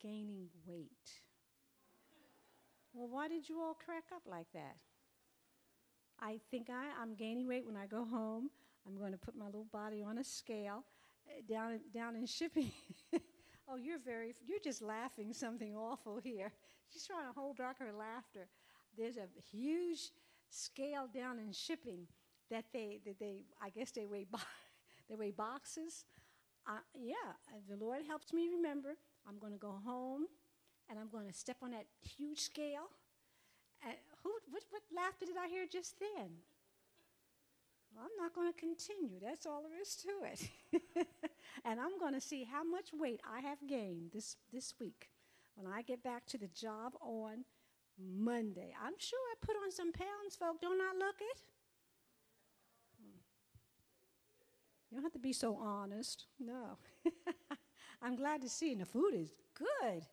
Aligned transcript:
Gaining 0.00 0.48
weight. 0.66 1.10
Well, 2.92 3.08
why 3.08 3.28
did 3.28 3.48
you 3.48 3.60
all 3.60 3.74
crack 3.74 4.04
up 4.14 4.22
like 4.26 4.46
that? 4.54 4.76
I 6.20 6.40
think 6.50 6.68
I, 6.70 7.00
I'm 7.00 7.14
gaining 7.14 7.46
weight 7.46 7.64
when 7.64 7.76
I 7.76 7.86
go 7.86 8.04
home. 8.04 8.50
I'm 8.86 8.96
going 8.98 9.12
to 9.12 9.18
put 9.18 9.36
my 9.36 9.46
little 9.46 9.66
body 9.72 10.02
on 10.02 10.18
a 10.18 10.24
scale 10.24 10.84
uh, 11.28 11.42
down, 11.48 11.80
down 11.94 12.16
in 12.16 12.26
shipping. 12.26 12.72
oh, 13.68 13.76
you're 13.76 13.98
very, 13.98 14.34
you're 14.46 14.58
just 14.58 14.82
laughing 14.82 15.32
something 15.32 15.76
awful 15.76 16.18
here. 16.18 16.52
She's 16.92 17.06
trying 17.06 17.26
to 17.26 17.38
hold 17.38 17.58
back 17.58 17.78
her 17.78 17.92
laughter. 17.92 18.48
There's 18.96 19.16
a 19.16 19.28
huge 19.52 20.10
scale 20.50 21.08
down 21.14 21.38
in 21.38 21.52
shipping 21.52 22.06
that 22.50 22.64
they, 22.72 23.00
that 23.04 23.18
they 23.20 23.42
I 23.62 23.68
guess 23.70 23.90
they 23.90 24.06
weigh, 24.06 24.26
bo- 24.30 24.38
they 25.08 25.14
weigh 25.14 25.30
boxes. 25.30 26.04
Uh, 26.66 26.78
yeah, 26.94 27.14
the 27.68 27.76
Lord 27.76 28.02
helps 28.06 28.32
me 28.32 28.48
remember. 28.48 28.96
I'm 29.28 29.38
going 29.38 29.52
to 29.52 29.58
go 29.58 29.78
home 29.84 30.26
and 30.88 30.98
I'm 30.98 31.08
going 31.10 31.26
to 31.26 31.32
step 31.32 31.58
on 31.62 31.72
that 31.72 31.86
huge 32.00 32.40
scale 32.40 32.88
uh, 33.84 33.92
who, 34.22 34.30
what, 34.50 34.62
what 34.70 34.82
laughter 34.94 35.26
did 35.26 35.36
I 35.36 35.48
hear 35.48 35.66
just 35.70 35.98
then? 36.00 36.30
Well, 37.94 38.04
I'm 38.04 38.22
not 38.22 38.34
going 38.34 38.52
to 38.52 38.58
continue. 38.58 39.18
That's 39.22 39.46
all 39.46 39.62
there 39.62 39.80
is 39.80 39.96
to 39.96 40.10
it. 40.24 41.06
and 41.64 41.80
I'm 41.80 41.98
going 41.98 42.14
to 42.14 42.20
see 42.20 42.44
how 42.44 42.64
much 42.64 42.90
weight 42.92 43.20
I 43.28 43.40
have 43.40 43.58
gained 43.66 44.10
this, 44.12 44.36
this 44.52 44.74
week 44.80 45.10
when 45.54 45.66
I 45.72 45.82
get 45.82 46.02
back 46.02 46.26
to 46.26 46.38
the 46.38 46.48
job 46.48 46.94
on 47.00 47.44
Monday. 47.98 48.74
I'm 48.82 48.94
sure 48.98 49.18
I 49.32 49.46
put 49.46 49.56
on 49.56 49.70
some 49.70 49.92
pounds, 49.92 50.36
folk. 50.38 50.60
Don't 50.60 50.80
I 50.80 50.92
look 50.98 51.16
it? 51.20 51.42
You 54.90 54.96
don't 54.96 55.02
have 55.02 55.12
to 55.12 55.18
be 55.18 55.34
so 55.34 55.56
honest. 55.56 56.26
No. 56.40 56.78
I'm 58.02 58.16
glad 58.16 58.42
to 58.42 58.48
see, 58.48 58.72
and 58.72 58.80
the 58.80 58.86
food 58.86 59.12
is 59.14 59.32
good. 59.54 60.06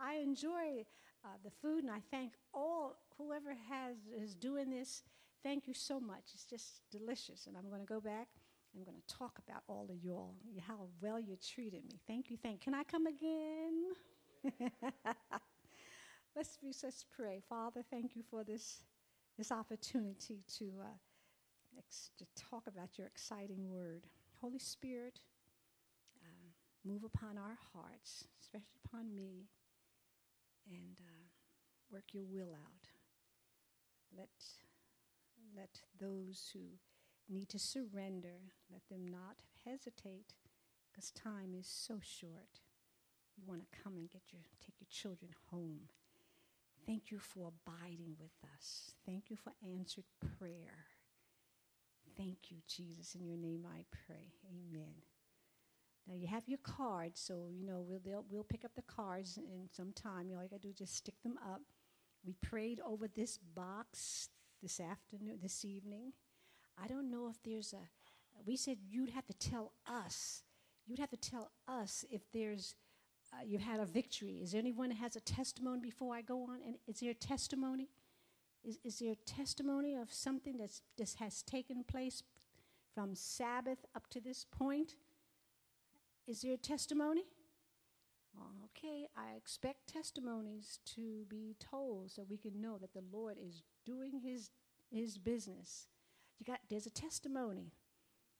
I 0.00 0.16
enjoy 0.16 0.84
uh, 1.24 1.28
the 1.44 1.50
food, 1.50 1.84
and 1.84 1.90
I 1.92 2.00
thank 2.10 2.32
all 2.54 2.96
whoever 3.18 3.54
has 3.68 3.96
is 4.16 4.34
doing 4.34 4.70
this. 4.70 5.02
Thank 5.42 5.68
you 5.68 5.74
so 5.74 6.00
much. 6.00 6.32
It's 6.34 6.44
just 6.44 6.82
delicious, 6.90 7.46
and 7.46 7.56
I'm 7.56 7.68
going 7.68 7.80
to 7.80 7.86
go 7.86 8.00
back. 8.00 8.28
I'm 8.74 8.84
going 8.84 8.96
to 8.96 9.14
talk 9.14 9.38
about 9.48 9.62
all 9.68 9.86
of 9.88 9.96
you 10.02 10.12
all, 10.12 10.34
how 10.66 10.88
well 11.00 11.18
you 11.18 11.36
treated 11.36 11.84
me. 11.84 11.98
Thank 12.06 12.30
you. 12.30 12.36
Thank. 12.36 12.60
Can 12.62 12.74
I 12.74 12.84
come 12.84 13.06
again? 13.06 13.84
let's 16.36 16.58
be, 16.58 16.74
let's 16.82 17.04
pray. 17.16 17.40
Father, 17.48 17.82
thank 17.90 18.14
you 18.16 18.22
for 18.30 18.44
this 18.44 18.82
this 19.38 19.52
opportunity 19.52 20.42
to 20.58 20.64
uh, 20.82 20.88
ex- 21.78 22.10
to 22.18 22.24
talk 22.50 22.66
about 22.66 22.98
your 22.98 23.06
exciting 23.06 23.70
word. 23.70 24.06
Holy 24.40 24.58
Spirit, 24.58 25.20
move 26.86 27.04
upon 27.04 27.36
our 27.36 27.58
hearts, 27.74 28.24
especially 28.40 28.80
upon 28.84 29.14
me 29.14 29.48
and 30.70 30.98
uh, 31.00 31.26
work 31.90 32.04
your 32.12 32.24
will 32.24 32.54
out. 32.54 32.88
Let, 34.16 34.28
let 35.56 35.80
those 35.98 36.50
who 36.52 36.78
need 37.28 37.48
to 37.50 37.58
surrender, 37.58 38.52
let 38.70 38.82
them 38.88 39.06
not 39.08 39.42
hesitate 39.64 40.34
because 40.90 41.10
time 41.10 41.54
is 41.58 41.66
so 41.66 41.98
short. 42.00 42.60
You 43.36 43.44
want 43.46 43.60
to 43.60 43.78
come 43.82 43.96
and 43.96 44.08
get 44.08 44.22
your, 44.32 44.42
take 44.64 44.76
your 44.80 44.88
children 44.90 45.32
home. 45.50 45.88
Thank 46.86 47.10
you 47.10 47.18
for 47.18 47.48
abiding 47.48 48.14
with 48.18 48.30
us. 48.54 48.92
Thank 49.04 49.28
you 49.28 49.36
for 49.36 49.52
answered 49.62 50.04
prayer. 50.38 50.86
Thank 52.16 52.50
you, 52.50 52.58
Jesus. 52.68 53.14
In 53.14 53.26
your 53.26 53.36
name 53.36 53.66
I 53.68 53.84
pray. 54.06 54.32
Amen. 54.48 55.15
Now 56.06 56.14
you 56.14 56.28
have 56.28 56.48
your 56.48 56.58
cards, 56.58 57.20
so 57.20 57.48
you 57.50 57.66
know 57.66 57.84
we'll 57.86 58.24
we'll 58.30 58.44
pick 58.44 58.64
up 58.64 58.74
the 58.74 58.82
cards 58.82 59.38
in 59.38 59.68
some 59.72 59.92
time. 59.92 60.28
You 60.28 60.36
all 60.36 60.42
you 60.42 60.48
gotta 60.48 60.62
do 60.62 60.68
is 60.68 60.76
just 60.76 60.96
stick 60.96 61.20
them 61.22 61.38
up. 61.44 61.60
We 62.24 62.34
prayed 62.42 62.80
over 62.86 63.08
this 63.08 63.38
box 63.38 64.28
this 64.62 64.80
afternoon, 64.80 65.38
this 65.42 65.64
evening. 65.64 66.12
I 66.82 66.86
don't 66.86 67.10
know 67.10 67.28
if 67.28 67.42
there's 67.42 67.72
a. 67.72 67.88
We 68.44 68.56
said 68.56 68.78
you'd 68.88 69.10
have 69.10 69.26
to 69.26 69.34
tell 69.34 69.72
us. 69.86 70.42
You'd 70.86 71.00
have 71.00 71.10
to 71.10 71.16
tell 71.16 71.50
us 71.66 72.04
if 72.10 72.22
there's. 72.32 72.74
Uh, 73.32 73.42
you've 73.44 73.62
had 73.62 73.80
a 73.80 73.86
victory. 73.86 74.38
Is 74.42 74.52
there 74.52 74.60
anyone 74.60 74.90
that 74.90 74.98
has 74.98 75.16
a 75.16 75.20
testimony 75.20 75.80
before 75.80 76.14
I 76.14 76.22
go 76.22 76.44
on? 76.44 76.60
And 76.64 76.76
is 76.86 77.00
there 77.00 77.10
a 77.10 77.14
testimony? 77.14 77.88
Is, 78.64 78.78
is 78.84 78.98
there 79.00 79.12
a 79.12 79.30
testimony 79.30 79.96
of 79.96 80.12
something 80.12 80.56
that's, 80.56 80.82
that 80.96 81.12
has 81.18 81.42
taken 81.42 81.82
place 81.84 82.22
from 82.94 83.14
Sabbath 83.14 83.84
up 83.94 84.08
to 84.10 84.20
this 84.20 84.44
point? 84.44 84.94
Is 86.26 86.40
there 86.42 86.54
a 86.54 86.58
testimony? 86.58 87.24
Okay, 88.76 89.06
I 89.16 89.36
expect 89.36 89.86
testimonies 89.86 90.80
to 90.94 91.24
be 91.28 91.56
told 91.58 92.10
so 92.10 92.26
we 92.28 92.36
can 92.36 92.60
know 92.60 92.76
that 92.78 92.92
the 92.92 93.04
Lord 93.10 93.36
is 93.40 93.62
doing 93.86 94.20
his, 94.22 94.50
his 94.90 95.16
business. 95.16 95.86
You 96.38 96.44
got 96.44 96.60
there's 96.68 96.86
a 96.86 96.90
testimony. 96.90 97.72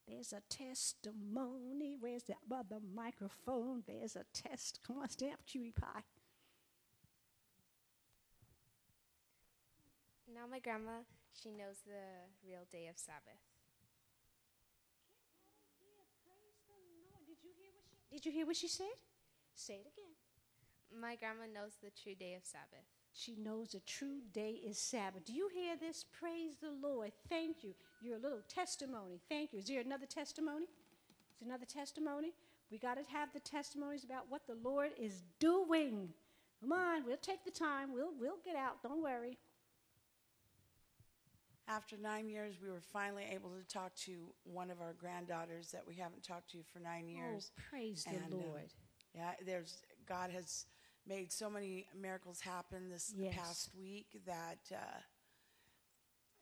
There's 0.06 0.32
a 0.32 0.42
testimony. 0.50 1.96
Where's 1.98 2.24
the 2.24 2.34
other 2.52 2.78
microphone? 2.94 3.82
There's 3.86 4.16
a 4.16 4.24
test. 4.34 4.80
Come 4.86 4.98
on, 4.98 5.08
stand 5.08 5.32
up, 5.32 5.46
cutie 5.46 5.72
pie. 5.72 6.04
Now 10.32 10.46
my 10.50 10.58
grandma, 10.58 11.02
she 11.32 11.50
knows 11.50 11.80
the 11.86 12.28
real 12.46 12.66
day 12.70 12.88
of 12.88 12.98
Sabbath. 12.98 13.40
Did 17.26 17.42
you 17.42 17.50
hear 17.58 17.74
what 17.74 17.82
she, 17.90 17.98
did 18.16 18.24
you 18.24 18.32
hear 18.32 18.46
what 18.46 18.56
she 18.56 18.68
said? 18.68 18.96
Say 19.54 19.74
it 19.74 19.92
again. 19.92 21.00
My 21.00 21.16
grandma 21.16 21.44
knows 21.52 21.72
the 21.82 21.90
true 21.90 22.14
day 22.14 22.32
of 22.32 22.46
Sabbath. 22.46 22.86
She 23.12 23.36
knows 23.36 23.72
the 23.72 23.80
true 23.80 24.20
day 24.32 24.58
is 24.66 24.78
Sabbath. 24.78 25.26
Do 25.26 25.34
you 25.34 25.50
hear 25.52 25.76
this? 25.76 26.06
Praise 26.18 26.56
the 26.60 26.70
Lord. 26.70 27.12
Thank 27.28 27.62
you. 27.62 27.74
Your 28.00 28.18
little 28.18 28.40
testimony. 28.48 29.20
Thank 29.28 29.52
you. 29.52 29.58
Is 29.58 29.66
there 29.66 29.82
another 29.82 30.06
testimony? 30.06 30.64
Is 30.64 31.46
another 31.46 31.66
testimony? 31.66 32.32
We 32.70 32.78
got 32.78 32.94
to 32.94 33.02
have 33.12 33.28
the 33.34 33.40
testimonies 33.40 34.04
about 34.04 34.30
what 34.30 34.46
the 34.46 34.56
Lord 34.64 34.92
is 34.98 35.22
doing. 35.38 36.08
Come 36.62 36.72
on, 36.72 37.04
we'll 37.04 37.18
take 37.18 37.44
the 37.44 37.50
time. 37.50 37.92
We'll, 37.92 38.12
we'll 38.18 38.38
get 38.44 38.56
out. 38.56 38.82
Don't 38.82 39.02
worry. 39.02 39.36
After 41.68 41.96
nine 41.96 42.28
years, 42.28 42.54
we 42.62 42.70
were 42.70 42.80
finally 42.80 43.24
able 43.32 43.50
to 43.50 43.66
talk 43.66 43.94
to 44.04 44.12
one 44.44 44.70
of 44.70 44.80
our 44.80 44.92
granddaughters 44.92 45.72
that 45.72 45.82
we 45.86 45.96
haven't 45.96 46.22
talked 46.22 46.50
to 46.52 46.58
for 46.72 46.78
nine 46.78 47.08
years. 47.08 47.50
Oh, 47.58 47.62
praise 47.70 48.04
and, 48.06 48.18
the 48.18 48.36
um, 48.36 48.42
Lord. 48.42 48.72
yeah, 49.14 49.32
there's 49.44 49.82
God 50.06 50.30
has 50.30 50.66
made 51.08 51.32
so 51.32 51.50
many 51.50 51.86
miracles 52.00 52.40
happen 52.40 52.88
this 52.88 53.12
yes. 53.16 53.34
past 53.36 53.70
week 53.76 54.06
that 54.26 54.58
uh, 54.72 54.98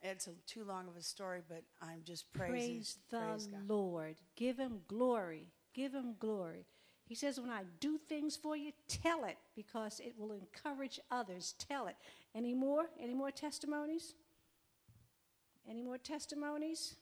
it's 0.02 0.26
a, 0.26 0.32
too 0.46 0.64
long 0.64 0.88
of 0.88 0.96
a 0.96 1.02
story, 1.02 1.40
but 1.48 1.62
I'm 1.80 2.02
just 2.04 2.30
praising. 2.32 2.54
Praise 2.54 2.98
the 3.10 3.18
praise 3.18 3.48
Lord. 3.66 4.16
Give 4.36 4.58
Him 4.58 4.80
glory. 4.88 5.52
Give 5.72 5.94
Him 5.94 6.16
glory. 6.18 6.66
He 7.06 7.14
says, 7.14 7.38
when 7.38 7.50
I 7.50 7.62
do 7.80 7.98
things 7.98 8.34
for 8.36 8.56
you, 8.56 8.72
tell 8.88 9.24
it 9.24 9.36
because 9.54 10.00
it 10.00 10.14
will 10.18 10.32
encourage 10.32 10.98
others. 11.10 11.54
Tell 11.58 11.86
it. 11.86 11.96
Any 12.34 12.54
more? 12.54 12.86
Any 12.98 13.14
more 13.14 13.30
testimonies? 13.30 14.14
Any 15.68 15.82
more 15.82 15.98
testimonies? 15.98 16.96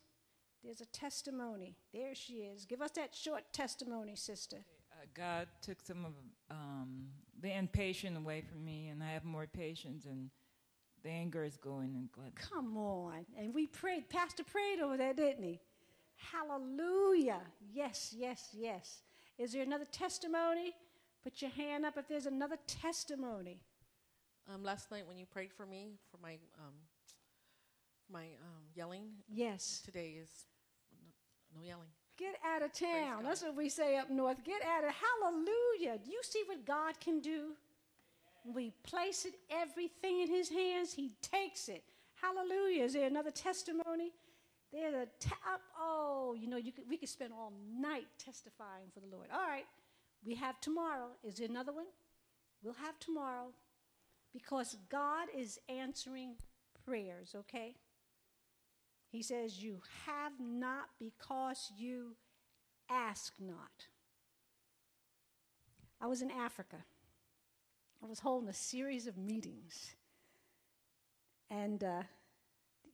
There's 0.62 0.80
a 0.80 0.86
testimony. 0.86 1.76
There 1.92 2.14
she 2.14 2.34
is. 2.34 2.64
Give 2.64 2.82
us 2.82 2.92
that 2.92 3.14
short 3.14 3.42
testimony, 3.52 4.14
sister. 4.14 4.58
Uh, 4.92 5.06
God 5.14 5.48
took 5.60 5.78
some 5.80 6.04
of 6.04 6.12
um, 6.50 7.06
the 7.40 7.56
impatience 7.56 8.16
away 8.16 8.42
from 8.42 8.64
me, 8.64 8.88
and 8.88 9.02
I 9.02 9.10
have 9.10 9.24
more 9.24 9.46
patience, 9.46 10.04
and 10.04 10.30
the 11.02 11.10
anger 11.10 11.42
is 11.42 11.56
going. 11.56 11.94
And 11.94 12.08
God. 12.12 12.32
Come 12.36 12.76
on. 12.76 13.26
And 13.36 13.52
we 13.52 13.66
prayed. 13.66 14.08
Pastor 14.08 14.44
prayed 14.44 14.78
over 14.80 14.96
there, 14.96 15.14
didn't 15.14 15.42
he? 15.42 15.60
Hallelujah. 16.30 17.40
Yes, 17.72 18.14
yes, 18.16 18.50
yes. 18.52 19.02
Is 19.38 19.52
there 19.52 19.62
another 19.62 19.86
testimony? 19.90 20.74
Put 21.24 21.42
your 21.42 21.50
hand 21.50 21.84
up 21.84 21.96
if 21.96 22.06
there's 22.06 22.26
another 22.26 22.58
testimony. 22.68 23.60
Um, 24.52 24.62
last 24.62 24.90
night 24.90 25.06
when 25.06 25.18
you 25.18 25.26
prayed 25.26 25.52
for 25.52 25.66
me 25.66 25.92
for 26.10 26.18
my 26.22 26.32
um, 26.58 26.74
my 28.12 28.24
um, 28.24 28.62
yelling. 28.74 29.06
Yes. 29.32 29.82
Today 29.84 30.16
is 30.22 30.30
no, 31.00 31.60
no 31.60 31.66
yelling. 31.66 31.88
Get 32.18 32.36
out 32.46 32.62
of 32.62 32.72
town. 32.72 33.24
That's 33.24 33.42
what 33.42 33.56
we 33.56 33.68
say 33.68 33.96
up 33.96 34.10
north. 34.10 34.44
Get 34.44 34.62
out 34.64 34.84
of 34.84 34.94
hallelujah. 34.94 35.98
Do 36.04 36.10
you 36.10 36.20
see 36.22 36.42
what 36.46 36.64
God 36.66 37.00
can 37.00 37.20
do? 37.20 37.52
We 38.44 38.72
place 38.82 39.24
it, 39.24 39.34
everything 39.50 40.20
in 40.20 40.28
his 40.28 40.48
hands, 40.48 40.92
he 40.92 41.12
takes 41.22 41.68
it. 41.68 41.84
Hallelujah. 42.20 42.84
Is 42.84 42.92
there 42.92 43.06
another 43.06 43.30
testimony? 43.30 44.12
There's 44.72 44.94
a 44.94 45.06
tap. 45.20 45.60
Oh, 45.78 46.34
you 46.38 46.48
know, 46.48 46.56
you 46.56 46.72
could, 46.72 46.84
we 46.88 46.96
could 46.96 47.08
spend 47.08 47.32
all 47.32 47.52
night 47.78 48.06
testifying 48.18 48.86
for 48.92 49.00
the 49.00 49.06
Lord. 49.06 49.28
All 49.32 49.46
right. 49.46 49.66
We 50.24 50.34
have 50.36 50.60
tomorrow. 50.60 51.08
Is 51.24 51.36
there 51.36 51.48
another 51.48 51.72
one? 51.72 51.86
We'll 52.62 52.74
have 52.74 52.98
tomorrow 52.98 53.48
because 54.32 54.76
God 54.88 55.28
is 55.36 55.58
answering 55.68 56.34
prayers, 56.86 57.34
okay? 57.36 57.74
He 59.12 59.22
says, 59.22 59.62
You 59.62 59.80
have 60.06 60.32
not 60.40 60.86
because 60.98 61.70
you 61.76 62.16
ask 62.90 63.34
not. 63.38 63.86
I 66.00 66.06
was 66.06 66.22
in 66.22 66.30
Africa. 66.30 66.78
I 68.02 68.06
was 68.06 68.20
holding 68.20 68.48
a 68.48 68.54
series 68.54 69.06
of 69.06 69.18
meetings. 69.18 69.94
And 71.50 71.84
uh, 71.84 72.02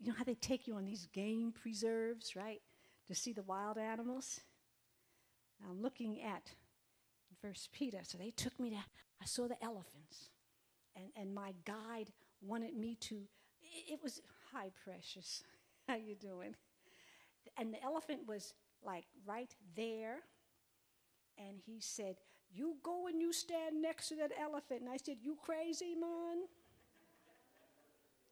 you 0.01 0.09
know 0.09 0.15
how 0.19 0.25
they 0.25 0.35
take 0.35 0.67
you 0.67 0.75
on 0.75 0.85
these 0.85 1.07
game 1.07 1.53
preserves, 1.53 2.35
right? 2.35 2.61
To 3.07 3.15
see 3.15 3.33
the 3.33 3.45
wild 3.45 3.79
animals? 3.79 4.41
I'm 5.71 5.81
looking 5.81 6.21
at 6.21 6.51
First 7.41 7.71
Peter. 7.73 8.01
So 8.03 8.19
they 8.19 8.33
took 8.33 8.59
me 8.59 8.71
to, 8.71 8.77
I 8.77 9.25
saw 9.25 9.47
the 9.47 9.63
elephants. 9.63 10.31
And, 10.97 11.07
and 11.17 11.33
my 11.33 11.55
guide 11.65 12.11
wanted 12.43 12.77
me 12.77 12.97
to, 13.03 13.15
it, 13.63 13.93
it 13.93 14.01
was, 14.03 14.21
high 14.53 14.71
precious. 14.85 15.43
How 15.89 15.97
you 15.97 16.15
doing? 16.15 16.55
And 17.57 17.73
the 17.73 17.83
elephant 17.83 18.21
was 18.29 18.53
like 18.85 19.07
right 19.27 19.53
there. 19.75 20.19
And 21.39 21.59
he 21.65 21.81
said, 21.81 22.17
You 22.53 22.77
go 22.83 23.07
and 23.07 23.21
you 23.21 23.33
stand 23.33 23.81
next 23.81 24.09
to 24.11 24.17
that 24.17 24.33
elephant. 24.39 24.83
And 24.83 24.91
I 24.91 24.99
said, 24.99 25.17
You 25.23 25.37
crazy, 25.43 25.95
man? 25.99 26.45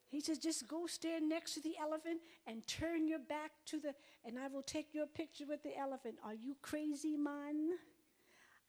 He 0.08 0.20
says, 0.20 0.38
just 0.38 0.68
go 0.68 0.86
stand 0.86 1.28
next 1.28 1.54
to 1.54 1.60
the 1.60 1.74
elephant 1.80 2.20
and 2.46 2.64
turn 2.66 3.08
your 3.08 3.18
back 3.18 3.50
to 3.66 3.80
the, 3.80 3.92
and 4.24 4.38
I 4.38 4.46
will 4.46 4.62
take 4.62 4.94
your 4.94 5.06
picture 5.06 5.44
with 5.48 5.64
the 5.64 5.76
elephant. 5.76 6.14
Are 6.24 6.34
you 6.34 6.56
crazy, 6.62 7.16
man? 7.16 7.70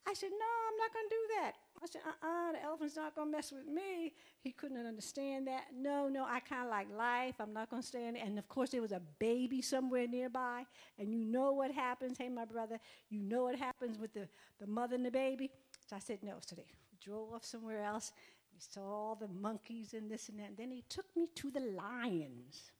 I 0.07 0.13
said, 0.13 0.31
No, 0.31 0.45
I'm 0.67 0.77
not 0.77 0.93
going 0.93 1.05
to 1.07 1.15
do 1.15 1.27
that. 1.35 1.53
I 1.83 1.87
said, 1.87 2.01
Uh 2.05 2.09
uh-uh, 2.09 2.49
uh 2.49 2.51
the 2.53 2.63
elephant's 2.63 2.95
not 2.95 3.15
going 3.15 3.31
to 3.31 3.37
mess 3.37 3.51
with 3.51 3.67
me. 3.67 4.13
He 4.39 4.51
couldn't 4.51 4.85
understand 4.85 5.47
that. 5.47 5.65
No, 5.75 6.07
no, 6.07 6.25
I 6.25 6.39
kind 6.39 6.63
of 6.63 6.69
like 6.69 6.87
life. 6.95 7.35
I'm 7.39 7.53
not 7.53 7.69
going 7.69 7.81
to 7.81 7.87
stand 7.87 8.15
there. 8.15 8.23
And 8.23 8.39
of 8.39 8.47
course, 8.47 8.71
there 8.71 8.81
was 8.81 8.91
a 8.91 9.01
baby 9.19 9.61
somewhere 9.61 10.07
nearby. 10.07 10.63
And 10.97 11.13
you 11.13 11.23
know 11.25 11.51
what 11.51 11.71
happens. 11.71 12.17
Hey, 12.17 12.29
my 12.29 12.45
brother, 12.45 12.79
you 13.09 13.21
know 13.21 13.43
what 13.43 13.55
happens 13.55 13.99
with 13.99 14.13
the, 14.13 14.27
the 14.59 14.67
mother 14.67 14.95
and 14.95 15.05
the 15.05 15.11
baby. 15.11 15.51
So 15.87 15.95
I 15.95 15.99
said, 15.99 16.19
No. 16.23 16.35
So 16.41 16.55
they 16.55 16.65
drove 17.03 17.33
off 17.33 17.45
somewhere 17.45 17.83
else. 17.83 18.11
We 18.53 18.59
saw 18.59 18.81
all 18.81 19.15
the 19.15 19.27
monkeys 19.27 19.93
and 19.93 20.09
this 20.09 20.29
and 20.29 20.39
that. 20.39 20.47
And 20.49 20.57
then 20.57 20.71
he 20.71 20.83
took 20.89 21.05
me 21.15 21.27
to 21.35 21.51
the 21.51 21.59
lions. 21.59 22.71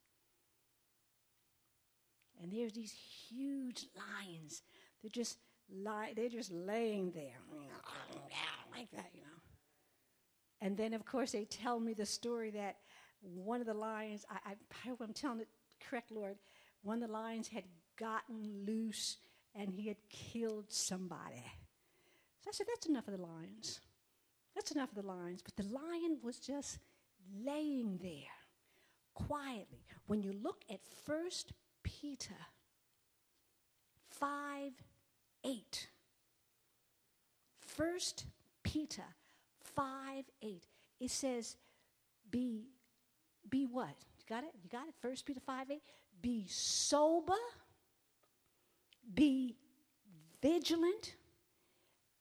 And 2.42 2.52
there's 2.52 2.72
these 2.72 2.94
huge 3.28 3.86
lions. 3.96 4.62
They're 5.02 5.10
just 5.10 5.38
lie, 5.74 6.12
they're 6.16 6.28
just 6.28 6.52
laying 6.52 7.10
there 7.12 7.38
like 8.78 8.90
that, 8.92 9.10
you 9.14 9.22
know. 9.22 9.26
And 10.60 10.76
then, 10.76 10.92
of 10.94 11.04
course, 11.04 11.32
they 11.32 11.44
tell 11.44 11.78
me 11.78 11.94
the 11.94 12.06
story 12.06 12.50
that 12.50 12.76
one 13.20 13.60
of 13.60 13.66
the 13.66 13.74
lions, 13.74 14.24
I, 14.30 14.52
I 14.52 14.88
hope 14.88 15.00
I'm 15.00 15.12
telling 15.12 15.40
it 15.40 15.48
correct, 15.88 16.10
Lord, 16.10 16.36
one 16.82 17.02
of 17.02 17.08
the 17.08 17.12
lions 17.12 17.48
had 17.48 17.64
gotten 17.98 18.64
loose 18.66 19.18
and 19.54 19.72
he 19.72 19.88
had 19.88 19.96
killed 20.08 20.66
somebody. 20.68 21.44
So 22.40 22.48
I 22.48 22.52
said, 22.52 22.66
That's 22.68 22.86
enough 22.86 23.08
of 23.08 23.16
the 23.16 23.22
lions. 23.22 23.80
That's 24.54 24.70
enough 24.72 24.90
of 24.90 25.02
the 25.02 25.08
lions. 25.08 25.42
But 25.42 25.56
the 25.56 25.72
lion 25.72 26.18
was 26.22 26.38
just 26.38 26.78
laying 27.44 27.98
there 28.02 28.38
quietly. 29.14 29.84
When 30.06 30.22
you 30.22 30.32
look 30.32 30.62
at 30.70 30.80
First 31.04 31.52
Peter 31.82 32.34
5 34.10 34.72
8. 35.44 35.88
First 37.60 38.26
Peter 38.62 39.04
5 39.74 40.24
8. 40.42 40.64
It 41.00 41.10
says, 41.10 41.56
be, 42.30 42.66
be 43.48 43.64
what? 43.64 43.94
You 44.18 44.24
got 44.28 44.44
it? 44.44 44.50
You 44.62 44.68
got 44.70 44.88
it? 44.88 44.94
First 45.00 45.26
Peter 45.26 45.40
5 45.40 45.70
8. 45.70 45.82
Be 46.20 46.46
sober, 46.48 47.32
be 49.14 49.56
vigilant, 50.42 51.14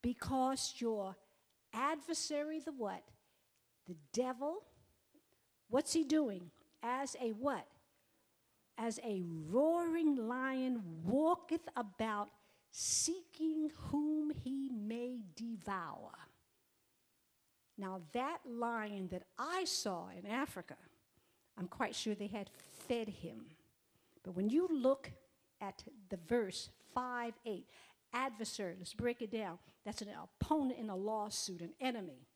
because 0.02 0.76
your 0.78 1.16
adversary, 1.74 2.60
the 2.60 2.72
what? 2.72 3.04
The 3.88 3.96
devil, 4.14 4.64
what's 5.70 5.94
he 5.94 6.04
doing? 6.04 6.52
As 6.84 7.16
a 7.22 7.32
what? 7.32 7.66
As 8.78 9.00
a 9.04 9.24
roaring 9.50 10.16
lion 10.28 10.84
walketh 11.04 11.68
about 11.76 12.30
seeking 12.72 13.72
whom 13.90 14.32
he 14.44 14.70
may 14.70 15.22
devour. 15.36 16.12
Now, 17.78 18.02
that 18.14 18.40
lion 18.46 19.08
that 19.12 19.24
I 19.38 19.66
saw 19.66 20.08
in 20.10 20.26
Africa, 20.26 20.76
I'm 21.58 21.68
quite 21.68 21.96
sure 21.96 22.16
they 22.16 22.28
had 22.28 22.50
fed 22.88 23.08
him. 23.08 23.46
But 24.24 24.36
when 24.36 24.50
you 24.50 24.68
look 24.72 25.12
at 25.62 25.84
the 26.10 26.18
verse 26.28 26.70
5 26.94 27.34
8, 27.46 27.66
adversary, 28.14 28.76
let's 28.78 28.94
break 28.94 29.22
it 29.22 29.32
down. 29.32 29.60
That's 29.86 30.02
an 30.02 30.10
opponent 30.10 30.80
in 30.80 30.90
a 30.90 30.96
lawsuit, 30.96 31.62
an 31.62 31.74
enemy. 31.80 32.28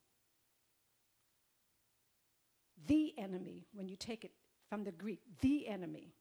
The 2.86 3.14
enemy, 3.18 3.66
when 3.72 3.88
you 3.88 3.96
take 3.96 4.24
it 4.24 4.32
from 4.68 4.84
the 4.84 4.92
Greek, 4.92 5.20
the 5.40 5.68
enemy 5.68 6.14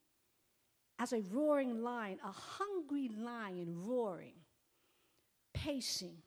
as 1.01 1.13
a 1.13 1.21
roaring 1.31 1.81
lion, 1.81 2.19
a 2.24 2.31
hungry 2.31 3.09
lion 3.18 3.74
roaring, 3.75 4.36
pacing, 5.51 6.18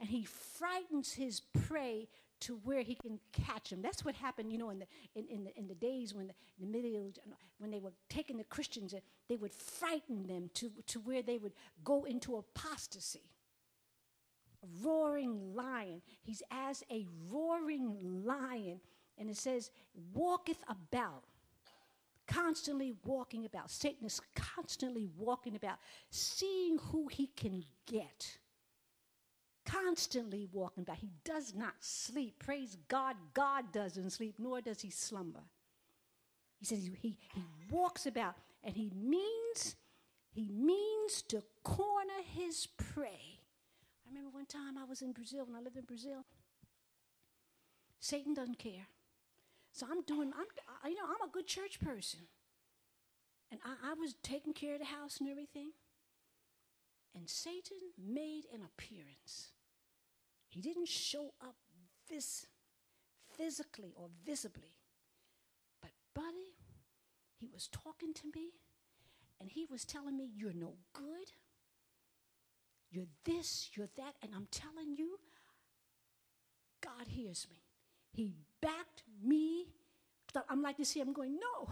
and 0.00 0.08
he 0.08 0.24
frightens 0.24 1.12
his 1.12 1.40
prey 1.66 2.08
to 2.40 2.58
where 2.64 2.80
he 2.80 2.94
can 2.94 3.20
catch 3.32 3.70
him. 3.70 3.82
That's 3.82 4.02
what 4.02 4.14
happened, 4.14 4.50
you 4.50 4.56
know, 4.56 4.70
in 4.70 4.78
the, 4.78 4.86
in, 5.14 5.26
in 5.28 5.44
the, 5.44 5.58
in 5.58 5.68
the 5.68 5.74
days 5.74 6.14
when 6.14 6.28
the, 6.28 6.34
the 6.58 6.66
middle, 6.66 7.12
when 7.58 7.70
they 7.70 7.80
were 7.80 7.92
taking 8.08 8.38
the 8.38 8.44
Christians, 8.44 8.94
uh, 8.94 9.00
they 9.28 9.36
would 9.36 9.52
frighten 9.52 10.26
them 10.26 10.48
to, 10.54 10.72
to 10.86 10.98
where 11.00 11.22
they 11.22 11.36
would 11.36 11.52
go 11.84 12.04
into 12.04 12.36
apostasy. 12.36 13.30
A 14.64 14.86
roaring 14.86 15.54
lion. 15.54 16.00
He's 16.22 16.42
as 16.50 16.82
a 16.90 17.06
roaring 17.30 18.24
lion, 18.24 18.80
and 19.18 19.28
it 19.28 19.36
says, 19.36 19.70
walketh 20.14 20.64
about 20.66 21.24
constantly 22.26 22.94
walking 23.04 23.44
about. 23.44 23.70
Satan 23.70 24.06
is 24.06 24.20
constantly 24.34 25.08
walking 25.16 25.56
about, 25.56 25.78
seeing 26.10 26.78
who 26.78 27.08
he 27.08 27.28
can 27.28 27.64
get. 27.86 28.38
Constantly 29.64 30.48
walking 30.52 30.82
about. 30.82 30.96
He 30.98 31.12
does 31.24 31.54
not 31.54 31.74
sleep. 31.80 32.38
Praise 32.38 32.76
God, 32.88 33.16
God 33.34 33.72
doesn't 33.72 34.10
sleep, 34.10 34.36
nor 34.38 34.60
does 34.60 34.80
he 34.80 34.90
slumber. 34.90 35.42
He 36.58 36.66
says 36.66 36.88
he, 37.00 37.18
he, 37.32 37.44
walks 37.70 38.06
about 38.06 38.34
and 38.62 38.76
he 38.76 38.92
means, 38.94 39.76
he 40.32 40.48
means 40.48 41.22
to 41.22 41.42
corner 41.64 42.22
his 42.34 42.66
prey. 42.76 43.40
I 44.04 44.08
remember 44.08 44.30
one 44.30 44.46
time 44.46 44.78
I 44.78 44.84
was 44.84 45.02
in 45.02 45.12
Brazil, 45.12 45.44
when 45.46 45.56
I 45.56 45.60
lived 45.60 45.76
in 45.76 45.84
Brazil. 45.84 46.24
Satan 47.98 48.34
doesn't 48.34 48.58
care. 48.58 48.86
So 49.72 49.86
I'm 49.90 50.02
doing, 50.02 50.32
I'm, 50.36 50.90
you 50.90 50.96
know, 50.96 51.04
I'm 51.06 51.28
a 51.28 51.32
good 51.32 51.46
church 51.46 51.80
person. 51.80 52.20
And 53.50 53.60
I, 53.64 53.90
I 53.90 53.94
was 53.94 54.14
taking 54.22 54.52
care 54.52 54.74
of 54.74 54.80
the 54.80 54.86
house 54.86 55.18
and 55.18 55.28
everything. 55.28 55.72
And 57.14 57.28
Satan 57.28 57.78
made 57.98 58.44
an 58.52 58.60
appearance. 58.62 59.52
He 60.48 60.60
didn't 60.60 60.88
show 60.88 61.32
up 61.40 61.56
vis- 62.10 62.46
physically 63.36 63.92
or 63.96 64.08
visibly. 64.24 64.76
But, 65.80 65.92
buddy, 66.14 66.56
he 67.38 67.48
was 67.52 67.68
talking 67.68 68.14
to 68.14 68.26
me 68.34 68.50
and 69.40 69.50
he 69.50 69.66
was 69.70 69.84
telling 69.84 70.16
me, 70.16 70.30
You're 70.34 70.52
no 70.52 70.74
good. 70.92 71.32
You're 72.90 73.08
this, 73.24 73.70
you're 73.74 73.88
that. 73.96 74.14
And 74.22 74.32
I'm 74.34 74.48
telling 74.50 74.96
you, 74.96 75.18
God 76.82 77.08
hears 77.08 77.46
me. 77.50 77.62
He 78.12 78.34
backed 78.62 79.02
me. 79.22 79.66
I'm 80.48 80.62
like 80.62 80.78
this 80.78 80.92
here. 80.92 81.04
I'm 81.04 81.12
going, 81.12 81.34
no, 81.38 81.68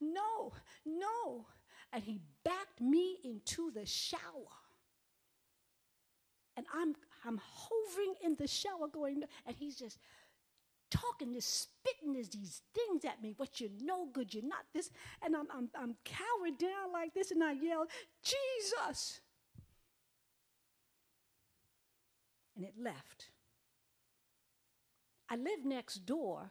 no, 0.00 0.52
no. 0.84 1.46
And 1.92 2.02
he 2.02 2.20
backed 2.44 2.80
me 2.80 3.16
into 3.24 3.70
the 3.70 3.86
shower. 3.86 4.18
And 6.56 6.66
I'm, 6.74 6.94
I'm 7.24 7.40
hovering 7.42 8.14
in 8.22 8.34
the 8.34 8.46
shower 8.46 8.88
going, 8.92 9.22
and 9.46 9.56
he's 9.56 9.76
just 9.76 9.98
talking 10.90 11.32
this, 11.32 11.46
spitting 11.46 12.12
this, 12.12 12.28
these 12.28 12.60
things 12.74 13.04
at 13.06 13.22
me, 13.22 13.34
but 13.36 13.58
you're 13.60 13.70
no 13.80 14.06
good, 14.12 14.34
you're 14.34 14.44
not 14.44 14.66
this. 14.74 14.90
And 15.24 15.34
I'm, 15.34 15.46
I'm, 15.54 15.70
I'm 15.74 15.96
cowering 16.04 16.56
down 16.58 16.92
like 16.92 17.14
this, 17.14 17.30
and 17.30 17.42
I 17.42 17.52
yell, 17.52 17.86
Jesus. 18.22 19.20
And 22.54 22.66
it 22.66 22.74
left. 22.78 23.31
I 25.32 25.36
lived 25.36 25.64
next 25.64 26.04
door 26.04 26.50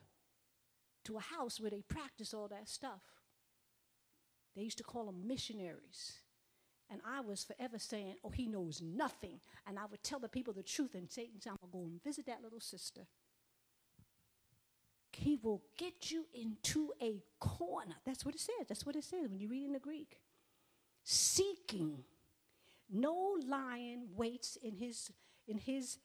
to 1.06 1.18
a 1.18 1.20
house 1.20 1.60
where 1.60 1.70
they 1.70 1.84
practice 1.84 2.34
all 2.34 2.48
that 2.48 2.68
stuff. 2.68 3.04
They 4.56 4.64
used 4.64 4.80
to 4.80 4.84
call 4.84 5.06
them 5.06 5.28
missionaries. 5.28 6.14
And 6.90 7.00
I 7.08 7.22
was 7.22 7.44
forever 7.44 7.78
saying, 7.78 8.16
Oh, 8.24 8.32
he 8.32 8.48
knows 8.48 8.82
nothing. 8.82 9.40
And 9.68 9.78
I 9.78 9.84
would 9.90 10.02
tell 10.02 10.18
the 10.18 10.28
people 10.28 10.52
the 10.52 10.64
truth, 10.64 10.96
and 10.96 11.10
Satan 11.10 11.40
said, 11.40 11.52
I'm 11.52 11.58
going 11.62 11.72
to 11.72 11.78
go 11.78 11.84
and 11.84 12.04
visit 12.04 12.26
that 12.26 12.42
little 12.42 12.60
sister. 12.60 13.02
He 15.12 15.38
will 15.44 15.62
get 15.78 16.10
you 16.10 16.26
into 16.34 16.92
a 17.00 17.22
corner. 17.40 17.96
That's 18.04 18.26
what 18.26 18.34
it 18.34 18.42
says. 18.42 18.66
That's 18.68 18.86
what 18.86 18.96
it 18.96 19.04
says 19.04 19.30
when 19.30 19.40
you 19.40 19.48
read 19.48 19.68
in 19.68 19.74
the 19.74 19.80
Greek. 19.80 20.18
Seeking. 21.04 22.04
No 22.92 23.38
lion 23.48 24.08
waits 24.16 24.58
in 24.62 24.76
his, 24.76 25.12
in 25.48 25.60
his 25.60 26.00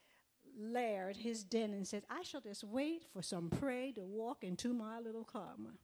lair 0.56 1.12
his 1.14 1.44
den 1.44 1.72
and 1.72 1.86
said, 1.86 2.04
I 2.10 2.22
shall 2.22 2.40
just 2.40 2.64
wait 2.64 3.04
for 3.12 3.22
some 3.22 3.50
prey 3.50 3.92
to 3.92 4.02
walk 4.02 4.42
into 4.42 4.72
my 4.72 4.98
little 4.98 5.24
karma. 5.24 5.74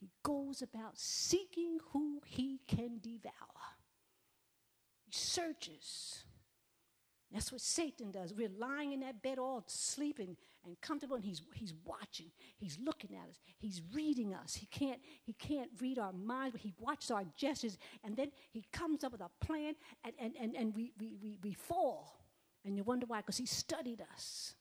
He 0.00 0.10
goes 0.22 0.62
about 0.62 0.98
seeking 0.98 1.78
who 1.92 2.20
he 2.24 2.60
can 2.66 2.98
devour. 3.00 3.32
He 5.04 5.12
searches. 5.12 6.24
That's 7.32 7.52
what 7.52 7.60
Satan 7.60 8.10
does. 8.10 8.32
We're 8.32 8.48
lying 8.48 8.92
in 8.92 9.00
that 9.00 9.22
bed 9.22 9.38
all 9.38 9.62
sleeping 9.66 10.36
and 10.64 10.80
comfortable, 10.80 11.16
and 11.16 11.24
he's, 11.24 11.42
he's 11.54 11.74
watching. 11.84 12.30
He's 12.56 12.78
looking 12.82 13.10
at 13.14 13.28
us. 13.28 13.38
He's 13.58 13.82
reading 13.92 14.34
us. 14.34 14.54
He 14.54 14.66
can't, 14.66 15.00
he 15.24 15.34
can't 15.34 15.70
read 15.78 15.98
our 15.98 16.12
minds, 16.12 16.52
but 16.52 16.62
he 16.62 16.72
watches 16.78 17.10
our 17.10 17.24
gestures, 17.36 17.76
and 18.02 18.16
then 18.16 18.30
he 18.50 18.64
comes 18.72 19.04
up 19.04 19.12
with 19.12 19.20
a 19.20 19.30
plan, 19.44 19.74
and, 20.04 20.14
and, 20.18 20.34
and, 20.40 20.56
and 20.56 20.74
we, 20.74 20.92
we, 20.98 21.16
we, 21.20 21.38
we 21.42 21.52
fall. 21.52 22.17
And 22.68 22.76
you 22.76 22.84
wonder 22.84 23.06
why, 23.06 23.22
because 23.22 23.38
he 23.38 23.46
studied 23.46 24.02
us. 24.12 24.52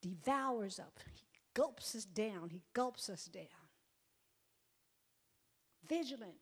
Devours 0.00 0.78
up. 0.78 0.98
He 1.12 1.26
gulps 1.52 1.94
us 1.94 2.06
down. 2.06 2.48
He 2.48 2.62
gulps 2.72 3.10
us 3.10 3.26
down. 3.26 3.44
Vigilant. 5.86 6.38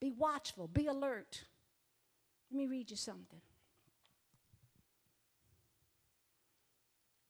Be 0.00 0.12
watchful. 0.12 0.68
Be 0.68 0.86
alert. 0.86 1.44
Let 2.50 2.58
me 2.58 2.66
read 2.66 2.90
you 2.90 2.96
something. 2.98 3.40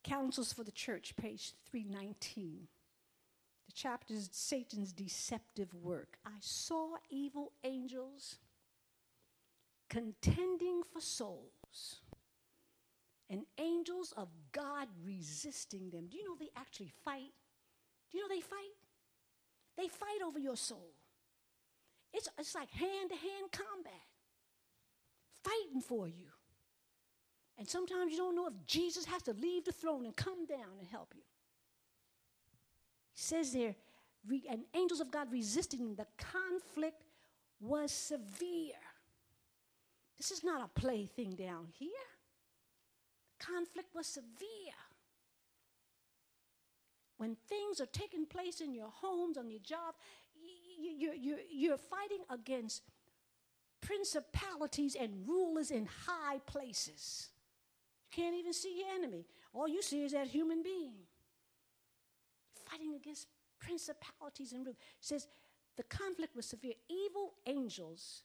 Counsels 0.03 0.53
for 0.53 0.65
the 0.65 0.73
Church, 0.73 1.15
page 1.15 1.53
319. 1.71 2.67
The 3.67 3.73
chapter 3.73 4.13
is 4.13 4.29
Satan's 4.33 4.93
deceptive 4.93 5.73
work. 5.73 6.19
I 6.27 6.39
saw 6.41 6.97
evil 7.09 7.53
angels 7.63 8.39
contending 9.93 10.83
for 10.91 11.03
souls, 11.03 12.01
and 13.29 13.45
angels 13.59 14.15
of 14.17 14.29
God 14.53 14.89
resisting 15.05 15.91
them. 15.91 16.07
Do 16.11 16.17
you 16.17 16.25
know 16.25 16.37
they 16.39 16.51
actually 16.57 16.91
fight? 17.05 17.33
Do 18.11 18.17
you 18.19 18.27
know 18.27 18.35
they 18.35 18.41
fight? 18.41 18.77
They 19.77 19.89
fight 19.89 20.23
over 20.27 20.39
your 20.39 20.57
soul. 20.57 20.95
It's, 22.15 22.29
it's 22.39 22.55
like 22.55 22.71
hand 22.71 23.11
to 23.11 23.17
hand 23.17 23.53
combat, 23.53 23.93
fighting 25.43 25.83
for 25.83 26.09
you. 26.09 26.29
And 27.59 27.69
sometimes 27.69 28.13
you 28.13 28.19
don't 28.19 28.35
know 28.35 28.47
if 28.47 28.55
Jesus 28.67 29.05
has 29.05 29.23
to 29.23 29.35
leave 29.35 29.67
the 29.67 29.73
throne 29.73 30.07
and 30.07 30.17
come 30.17 30.47
down 30.47 30.79
and 30.79 30.89
help 30.89 31.13
you. 31.15 31.23
He 33.13 33.21
says 33.21 33.53
there, 33.53 33.75
and 34.49 34.63
angels 34.75 35.01
of 35.01 35.11
God 35.11 35.31
resisting 35.31 35.95
the 35.95 36.07
conflict 36.19 37.03
was 37.61 37.93
severe. 37.93 38.73
This 40.23 40.31
is 40.31 40.45
not 40.45 40.63
a 40.63 40.81
plaything 40.81 41.31
down 41.31 41.67
here. 41.81 41.91
Conflict 43.41 43.93
was 43.93 44.07
severe. 44.07 44.79
When 47.17 47.37
things 47.49 47.81
are 47.81 47.87
taking 47.87 48.27
place 48.27 48.61
in 48.61 48.73
your 48.73 48.87
homes, 48.89 49.37
on 49.37 49.51
your 49.51 49.59
job, 49.59 49.97
you're, 50.97 51.15
you're, 51.15 51.39
you're 51.51 51.77
fighting 51.77 52.21
against 52.31 52.83
principalities 53.81 54.95
and 54.95 55.27
rulers 55.27 55.73
in 55.73 55.89
high 56.07 56.39
places. 56.47 57.31
You 58.13 58.23
can't 58.23 58.37
even 58.37 58.53
see 58.53 58.79
your 58.79 58.95
enemy. 58.95 59.27
All 59.53 59.67
you 59.67 59.83
see 59.83 60.05
is 60.05 60.13
that 60.13 60.29
human 60.29 60.63
being. 60.63 60.95
Fighting 62.71 62.95
against 62.95 63.27
principalities 63.59 64.53
and 64.53 64.61
rulers. 64.61 64.79
It 65.01 65.05
says 65.05 65.27
the 65.77 65.83
conflict 65.83 66.37
was 66.37 66.47
severe. 66.47 66.75
Evil 66.89 67.33
angels 67.45 68.23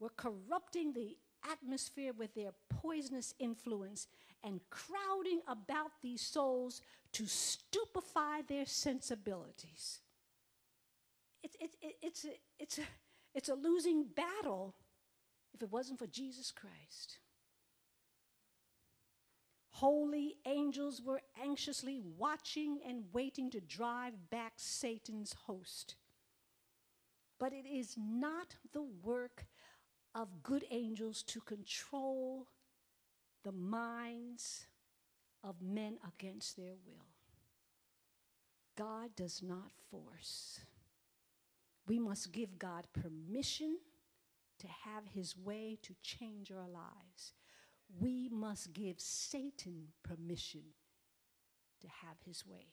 were 0.00 0.12
corrupting 0.16 0.94
the 0.94 1.18
atmosphere 1.50 2.12
with 2.16 2.34
their 2.34 2.52
poisonous 2.68 3.34
influence 3.38 4.06
and 4.42 4.60
crowding 4.70 5.40
about 5.48 5.92
these 6.02 6.20
souls 6.20 6.82
to 7.12 7.26
stupefy 7.26 8.42
their 8.48 8.66
sensibilities. 8.66 10.00
It's, 11.42 11.56
it, 11.60 11.70
it, 11.80 11.94
it's, 12.02 12.24
a, 12.24 12.28
it's, 12.58 12.78
a, 12.78 12.82
it's 13.34 13.48
a 13.48 13.54
losing 13.54 14.04
battle 14.04 14.74
if 15.54 15.62
it 15.62 15.70
wasn't 15.70 15.98
for 15.98 16.06
Jesus 16.06 16.50
Christ. 16.50 17.18
Holy 19.70 20.36
angels 20.46 21.02
were 21.04 21.20
anxiously 21.42 22.00
watching 22.16 22.78
and 22.86 23.04
waiting 23.12 23.50
to 23.50 23.60
drive 23.60 24.12
back 24.30 24.52
Satan's 24.56 25.34
host. 25.46 25.96
But 27.40 27.52
it 27.52 27.66
is 27.66 27.96
not 27.98 28.54
the 28.72 28.84
work 29.02 29.46
of 30.14 30.42
good 30.42 30.64
angels 30.70 31.22
to 31.24 31.40
control 31.40 32.46
the 33.42 33.52
minds 33.52 34.66
of 35.42 35.60
men 35.60 35.98
against 36.06 36.56
their 36.56 36.74
will. 36.86 37.06
God 38.76 39.10
does 39.16 39.42
not 39.42 39.70
force. 39.90 40.60
We 41.86 41.98
must 41.98 42.32
give 42.32 42.58
God 42.58 42.86
permission 42.92 43.78
to 44.58 44.66
have 44.66 45.04
his 45.06 45.36
way 45.36 45.78
to 45.82 45.94
change 46.02 46.50
our 46.50 46.68
lives. 46.68 47.34
We 48.00 48.28
must 48.30 48.72
give 48.72 48.98
Satan 48.98 49.88
permission 50.02 50.62
to 51.80 51.86
have 51.86 52.16
his 52.24 52.46
way. 52.46 52.68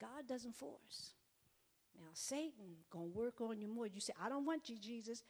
God 0.00 0.28
doesn't 0.28 0.54
force. 0.54 1.12
Now, 1.98 2.10
Satan 2.12 2.76
gonna 2.90 3.06
work 3.06 3.40
on 3.40 3.60
you 3.60 3.68
more. 3.68 3.86
You 3.86 4.00
say, 4.00 4.12
I 4.20 4.28
don't 4.28 4.46
want 4.46 4.68
you, 4.68 4.78
Jesus. 4.78 5.22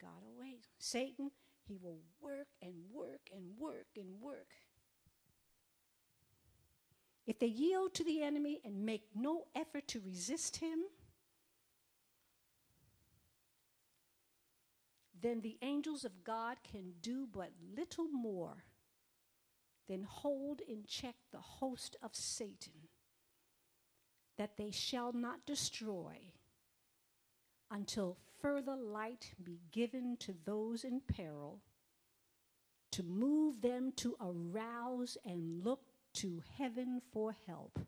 God 0.00 0.22
will 0.22 0.34
wait. 0.38 0.66
Satan, 0.78 1.30
he 1.66 1.76
will 1.76 2.00
work 2.20 2.48
and 2.62 2.74
work 2.92 3.28
and 3.34 3.58
work 3.58 3.86
and 3.96 4.20
work. 4.20 4.48
If 7.26 7.38
they 7.40 7.46
yield 7.46 7.94
to 7.94 8.04
the 8.04 8.22
enemy 8.22 8.60
and 8.64 8.86
make 8.86 9.02
no 9.14 9.44
effort 9.54 9.88
to 9.88 10.00
resist 10.00 10.56
him, 10.56 10.78
then 15.20 15.40
the 15.40 15.58
angels 15.60 16.04
of 16.04 16.22
God 16.22 16.58
can 16.62 16.92
do 17.00 17.26
but 17.30 17.50
little 17.76 18.06
more 18.06 18.64
than 19.88 20.04
hold 20.04 20.60
in 20.60 20.84
check 20.86 21.16
the 21.32 21.40
host 21.40 21.96
of 22.02 22.14
Satan, 22.14 22.88
that 24.38 24.56
they 24.56 24.70
shall 24.70 25.12
not 25.12 25.44
destroy 25.46 26.16
until 27.70 28.16
further 28.40 28.76
light 28.76 29.34
be 29.42 29.58
given 29.72 30.16
to 30.18 30.34
those 30.44 30.84
in 30.84 31.00
peril, 31.00 31.60
to 32.92 33.02
move 33.02 33.60
them 33.60 33.92
to 33.96 34.16
arouse 34.20 35.16
and 35.24 35.64
look 35.64 35.80
to 36.14 36.42
heaven 36.56 37.00
for 37.12 37.36
help. 37.46 37.78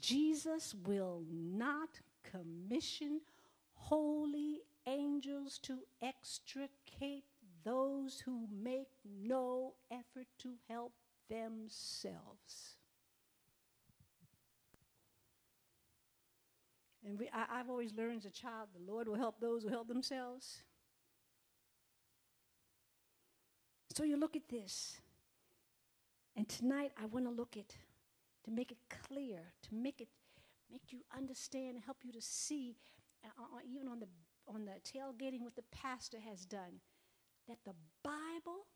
Jesus 0.00 0.74
will 0.86 1.22
not 1.30 2.00
commission 2.24 3.20
holy 3.74 4.60
angels 4.86 5.58
to 5.58 5.78
extricate 6.02 7.24
those 7.64 8.20
who 8.20 8.48
make 8.50 8.88
no 9.04 9.74
effort 9.90 10.26
to 10.38 10.54
help 10.68 10.92
themselves. 11.30 12.76
And 17.04 17.18
we, 17.18 17.28
I, 17.32 17.58
have 17.58 17.68
always 17.68 17.92
learned 17.92 18.18
as 18.18 18.26
a 18.26 18.30
child 18.30 18.68
the 18.74 18.92
Lord 18.92 19.08
will 19.08 19.16
help 19.16 19.40
those 19.40 19.62
who 19.62 19.68
help 19.68 19.88
themselves. 19.88 20.62
So 23.94 24.04
you 24.04 24.16
look 24.16 24.36
at 24.36 24.48
this. 24.48 25.00
And 26.36 26.48
tonight 26.48 26.92
I 27.00 27.06
want 27.06 27.26
to 27.26 27.30
look 27.30 27.56
at, 27.56 27.68
to 28.44 28.50
make 28.50 28.70
it 28.70 28.78
clear, 28.88 29.40
to 29.62 29.74
make 29.74 30.00
it, 30.00 30.08
make 30.70 30.92
you 30.92 31.00
understand, 31.16 31.78
help 31.84 31.98
you 32.02 32.12
to 32.12 32.20
see, 32.20 32.76
uh, 33.24 33.28
uh, 33.42 33.58
even 33.68 33.88
on 33.88 34.00
the 34.00 34.06
on 34.48 34.64
the 34.64 34.72
tailgating 34.82 35.42
what 35.42 35.54
the 35.54 35.62
pastor 35.70 36.18
has 36.18 36.44
done, 36.44 36.80
that 37.48 37.58
the 37.64 37.74
Bible, 38.02 38.66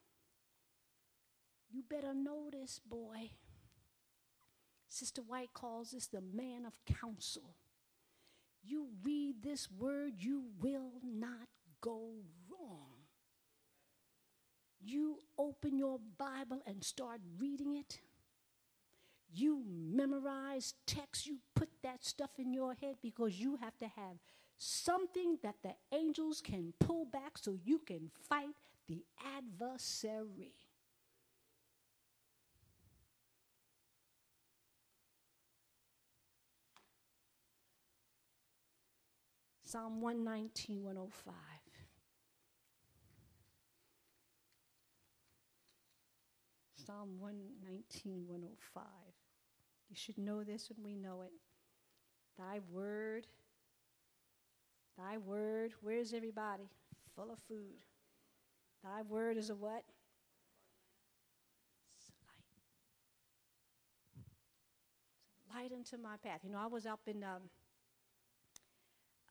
you 1.70 1.82
better 1.82 2.14
know 2.14 2.50
this, 2.52 2.78
boy. 2.78 3.30
Sister 4.88 5.22
White 5.22 5.52
calls 5.52 5.90
this 5.90 6.06
the 6.06 6.20
man 6.20 6.64
of 6.64 6.78
counsel. 6.84 7.54
You 8.66 8.88
read 9.04 9.42
this 9.42 9.68
word, 9.70 10.14
you 10.18 10.44
will 10.60 10.92
not 11.04 11.48
go 11.80 12.10
wrong. 12.50 12.96
You 14.80 15.18
open 15.38 15.78
your 15.78 16.00
Bible 16.18 16.62
and 16.66 16.82
start 16.82 17.20
reading 17.38 17.76
it. 17.76 18.00
You 19.32 19.62
memorize 19.68 20.74
text, 20.86 21.26
you 21.26 21.38
put 21.54 21.68
that 21.82 22.04
stuff 22.04 22.30
in 22.38 22.52
your 22.52 22.74
head 22.74 22.96
because 23.02 23.38
you 23.38 23.56
have 23.56 23.76
to 23.78 23.86
have 23.86 24.16
something 24.58 25.38
that 25.42 25.56
the 25.62 25.74
angels 25.92 26.40
can 26.40 26.72
pull 26.80 27.04
back 27.04 27.38
so 27.38 27.56
you 27.64 27.78
can 27.78 28.10
fight 28.28 28.54
the 28.88 29.04
adversary. 29.36 30.54
Psalm 39.76 40.00
119, 40.00 40.84
105. 40.84 41.34
Psalm 46.86 47.10
119, 47.18 48.24
105. 48.26 48.84
You 49.90 49.94
should 49.94 50.16
know 50.16 50.42
this 50.42 50.70
when 50.70 50.82
we 50.82 50.94
know 50.96 51.20
it. 51.20 51.32
Thy 52.38 52.60
word, 52.72 53.26
thy 54.96 55.18
word, 55.18 55.74
where's 55.82 56.14
everybody? 56.14 56.70
Full 57.14 57.30
of 57.30 57.38
food. 57.46 57.84
Thy 58.82 59.02
word 59.02 59.36
is 59.36 59.50
a 59.50 59.54
what? 59.54 59.84
Light. 65.52 65.64
Light 65.64 65.72
unto 65.76 65.98
my 66.02 66.16
path. 66.24 66.40
You 66.44 66.50
know, 66.50 66.60
I 66.62 66.66
was 66.66 66.86
up 66.86 67.00
in, 67.06 67.22
um, 67.22 67.50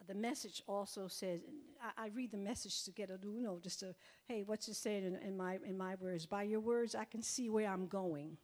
the 0.07 0.13
message 0.13 0.61
also 0.67 1.07
says, 1.07 1.41
I, 1.81 2.05
I, 2.05 2.07
read 2.13 2.31
the 2.31 2.37
message 2.37 2.83
to 2.83 2.91
get 2.91 3.09
a, 3.09 3.19
you 3.23 3.41
know, 3.41 3.59
just 3.61 3.79
to, 3.81 3.95
hey, 4.27 4.43
what's 4.45 4.67
it 4.67 4.75
saying 4.75 5.05
in, 5.05 5.15
in, 5.15 5.37
my, 5.37 5.59
in 5.65 5.77
my 5.77 5.95
words? 5.95 6.25
By 6.25 6.43
your 6.43 6.59
words, 6.59 6.95
I 6.95 7.05
can 7.05 7.21
see 7.21 7.49
where 7.49 7.69
I'm 7.69 7.87
going. 7.87 8.37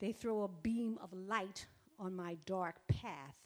They 0.00 0.12
throw 0.12 0.42
a 0.42 0.48
beam 0.48 0.98
of 1.02 1.12
light 1.12 1.66
on 1.98 2.14
my 2.14 2.36
dark 2.46 2.76
path. 2.88 3.36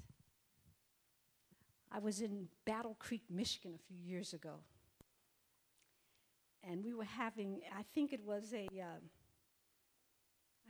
I 1.93 1.99
was 1.99 2.21
in 2.21 2.49
Battle 2.65 2.97
Creek, 2.99 3.23
Michigan 3.31 3.73
a 3.75 3.79
few 3.87 3.99
years 3.99 4.33
ago. 4.33 4.61
And 6.69 6.85
we 6.85 6.95
were 6.95 7.05
having, 7.05 7.61
I 7.77 7.83
think 7.95 8.13
it 8.13 8.25
was 8.25 8.53
a, 8.53 8.67
um, 8.81 9.11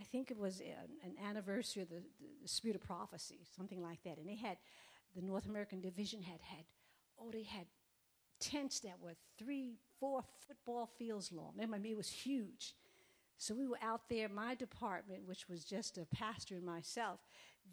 I 0.00 0.04
think 0.04 0.30
it 0.30 0.38
was 0.38 0.60
a, 0.60 1.06
an 1.06 1.14
anniversary 1.26 1.82
of 1.82 1.88
the, 1.88 2.02
the, 2.20 2.28
the 2.42 2.48
Spirit 2.48 2.76
of 2.76 2.82
Prophecy, 2.82 3.40
something 3.56 3.82
like 3.82 4.02
that. 4.04 4.18
And 4.18 4.28
they 4.28 4.36
had, 4.36 4.58
the 5.16 5.22
North 5.22 5.46
American 5.46 5.80
Division 5.80 6.22
had 6.22 6.40
had, 6.40 6.64
oh, 7.18 7.30
they 7.32 7.42
had 7.42 7.66
tents 8.38 8.80
that 8.80 9.00
were 9.00 9.14
three, 9.38 9.78
four 9.98 10.22
football 10.46 10.90
fields 10.98 11.32
long. 11.32 11.54
I 11.60 11.66
mean, 11.66 11.86
it 11.86 11.96
was 11.96 12.10
huge. 12.10 12.74
So 13.38 13.54
we 13.54 13.66
were 13.66 13.78
out 13.82 14.08
there, 14.08 14.28
my 14.28 14.54
department, 14.54 15.26
which 15.26 15.48
was 15.48 15.64
just 15.64 15.98
a 15.98 16.06
pastor 16.06 16.54
and 16.54 16.64
myself, 16.64 17.20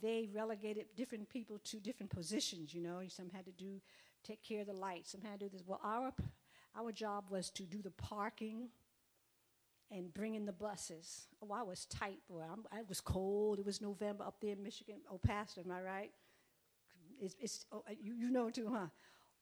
they 0.02 0.30
relegated 0.34 0.86
different 0.96 1.30
people 1.30 1.60
to 1.66 1.80
different 1.80 2.12
positions, 2.12 2.74
you 2.74 2.82
know. 2.82 3.02
Some 3.08 3.30
had 3.30 3.46
to 3.46 3.52
do, 3.52 3.82
take 4.24 4.44
care 4.44 4.62
of 4.62 4.68
the 4.68 4.74
lights, 4.74 5.12
some 5.12 5.22
had 5.22 5.40
to 5.40 5.46
do 5.46 5.50
this. 5.50 5.64
Well, 5.66 5.80
our, 5.84 6.14
our 6.78 6.92
job 6.92 7.26
was 7.30 7.50
to 7.52 7.64
do 7.64 7.82
the 7.82 7.92
parking 7.92 8.70
and 9.92 10.14
bring 10.14 10.36
in 10.36 10.46
the 10.46 10.52
buses. 10.54 11.28
Oh, 11.42 11.54
I 11.54 11.62
was 11.62 11.86
tight, 11.86 12.20
boy. 12.30 12.42
I'm, 12.52 12.66
I 12.72 12.82
was 12.88 13.00
cold. 13.00 13.60
It 13.60 13.66
was 13.66 13.80
November 13.80 14.24
up 14.24 14.36
there 14.42 14.54
in 14.54 14.64
Michigan. 14.64 14.96
Oh, 15.12 15.20
Pastor, 15.20 15.62
am 15.62 15.72
I 15.72 15.82
right? 15.82 16.12
It's, 17.22 17.36
it's 17.40 17.66
oh, 17.72 17.84
uh, 17.88 17.94
you, 18.02 18.14
you 18.14 18.30
know 18.30 18.50
too, 18.50 18.70
huh? 18.72 18.88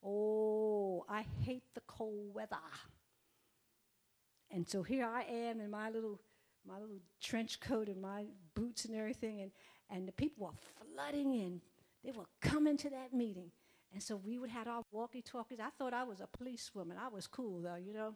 Oh, 0.03 1.05
I 1.07 1.25
hate 1.41 1.63
the 1.73 1.81
cold 1.87 2.33
weather. 2.33 2.57
And 4.49 4.67
so 4.67 4.83
here 4.83 5.05
I 5.05 5.23
am 5.23 5.61
in 5.61 5.69
my 5.69 5.89
little, 5.89 6.19
my 6.67 6.79
little 6.79 6.99
trench 7.21 7.59
coat 7.59 7.87
and 7.87 8.01
my 8.01 8.25
boots 8.55 8.85
and 8.85 8.95
everything, 8.95 9.41
and, 9.41 9.51
and 9.89 10.07
the 10.07 10.11
people 10.11 10.47
were 10.47 10.93
flooding 10.93 11.33
in. 11.33 11.61
They 12.03 12.11
were 12.11 12.25
coming 12.41 12.77
to 12.77 12.89
that 12.89 13.13
meeting. 13.13 13.51
And 13.93 14.01
so 14.01 14.15
we 14.15 14.39
would 14.39 14.49
have 14.49 14.67
our 14.67 14.83
walkie-talkies. 14.91 15.59
I 15.59 15.69
thought 15.77 15.93
I 15.93 16.03
was 16.03 16.21
a 16.21 16.27
policewoman. 16.27 16.97
I 16.97 17.09
was 17.09 17.27
cool, 17.27 17.61
though, 17.61 17.75
you 17.75 17.93
know. 17.93 18.15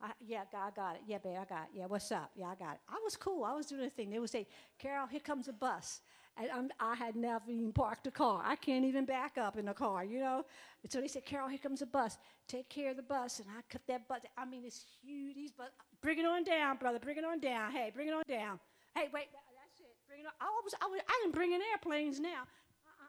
I, 0.00 0.10
yeah, 0.20 0.42
I 0.54 0.70
got 0.74 0.96
it. 0.96 1.02
Yeah, 1.06 1.18
babe, 1.18 1.38
I 1.40 1.44
got 1.44 1.64
it. 1.64 1.78
Yeah, 1.78 1.86
what's 1.86 2.10
up? 2.10 2.30
Yeah, 2.34 2.46
I 2.46 2.54
got 2.54 2.74
it. 2.74 2.80
I 2.88 2.98
was 3.04 3.16
cool. 3.16 3.44
I 3.44 3.54
was 3.54 3.66
doing 3.66 3.82
the 3.82 3.90
thing. 3.90 4.10
They 4.10 4.18
would 4.18 4.30
say, 4.30 4.46
Carol, 4.78 5.06
here 5.06 5.20
comes 5.20 5.48
a 5.48 5.52
bus. 5.52 6.00
And 6.38 6.50
I'm, 6.50 6.70
i 6.80 6.94
had 6.94 7.14
never 7.14 7.50
even 7.50 7.72
parked 7.72 8.06
a 8.06 8.10
car. 8.10 8.42
I 8.44 8.56
can't 8.56 8.84
even 8.84 9.04
back 9.04 9.36
up 9.36 9.58
in 9.58 9.68
a 9.68 9.74
car, 9.74 10.04
you 10.04 10.18
know. 10.18 10.44
And 10.82 10.90
so 10.90 11.00
they 11.00 11.08
said, 11.08 11.24
Carol, 11.26 11.48
here 11.48 11.58
comes 11.58 11.82
a 11.82 11.86
bus. 11.86 12.16
Take 12.48 12.68
care 12.68 12.90
of 12.90 12.96
the 12.96 13.02
bus. 13.02 13.38
And 13.38 13.48
I 13.50 13.60
cut 13.68 13.82
that 13.88 14.08
bus. 14.08 14.20
I 14.36 14.44
mean, 14.44 14.62
it's 14.64 14.84
huge. 15.04 15.54
Bus, 15.56 15.68
bring 16.00 16.18
it 16.18 16.24
on 16.24 16.44
down, 16.44 16.78
brother. 16.78 16.98
Bring 16.98 17.18
it 17.18 17.24
on 17.24 17.38
down. 17.38 17.70
Hey, 17.70 17.92
bring 17.94 18.08
it 18.08 18.14
on 18.14 18.22
down. 18.26 18.58
Hey, 18.94 19.08
wait, 19.12 19.28
that's 19.32 19.80
it. 19.80 19.94
Bring 20.08 20.20
it 20.20 20.26
on. 20.26 20.32
I 20.40 20.46
was, 20.64 20.74
I 20.80 20.86
was, 20.86 21.00
I 21.06 21.20
can 21.22 21.32
bring 21.32 21.52
in 21.52 21.60
airplanes 21.70 22.18
now. 22.18 22.46
Uh-uh. 22.86 23.06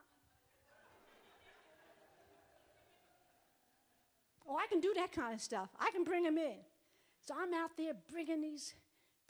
Oh, 4.49 4.57
I 4.57 4.67
can 4.67 4.81
do 4.81 4.93
that 4.97 5.13
kind 5.13 5.33
of 5.33 5.41
stuff. 5.41 5.69
I 5.79 5.91
can 5.91 6.03
bring 6.03 6.23
them 6.23 6.37
in. 6.37 6.57
So 7.25 7.33
I'm 7.39 7.53
out 7.53 7.71
there 7.77 7.93
bringing 8.11 8.41
these 8.41 8.73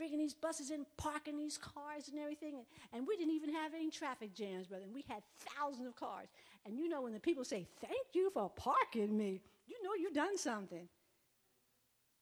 bringing 0.03 0.19
these 0.19 0.33
buses 0.33 0.69
in, 0.69 0.85
parking 0.97 1.37
these 1.37 1.57
cars 1.57 2.09
and 2.09 2.19
everything. 2.19 2.55
And, 2.55 2.65
and 2.91 3.07
we 3.07 3.15
didn't 3.15 3.33
even 3.33 3.53
have 3.53 3.73
any 3.73 3.89
traffic 3.89 4.33
jams, 4.33 4.67
brother. 4.67 4.83
And 4.83 4.93
we 4.93 5.05
had 5.07 5.23
thousands 5.55 5.87
of 5.87 5.95
cars. 5.95 6.27
And 6.65 6.77
you 6.77 6.89
know, 6.89 7.03
when 7.03 7.13
the 7.13 7.21
people 7.21 7.45
say, 7.45 7.65
Thank 7.79 8.07
you 8.11 8.29
for 8.33 8.49
parking 8.49 9.17
me, 9.17 9.41
you 9.65 9.81
know 9.81 9.91
you've 9.97 10.13
done 10.13 10.37
something. 10.37 10.89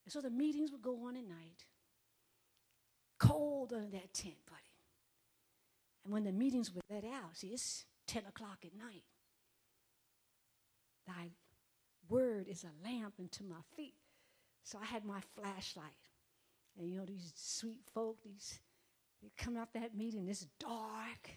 And 0.06 0.13
so 0.13 0.22
the 0.22 0.30
meetings 0.30 0.72
would 0.72 0.84
go 0.84 0.96
on 1.08 1.15
at 1.15 1.28
night. 1.28 1.65
Cold 3.17 3.74
under 3.74 3.89
that 3.89 4.13
tent, 4.13 4.36
buddy. 4.48 4.62
And 6.04 6.13
when 6.13 6.24
the 6.24 6.32
meetings 6.32 6.72
were 6.72 6.82
let 6.88 7.04
out, 7.04 7.36
see, 7.36 7.48
it's 7.48 7.86
10 8.06 8.24
o'clock 8.28 8.60
at 8.63 8.78
night. 8.78 9.04
Thy 11.08 11.30
word 12.10 12.48
is 12.48 12.63
a 12.63 12.88
lamp 12.88 13.15
unto 13.20 13.44
my 13.44 13.62
feet. 13.76 13.96
So 14.63 14.78
I 14.80 14.86
had 14.86 15.04
my 15.04 15.22
flashlight. 15.36 16.01
And 16.82 16.89
you 16.91 16.98
know, 16.98 17.06
these 17.06 17.32
sweet 17.36 17.82
folk, 17.94 18.17
these 18.24 18.60
they 19.22 19.32
come 19.38 19.56
out 19.56 19.72
that 19.74 19.96
meeting, 19.96 20.28
it's 20.28 20.48
dark, 20.60 21.30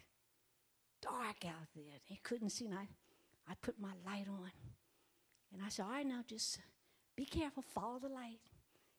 dark 1.02 1.44
out 1.44 1.68
there. 1.74 1.85
They 2.09 2.18
couldn't 2.22 2.48
see, 2.48 2.64
and 2.64 2.74
I, 2.74 2.88
I 3.48 3.54
put 3.61 3.78
my 3.78 3.92
light 4.07 4.26
on. 4.26 4.50
And 5.52 5.62
I 5.64 5.68
said, 5.68 5.85
all 5.85 5.90
right, 5.90 6.07
now 6.07 6.20
just 6.26 6.61
be 7.14 7.26
careful, 7.26 7.62
follow 7.62 7.98
the 7.98 8.09
light. 8.09 8.40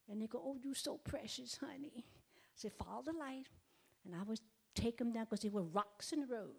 And 0.07 0.21
they 0.21 0.27
go, 0.27 0.39
oh, 0.43 0.55
you're 0.63 0.75
so 0.75 0.97
precious, 0.97 1.57
honey. 1.57 1.91
I 1.97 2.01
said, 2.53 2.73
follow 2.73 3.01
the 3.03 3.13
light. 3.13 3.47
And 4.05 4.15
I 4.15 4.21
would 4.21 4.39
take 4.75 4.99
them 4.99 5.11
down 5.11 5.23
because 5.23 5.39
there 5.39 5.51
were 5.51 5.63
rocks 5.63 6.13
in 6.13 6.21
the 6.21 6.27
road. 6.27 6.53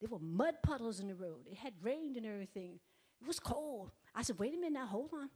There 0.00 0.08
were 0.08 0.18
mud 0.18 0.54
puddles 0.62 0.98
in 0.98 1.08
the 1.08 1.14
road. 1.14 1.46
It 1.50 1.58
had 1.58 1.74
rained 1.82 2.16
and 2.16 2.24
everything. 2.24 2.80
It 3.20 3.26
was 3.26 3.38
cold. 3.38 3.90
I 4.14 4.22
said, 4.22 4.38
wait 4.38 4.54
a 4.54 4.56
minute 4.56 4.72
now, 4.72 4.86
hold 4.86 5.10
on. 5.12 5.28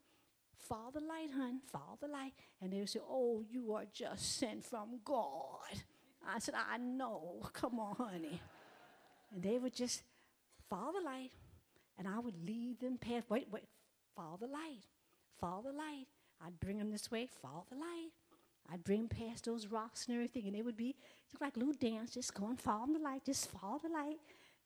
Follow 0.59 0.91
the 0.93 1.01
light, 1.01 1.31
hon. 1.37 1.61
Follow 1.71 1.99
the 2.01 2.09
light. 2.09 2.33
And 2.61 2.73
they 2.73 2.79
would 2.79 2.89
say, 2.89 3.01
Oh, 3.09 3.43
you 3.49 3.73
are 3.75 3.85
just 3.93 4.39
sent 4.39 4.65
from 4.65 5.01
God. 5.05 5.83
I 6.29 6.39
said, 6.39 6.55
I 6.57 6.77
know. 6.79 7.41
Come 7.53 7.79
on, 7.79 7.97
honey. 7.97 8.41
And 9.33 9.43
they 9.43 9.59
would 9.59 9.75
just 9.75 10.03
follow 10.69 10.93
the 10.99 11.05
light. 11.05 11.31
And 11.99 12.07
I 12.07 12.19
would 12.19 12.47
lead 12.47 12.81
them 12.81 12.99
past, 12.99 13.31
wait, 13.31 13.49
wait, 13.51 13.65
follow 14.15 14.37
the 14.39 14.47
light. 14.47 14.83
Follow 15.41 15.63
the 15.63 15.73
light. 15.73 16.07
I'd 16.45 16.61
bring 16.61 16.79
them 16.79 16.91
this 16.91 17.11
way, 17.11 17.29
follow 17.43 17.65
the 17.71 17.77
light. 17.77 18.11
I'd 18.71 18.85
bring 18.85 19.07
them 19.07 19.09
past 19.09 19.45
those 19.45 19.67
rocks 19.69 20.07
and 20.07 20.17
everything. 20.17 20.47
And 20.47 20.55
they 20.55 20.63
would 20.63 20.77
be 20.77 20.97
like 21.41 21.57
little 21.57 21.75
dance, 21.75 22.13
just 22.13 22.35
go 22.35 22.47
and 22.47 22.61
follow 22.61 22.87
the 22.93 22.99
light, 22.99 23.25
just 23.25 23.51
follow 23.51 23.81
the 23.83 23.89
light. 23.89 24.19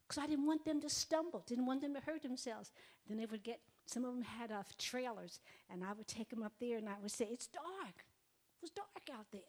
Because 0.07 0.24
I 0.24 0.26
didn't 0.26 0.46
want 0.46 0.64
them 0.64 0.81
to 0.81 0.88
stumble, 0.88 1.44
didn't 1.46 1.66
want 1.66 1.83
them 1.83 1.94
to 1.94 2.00
hurt 2.00 2.22
themselves. 2.22 2.72
Then 3.07 3.18
they 3.18 3.26
would 3.26 3.44
get 3.44 3.61
some 3.90 4.05
of 4.05 4.14
them 4.14 4.22
had 4.22 4.53
uh, 4.53 4.62
trailers, 4.79 5.40
and 5.68 5.83
I 5.83 5.92
would 5.92 6.07
take 6.07 6.29
them 6.31 6.44
up 6.44 6.53
there, 6.61 6.79
and 6.79 6.88
I 6.88 6.94
would 7.03 7.11
say, 7.11 7.26
"It's 7.31 7.48
dark. 7.48 7.96
It 7.98 8.62
was 8.62 8.70
dark 8.70 9.11
out 9.12 9.26
there." 9.33 9.40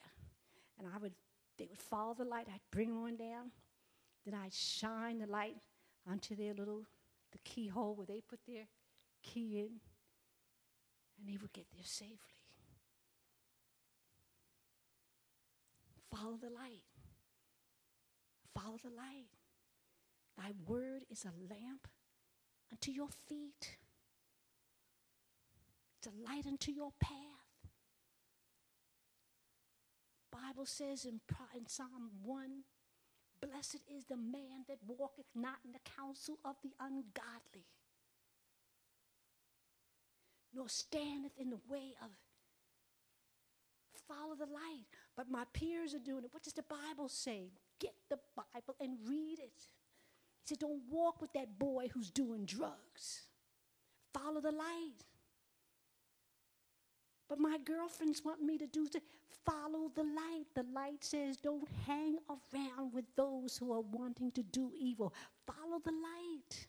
And 0.79 0.87
I 0.87 0.97
would, 0.97 1.13
they 1.59 1.67
would 1.69 1.77
follow 1.77 2.15
the 2.15 2.25
light. 2.25 2.47
I'd 2.49 2.59
bring 2.71 2.87
them 2.89 3.03
on 3.03 3.17
down. 3.17 3.51
Then 4.25 4.33
I'd 4.33 4.53
shine 4.53 5.19
the 5.19 5.27
light 5.27 5.57
onto 6.09 6.35
their 6.35 6.55
little, 6.55 6.85
the 7.31 7.37
keyhole 7.43 7.93
where 7.93 8.07
they 8.07 8.21
put 8.27 8.39
their 8.47 8.65
key 9.21 9.59
in, 9.59 9.79
and 11.19 11.27
they 11.27 11.37
would 11.39 11.53
get 11.53 11.67
there 11.71 11.85
safely. 11.85 12.17
Follow 16.11 16.37
the 16.41 16.49
light. 16.49 16.83
Follow 18.55 18.77
the 18.83 18.89
light. 18.89 19.29
Thy 20.35 20.51
word 20.65 21.05
is 21.11 21.25
a 21.25 21.53
lamp 21.53 21.87
unto 22.71 22.91
your 22.91 23.09
feet 23.27 23.77
a 26.07 26.29
light 26.29 26.45
unto 26.47 26.71
your 26.71 26.91
path. 26.99 27.11
Bible 30.31 30.65
says 30.65 31.05
in, 31.05 31.19
in 31.55 31.67
Psalm 31.67 32.11
1, 32.23 32.49
Blessed 33.41 33.81
is 33.89 34.05
the 34.05 34.17
man 34.17 34.65
that 34.67 34.77
walketh 34.87 35.25
not 35.35 35.57
in 35.65 35.71
the 35.71 35.79
counsel 35.97 36.37
of 36.45 36.55
the 36.63 36.71
ungodly, 36.79 37.65
nor 40.53 40.69
standeth 40.69 41.33
in 41.37 41.49
the 41.49 41.59
way 41.69 41.95
of. 42.01 42.09
Follow 44.07 44.35
the 44.35 44.45
light. 44.45 44.85
But 45.15 45.29
my 45.29 45.43
peers 45.53 45.93
are 45.93 45.99
doing 45.99 46.23
it. 46.23 46.33
What 46.33 46.43
does 46.43 46.53
the 46.53 46.63
Bible 46.63 47.07
say? 47.07 47.51
Get 47.79 47.93
the 48.09 48.19
Bible 48.35 48.75
and 48.79 48.97
read 49.07 49.39
it. 49.39 49.67
He 50.43 50.47
said, 50.47 50.59
Don't 50.59 50.81
walk 50.89 51.21
with 51.21 51.31
that 51.33 51.57
boy 51.57 51.89
who's 51.93 52.09
doing 52.09 52.45
drugs. 52.45 53.27
Follow 54.13 54.41
the 54.41 54.51
light. 54.51 55.05
But 57.31 57.39
my 57.39 57.57
girlfriends 57.63 58.25
want 58.25 58.41
me 58.43 58.57
to 58.57 58.67
do 58.67 58.89
to 58.89 58.99
follow 59.45 59.89
the 59.95 60.03
light. 60.03 60.47
The 60.53 60.65
light 60.75 61.01
says, 61.01 61.37
don't 61.37 61.65
hang 61.87 62.17
around 62.29 62.93
with 62.93 63.05
those 63.15 63.55
who 63.57 63.71
are 63.71 63.79
wanting 63.79 64.31
to 64.33 64.43
do 64.43 64.69
evil. 64.77 65.13
Follow 65.47 65.79
the 65.81 65.93
light. 65.93 66.67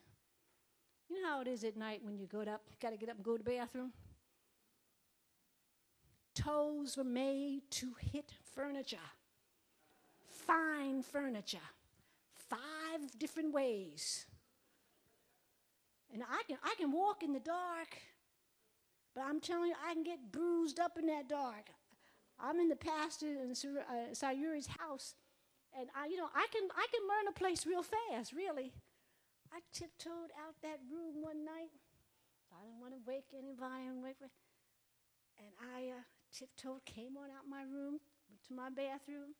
You 1.11 1.20
know 1.20 1.31
how 1.31 1.40
it 1.40 1.48
is 1.48 1.64
at 1.64 1.77
night 1.77 2.01
when 2.05 2.16
you 2.16 2.29
go 2.29 2.42
up, 2.42 2.62
got 2.81 2.90
to 2.90 2.96
get 2.96 3.09
up 3.09 3.16
and 3.16 3.25
go 3.25 3.37
to 3.37 3.42
the 3.42 3.51
bathroom? 3.51 3.92
Toes 6.37 6.96
were 6.96 7.03
made 7.03 7.62
to 7.72 7.94
hit 8.12 8.33
furniture, 8.55 9.09
fine 10.46 11.03
furniture, 11.03 11.59
five 12.37 13.18
different 13.18 13.53
ways. 13.53 14.27
And 16.12 16.22
I 16.22 16.42
can, 16.46 16.59
I 16.62 16.77
can 16.79 16.92
walk 16.92 17.25
in 17.25 17.33
the 17.33 17.40
dark, 17.40 17.98
but 19.14 19.25
I'm 19.25 19.40
telling 19.40 19.68
you, 19.68 19.75
I 19.88 19.94
can 19.94 20.03
get 20.03 20.33
bruised 20.33 20.81
up 20.81 20.98
in 20.98 21.07
that 21.07 21.29
dark. 21.29 21.70
I'm 22.40 22.59
in 22.59 22.68
the 22.68 22.77
pastor 22.77 23.27
in 23.29 23.53
uh, 23.53 24.12
Sayuri's 24.12 24.68
house, 24.79 25.14
and 25.79 25.88
I, 25.94 26.07
you 26.07 26.16
know, 26.16 26.29
I 26.35 26.46
can, 26.53 26.68
I 26.75 26.87
can 26.90 27.03
learn 27.07 27.29
a 27.29 27.33
place 27.33 27.66
real 27.66 27.83
fast, 27.83 28.33
really. 28.33 28.72
I 29.53 29.61
tiptoed 29.72 30.33
out 30.40 30.57
that 30.62 30.81
room 30.90 31.22
one 31.22 31.44
night. 31.44 31.70
I 32.51 32.64
didn't 32.64 32.81
want 32.81 32.94
to 32.94 33.01
wake 33.07 33.31
anybody 33.37 33.87
and 33.87 34.03
wake, 34.03 34.16
and 34.20 35.53
I 35.77 35.92
uh, 35.92 36.03
tiptoed, 36.33 36.85
came 36.85 37.16
on 37.16 37.31
out 37.31 37.48
my 37.48 37.62
room, 37.62 38.01
went 38.29 38.42
to 38.48 38.55
my 38.55 38.70
bathroom, 38.70 39.37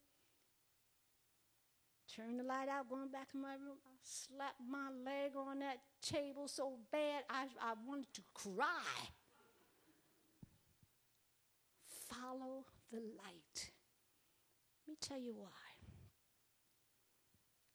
turned 2.15 2.39
the 2.39 2.45
light 2.45 2.69
out, 2.69 2.89
going 2.89 3.09
back 3.09 3.31
to 3.33 3.39
my 3.39 3.55
room. 3.55 3.81
I 3.87 3.97
slapped 4.03 4.61
my 4.61 4.91
leg 5.05 5.33
on 5.37 5.61
that 5.61 5.79
table 6.03 6.47
so 6.47 6.79
bad 6.91 7.25
I, 7.31 7.47
I 7.61 7.75
wanted 7.87 8.13
to 8.15 8.23
cry. 8.35 9.09
Follow 12.21 12.65
the 12.91 12.99
light. 12.99 13.71
Let 14.87 14.89
me 14.89 14.97
tell 15.01 15.19
you 15.19 15.35
why. 15.37 15.49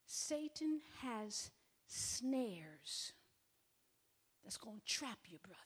Satan 0.05 0.81
has 1.01 1.51
snares 1.87 3.13
that's 4.43 4.57
going 4.57 4.79
to 4.79 4.85
trap 4.85 5.19
you, 5.27 5.39
brother. 5.43 5.61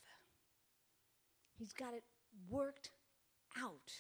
He's 1.58 1.74
got 1.74 1.94
it 1.94 2.04
worked 2.50 2.92
out. 3.62 3.92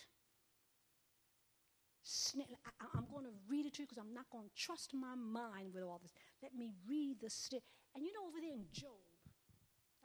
I, 2.36 2.97
am 2.97 3.05
going 3.12 3.25
to 3.25 3.31
read 3.49 3.65
it 3.65 3.73
to 3.75 3.84
you 3.84 3.88
because 3.88 3.97
I'm 3.97 4.13
not 4.13 4.29
going 4.31 4.45
to 4.45 4.55
trust 4.55 4.93
my 4.93 5.15
mind 5.15 5.73
with 5.73 5.84
all 5.84 5.99
this. 6.01 6.13
Let 6.41 6.55
me 6.55 6.71
read 6.88 7.17
the 7.21 7.29
snare. 7.29 7.62
And 7.95 8.05
you 8.05 8.12
know, 8.13 8.27
over 8.27 8.39
there 8.41 8.53
in 8.53 8.65
Job, 8.71 8.99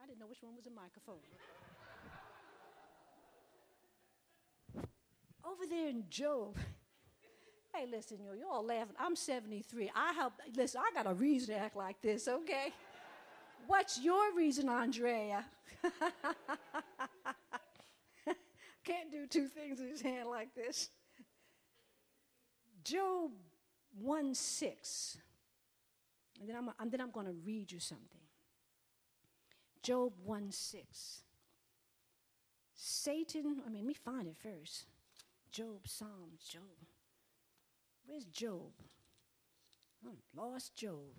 I 0.02 0.06
didn't 0.06 0.20
know 0.20 0.26
which 0.26 0.42
one 0.42 0.54
was 0.54 0.66
a 0.66 0.70
microphone. 0.70 1.24
Over 5.46 5.66
there 5.68 5.88
in 5.88 6.04
Job, 6.10 6.56
hey, 7.74 7.86
listen, 7.90 8.18
you 8.20 8.30
you're 8.38 8.50
all 8.50 8.64
laughing. 8.64 8.96
I'm 8.98 9.16
73. 9.16 9.90
I 9.94 10.12
help. 10.12 10.34
Listen, 10.54 10.80
I 10.84 10.90
got 10.94 11.10
a 11.10 11.14
reason 11.14 11.54
to 11.54 11.60
act 11.60 11.76
like 11.76 12.00
this, 12.02 12.28
okay? 12.28 12.72
What's 13.66 14.00
your 14.00 14.34
reason, 14.34 14.68
Andrea? 14.68 15.44
Can't 18.84 19.10
do 19.10 19.26
two 19.26 19.48
things 19.48 19.80
in 19.80 19.88
his 19.88 20.00
hand 20.00 20.28
like 20.28 20.54
this. 20.54 20.90
Job 22.84 23.32
1 24.00 24.34
6. 24.34 25.18
And 26.40 26.48
then 26.48 26.56
I'm, 26.56 26.70
then 26.90 27.00
I'm 27.00 27.10
going 27.10 27.26
to 27.26 27.34
read 27.44 27.72
you 27.72 27.80
something. 27.80 28.20
Job 29.82 30.12
1 30.24 30.52
6. 30.52 31.22
Satan, 32.74 33.62
I 33.66 33.70
mean, 33.70 33.78
let 33.78 33.86
me 33.86 33.94
find 33.94 34.28
it 34.28 34.36
first. 34.36 34.84
Job, 35.56 35.86
Psalms, 35.88 36.42
Job. 36.52 36.60
Where's 38.04 38.26
Job? 38.26 38.72
Oh, 40.06 40.18
lost 40.36 40.76
Job. 40.76 41.14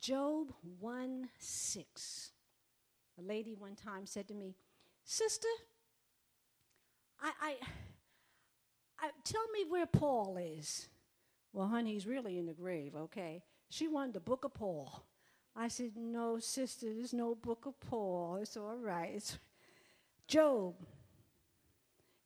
Job 0.00 0.50
1 0.80 1.28
6. 1.38 2.30
A 3.18 3.22
lady 3.22 3.54
one 3.54 3.74
time 3.74 4.06
said 4.06 4.28
to 4.28 4.34
me, 4.34 4.56
Sister, 5.04 5.46
I, 7.20 7.32
I, 7.42 7.54
I, 8.98 9.10
tell 9.24 9.46
me 9.52 9.66
where 9.68 9.84
Paul 9.84 10.38
is. 10.40 10.88
Well, 11.52 11.68
honey, 11.68 11.92
he's 11.92 12.06
really 12.06 12.38
in 12.38 12.46
the 12.46 12.54
grave, 12.54 12.94
okay? 12.96 13.42
She 13.68 13.88
wanted 13.88 14.14
the 14.14 14.20
book 14.20 14.46
of 14.46 14.54
Paul. 14.54 15.04
I 15.54 15.68
said, 15.68 15.92
No, 15.96 16.38
sister, 16.38 16.86
there's 16.94 17.12
no 17.12 17.34
book 17.34 17.66
of 17.66 17.78
Paul. 17.78 18.38
It's 18.40 18.56
all 18.56 18.78
right. 18.78 19.12
It's 19.14 19.38
Job. 20.26 20.76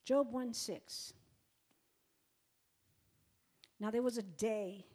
Job 0.08 0.32
1 0.32 0.54
6. 0.54 1.12
Now 3.78 3.90
there 3.90 4.00
was 4.00 4.16
a 4.16 4.22
day 4.22 4.86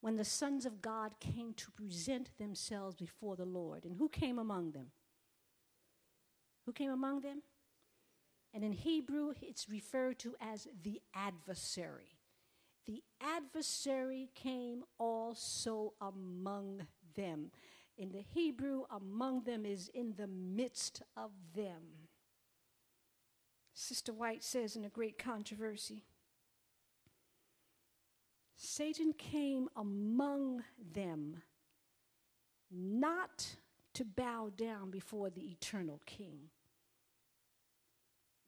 when 0.00 0.16
the 0.16 0.24
sons 0.24 0.64
of 0.64 0.80
God 0.80 1.20
came 1.20 1.52
to 1.58 1.70
present 1.72 2.30
themselves 2.38 2.96
before 2.96 3.36
the 3.36 3.44
Lord. 3.44 3.84
And 3.84 3.94
who 3.96 4.08
came 4.08 4.38
among 4.38 4.70
them? 4.70 4.86
Who 6.64 6.72
came 6.72 6.90
among 6.90 7.20
them? 7.20 7.42
And 8.54 8.64
in 8.64 8.72
Hebrew, 8.72 9.34
it's 9.42 9.68
referred 9.68 10.18
to 10.20 10.34
as 10.40 10.66
the 10.82 11.02
adversary. 11.12 12.16
The 12.86 13.02
adversary 13.20 14.30
came 14.34 14.84
also 14.96 15.92
among 16.00 16.86
them. 17.14 17.50
In 17.98 18.12
the 18.12 18.24
Hebrew, 18.32 18.84
among 18.90 19.42
them 19.42 19.66
is 19.66 19.90
in 19.92 20.14
the 20.16 20.28
midst 20.28 21.02
of 21.14 21.30
them. 21.54 22.07
Sister 23.80 24.12
White 24.12 24.42
says 24.42 24.74
in 24.74 24.84
a 24.84 24.88
great 24.88 25.18
controversy 25.18 26.02
Satan 28.56 29.12
came 29.12 29.68
among 29.76 30.64
them 30.92 31.42
not 32.72 33.54
to 33.94 34.04
bow 34.04 34.50
down 34.56 34.90
before 34.90 35.30
the 35.30 35.42
eternal 35.42 36.02
king 36.06 36.50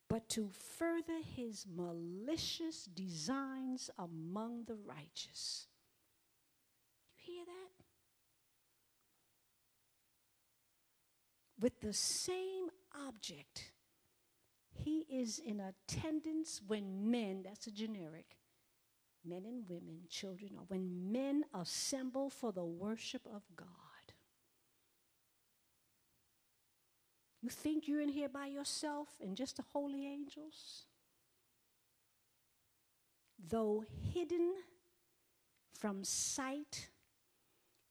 but 0.09 0.29
to 0.31 0.51
further 0.77 1.21
his 1.37 1.65
malicious 1.73 2.87
designs 2.87 3.89
among 4.01 4.65
the 4.65 4.75
righteous. 4.75 5.69
You 7.15 7.35
hear 7.35 7.45
that? 7.45 7.85
With 11.61 11.81
the 11.81 11.93
same 11.93 12.71
object, 13.07 13.71
he 14.85 15.07
is 15.11 15.39
in 15.39 15.61
attendance 15.61 16.61
when 16.67 17.11
men, 17.11 17.43
that's 17.45 17.67
a 17.67 17.71
generic, 17.71 18.37
men 19.25 19.45
and 19.47 19.69
women, 19.69 20.01
children, 20.09 20.53
when 20.69 21.13
men 21.13 21.45
assemble 21.55 22.31
for 22.31 22.53
the 22.53 22.65
worship 22.65 23.23
of 23.27 23.43
God. 23.57 23.67
You 27.43 27.49
think 27.49 27.89
you're 27.89 28.01
in 28.01 28.09
here 28.09 28.29
by 28.29 28.47
yourself 28.47 29.09
and 29.21 29.37
just 29.37 29.57
the 29.57 29.65
holy 29.73 30.07
angels? 30.07 30.85
Though 33.49 33.85
hidden 34.13 34.53
from 35.79 36.05
sight, 36.05 36.89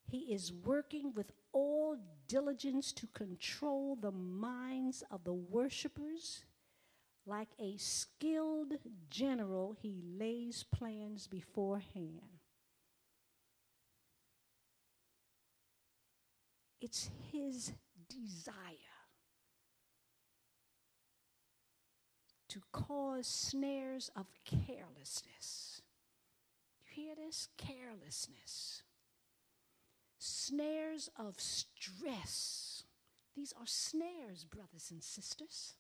he 0.05 0.33
is 0.33 0.53
working 0.53 1.13
with 1.15 1.31
all 1.51 1.97
diligence 2.27 2.91
to 2.93 3.07
control 3.07 3.95
the 3.95 4.11
minds 4.11 5.03
of 5.09 5.23
the 5.23 5.33
worshipers. 5.33 6.43
Like 7.29 7.49
a 7.59 7.77
skilled 7.77 8.73
general, 9.11 9.75
he 9.79 10.01
lays 10.03 10.65
plans 10.75 11.27
beforehand. 11.27 12.39
It's 16.81 17.11
his 17.31 17.73
desire 18.09 18.73
to 22.47 22.61
cause 22.71 23.27
snares 23.27 24.09
of 24.15 24.25
carelessness. 24.43 25.83
You 26.79 27.03
hear 27.03 27.13
this? 27.15 27.49
Carelessness. 27.59 28.81
Snares 30.17 31.11
of 31.15 31.39
stress. 31.39 32.85
These 33.35 33.53
are 33.53 33.67
snares, 33.67 34.45
brothers 34.45 34.87
and 34.89 35.03
sisters. 35.03 35.75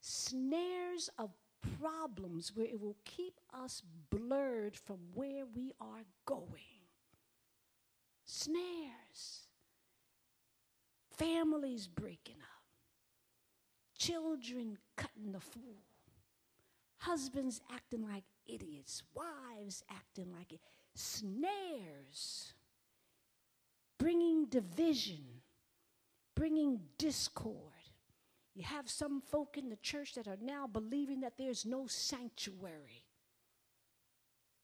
Snares 0.00 1.10
of 1.18 1.30
problems 1.78 2.52
where 2.54 2.66
it 2.66 2.80
will 2.80 2.96
keep 3.04 3.40
us 3.52 3.82
blurred 4.10 4.76
from 4.76 4.98
where 5.14 5.44
we 5.54 5.72
are 5.80 6.04
going. 6.24 6.80
Snares. 8.24 9.46
Families 11.10 11.86
breaking 11.86 12.36
up 12.40 12.60
children 14.00 14.78
cutting 14.96 15.30
the 15.30 15.40
fool, 15.40 15.84
husbands 16.96 17.60
acting 17.72 18.02
like 18.02 18.24
idiots, 18.46 19.02
wives 19.14 19.84
acting 19.90 20.32
like 20.32 20.52
it, 20.52 20.60
snares, 20.94 22.54
bringing 23.98 24.46
division, 24.46 25.22
bringing 26.34 26.80
discord. 26.96 27.56
You 28.60 28.66
have 28.66 28.90
some 28.90 29.22
folk 29.22 29.56
in 29.56 29.70
the 29.70 29.76
church 29.76 30.12
that 30.16 30.28
are 30.28 30.36
now 30.38 30.66
believing 30.66 31.22
that 31.22 31.38
there's 31.38 31.64
no 31.64 31.86
sanctuary. 31.86 33.06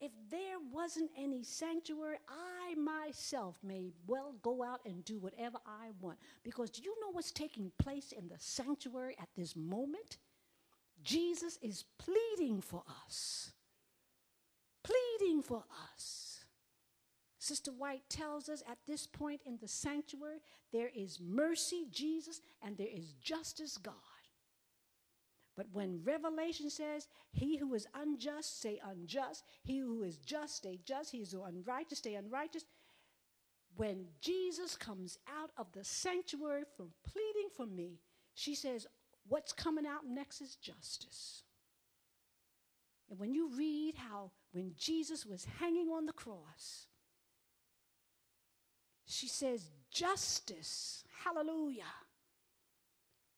if 0.00 0.12
there 0.30 0.58
wasn't 0.70 1.10
any 1.16 1.42
sanctuary, 1.42 2.18
I 2.28 2.74
myself 2.74 3.58
may 3.62 3.88
well 4.06 4.34
go 4.42 4.62
out 4.62 4.80
and 4.84 5.02
do 5.06 5.18
whatever 5.18 5.56
I 5.66 5.92
want. 6.02 6.18
Because 6.44 6.68
do 6.68 6.82
you 6.82 6.94
know 7.00 7.10
what's 7.12 7.32
taking 7.32 7.72
place 7.78 8.12
in 8.12 8.28
the 8.28 8.36
sanctuary 8.38 9.16
at 9.18 9.30
this 9.34 9.56
moment? 9.56 10.18
Jesus 11.02 11.58
is 11.62 11.84
pleading 11.96 12.60
for 12.60 12.82
us. 13.06 13.52
Pleading 14.84 15.40
for 15.40 15.64
us. 15.94 16.25
Sister 17.46 17.70
White 17.70 18.02
tells 18.08 18.48
us 18.48 18.62
at 18.68 18.78
this 18.88 19.06
point 19.06 19.40
in 19.46 19.58
the 19.60 19.68
sanctuary, 19.68 20.40
there 20.72 20.90
is 20.94 21.20
mercy, 21.20 21.86
Jesus, 21.92 22.40
and 22.60 22.76
there 22.76 22.88
is 22.92 23.12
justice, 23.22 23.78
God. 23.78 23.94
But 25.56 25.66
when 25.72 26.02
Revelation 26.04 26.68
says, 26.70 27.06
He 27.30 27.56
who 27.56 27.72
is 27.74 27.86
unjust, 27.94 28.60
say 28.60 28.80
unjust. 28.84 29.44
He 29.62 29.78
who 29.78 30.02
is 30.02 30.18
just, 30.18 30.56
stay 30.56 30.80
just. 30.84 31.12
He 31.12 31.18
who 31.18 31.24
is 31.24 31.34
unrighteous, 31.34 31.98
stay 31.98 32.14
unrighteous. 32.16 32.64
When 33.76 34.06
Jesus 34.20 34.74
comes 34.74 35.18
out 35.28 35.50
of 35.56 35.68
the 35.72 35.84
sanctuary 35.84 36.64
from 36.76 36.90
pleading 37.06 37.48
for 37.56 37.66
me, 37.66 38.00
she 38.34 38.54
says, 38.54 38.86
What's 39.28 39.52
coming 39.52 39.86
out 39.86 40.06
next 40.06 40.40
is 40.40 40.56
justice. 40.56 41.44
And 43.08 43.18
when 43.18 43.32
you 43.32 43.50
read 43.56 43.94
how 43.96 44.32
when 44.52 44.72
Jesus 44.76 45.24
was 45.24 45.46
hanging 45.60 45.88
on 45.88 46.06
the 46.06 46.12
cross, 46.12 46.88
she 49.06 49.28
says, 49.28 49.70
Justice, 49.90 51.04
hallelujah 51.24 51.84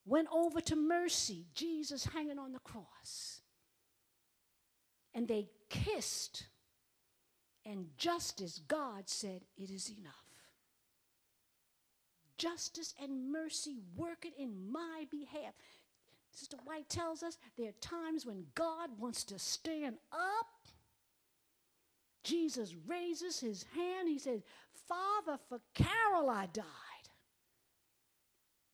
went 0.09 0.29
over 0.33 0.61
to 0.63 0.75
mercy, 0.75 1.45
Jesus 1.55 2.07
hanging 2.07 2.39
on 2.39 2.53
the 2.53 2.59
cross. 2.61 3.41
And 5.15 5.29
they 5.29 5.49
kissed, 5.69 6.45
and 7.65 7.87
justice, 7.99 8.61
God 8.67 9.09
said, 9.09 9.43
It 9.57 9.71
is 9.71 9.91
enough. 9.91 10.15
Justice 12.39 12.95
and 13.03 13.33
mercy 13.33 13.79
working 13.97 14.33
in 14.39 14.71
my 14.71 15.07
behalf. 15.11 15.55
Sister 16.31 16.57
White 16.65 16.89
tells 16.89 17.23
us 17.23 17.37
there 17.57 17.71
are 17.71 17.81
times 17.81 18.25
when 18.25 18.45
God 18.55 18.91
wants 18.99 19.25
to 19.25 19.39
stand 19.39 19.97
up. 20.13 20.47
Jesus 22.23 22.75
raises 22.87 23.41
his 23.41 23.65
hand. 23.75 24.09
He 24.09 24.19
says, 24.19 24.43
Father, 24.89 25.39
for 25.49 25.61
Carol 25.75 26.31
I 26.31 26.47
died. 26.47 26.65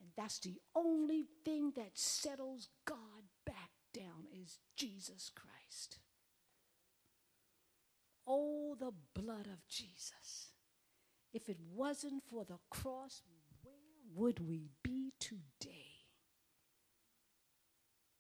And 0.00 0.10
that's 0.16 0.38
the 0.38 0.60
only 0.74 1.26
thing 1.44 1.72
that 1.76 1.98
settles 1.98 2.68
God 2.84 3.24
back 3.44 3.70
down 3.92 4.26
is 4.32 4.58
Jesus 4.76 5.30
Christ. 5.34 5.98
Oh, 8.26 8.76
the 8.78 8.92
blood 9.20 9.46
of 9.46 9.66
Jesus. 9.68 10.52
If 11.32 11.48
it 11.48 11.58
wasn't 11.74 12.22
for 12.30 12.44
the 12.44 12.58
cross, 12.70 13.22
where 13.62 13.74
would 14.14 14.46
we 14.46 14.70
be 14.82 15.12
today? 15.18 15.94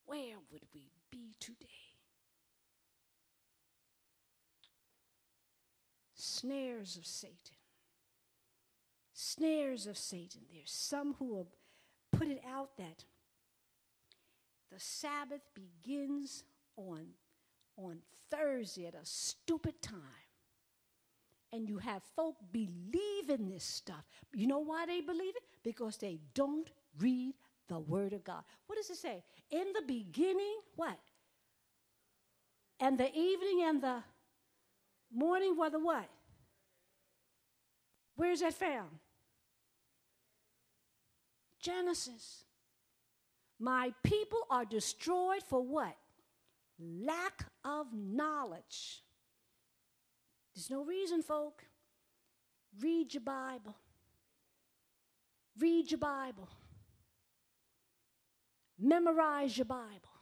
Where 0.04 0.36
would 0.50 0.64
we 0.74 0.90
be 1.10 1.34
today? 1.38 1.66
Snares 6.14 6.96
of 6.96 7.06
Satan. 7.06 7.53
Snares 9.24 9.86
of 9.86 9.96
Satan. 9.96 10.42
There's 10.52 10.70
some 10.70 11.14
who 11.18 11.24
will 11.26 11.48
put 12.12 12.28
it 12.28 12.42
out 12.46 12.76
that 12.76 13.04
the 14.70 14.78
Sabbath 14.78 15.40
begins 15.54 16.44
on, 16.76 17.06
on 17.78 18.00
Thursday 18.30 18.86
at 18.86 18.94
a 18.94 19.04
stupid 19.04 19.80
time. 19.80 20.00
And 21.52 21.66
you 21.68 21.78
have 21.78 22.02
folk 22.14 22.36
believe 22.52 23.30
in 23.30 23.48
this 23.48 23.64
stuff. 23.64 24.04
You 24.34 24.46
know 24.46 24.58
why 24.58 24.84
they 24.84 25.00
believe 25.00 25.36
it? 25.36 25.42
Because 25.62 25.96
they 25.96 26.18
don't 26.34 26.68
read 26.98 27.34
the 27.68 27.78
Word 27.78 28.12
of 28.12 28.24
God. 28.24 28.42
What 28.66 28.76
does 28.76 28.90
it 28.90 28.96
say? 28.96 29.22
In 29.50 29.72
the 29.72 29.82
beginning, 29.86 30.56
what? 30.76 30.98
And 32.78 32.98
the 32.98 33.08
evening 33.08 33.62
and 33.64 33.82
the 33.82 34.02
morning 35.10 35.56
were 35.56 35.70
the 35.70 35.78
what? 35.78 36.10
Where's 38.16 38.40
that 38.40 38.52
found? 38.54 38.90
Genesis. 41.64 42.44
My 43.58 43.94
people 44.02 44.40
are 44.50 44.66
destroyed 44.66 45.42
for 45.48 45.62
what? 45.62 45.96
Lack 46.78 47.46
of 47.64 47.86
knowledge. 47.94 49.02
There's 50.54 50.70
no 50.70 50.84
reason, 50.84 51.22
folk. 51.22 51.64
Read 52.80 53.14
your 53.14 53.22
Bible. 53.22 53.74
Read 55.58 55.90
your 55.90 55.98
Bible. 55.98 56.48
Memorize 58.78 59.56
your 59.56 59.64
Bible. 59.64 60.14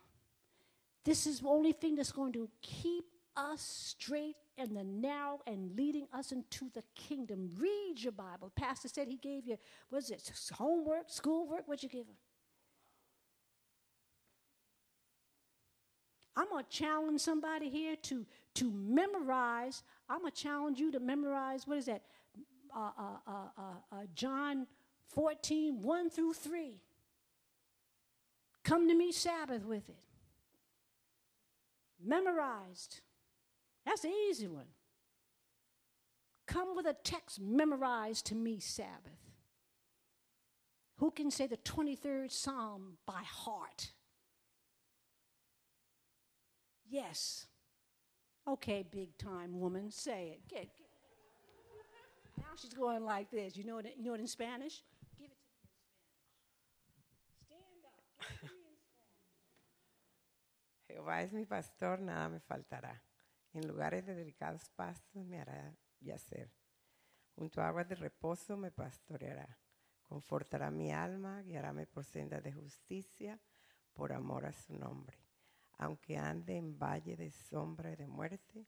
This 1.05 1.27
is 1.27 1.41
the 1.41 1.49
only 1.49 1.73
thing 1.73 1.97
that's 1.97 2.13
going 2.13 2.33
to 2.35 2.49
keep 2.61 3.05
us 3.37 3.61
straight 3.61 4.37
and 4.59 4.77
the 4.77 4.85
narrow 4.85 5.41
and 5.47 5.77
leading 5.77 6.07
us 6.13 6.33
into 6.33 6.71
the 6.75 6.83
kingdom. 6.95 7.51
Read 7.59 7.95
your 7.99 8.13
Bible. 8.13 8.53
Pastor 8.55 8.89
said 8.89 9.09
he 9.09 9.17
gave 9.17 9.47
you, 9.47 9.57
what 9.89 10.03
is 10.03 10.11
it, 10.11 10.31
homework, 10.55 11.05
schoolwork? 11.09 11.67
What'd 11.67 11.83
you 11.83 11.89
give 11.89 12.07
him? 12.07 12.17
I'm 16.37 16.49
going 16.49 16.65
to 16.65 16.71
challenge 16.71 17.21
somebody 17.21 17.69
here 17.69 17.97
to, 17.97 18.25
to 18.55 18.71
memorize. 18.71 19.83
I'm 20.09 20.21
going 20.21 20.33
to 20.33 20.43
challenge 20.43 20.79
you 20.79 20.91
to 20.93 21.01
memorize, 21.01 21.67
what 21.67 21.79
is 21.79 21.87
that? 21.87 22.03
Uh, 22.75 22.91
uh, 22.99 23.03
uh, 23.27 23.33
uh, 23.59 23.63
uh 23.93 23.97
John 24.15 24.67
14, 25.09 25.83
1 25.83 26.11
through 26.11 26.33
3. 26.33 26.81
Come 28.65 28.89
to 28.89 28.95
me 28.95 29.13
Sabbath 29.13 29.65
with 29.65 29.89
it. 29.91 30.05
Memorized. 32.03 33.01
That's 33.85 34.03
the 34.03 34.09
easy 34.09 34.47
one. 34.47 34.67
Come 36.47 36.77
with 36.77 36.87
a 36.87 36.95
text 37.05 37.41
memorized 37.41 38.27
to 38.27 38.35
me 38.35 38.59
Sabbath. 38.61 39.23
Who 40.99 41.11
can 41.11 41.31
say 41.31 41.47
the 41.47 41.57
23rd 41.57 42.31
Psalm 42.31 42.99
by 43.07 43.23
heart? 43.25 43.93
Yes. 46.89 47.47
Okay, 48.47 48.85
big 48.89 49.17
time 49.19 49.59
woman, 49.59 49.91
say 49.91 50.35
it. 50.35 50.49
Get, 50.49 50.77
get. 50.77 50.89
Now 52.39 52.45
she's 52.57 52.75
going 52.75 53.05
like 53.05 53.31
this. 53.31 53.57
You 53.57 53.65
know 53.65 53.79
it, 53.79 53.95
you 53.97 54.05
know 54.05 54.15
it 54.15 54.21
in 54.21 54.27
Spanish? 54.27 54.83
Give 55.19 55.29
it 55.31 55.39
to 55.39 55.49
me 55.49 55.63
in 57.17 57.31
Spanish. 57.47 57.87
Stand 58.27 58.47
up. 58.47 58.63
Jehová 60.91 61.23
es 61.23 61.33
mi 61.33 61.45
pastor, 61.45 61.99
nada 61.99 62.29
me 62.29 62.39
faltará. 62.39 62.99
En 63.53 63.69
lugares 63.69 64.07
de 64.07 64.15
delicados 64.15 64.71
pastos 64.71 65.25
me 65.25 65.41
hará 65.41 65.77
yacer. 66.01 66.51
Junto 67.35 67.61
a 67.61 67.69
aguas 67.69 67.89
de 67.89 67.95
reposo 67.95 68.57
me 68.57 68.71
pastoreará. 68.71 69.59
Confortará 70.03 70.71
mi 70.71 70.93
alma, 70.93 71.43
guiaráme 71.43 71.87
por 71.87 72.05
sendas 72.05 72.43
de 72.43 72.53
justicia, 72.53 73.41
por 73.93 74.13
amor 74.13 74.47
a 74.47 74.53
su 74.53 74.75
nombre. 74.75 75.19
Aunque 75.79 76.17
ande 76.17 76.57
en 76.57 76.79
valle 76.79 77.17
de 77.17 77.31
sombra 77.31 77.93
y 77.93 77.97
de 77.97 78.07
muerte, 78.07 78.67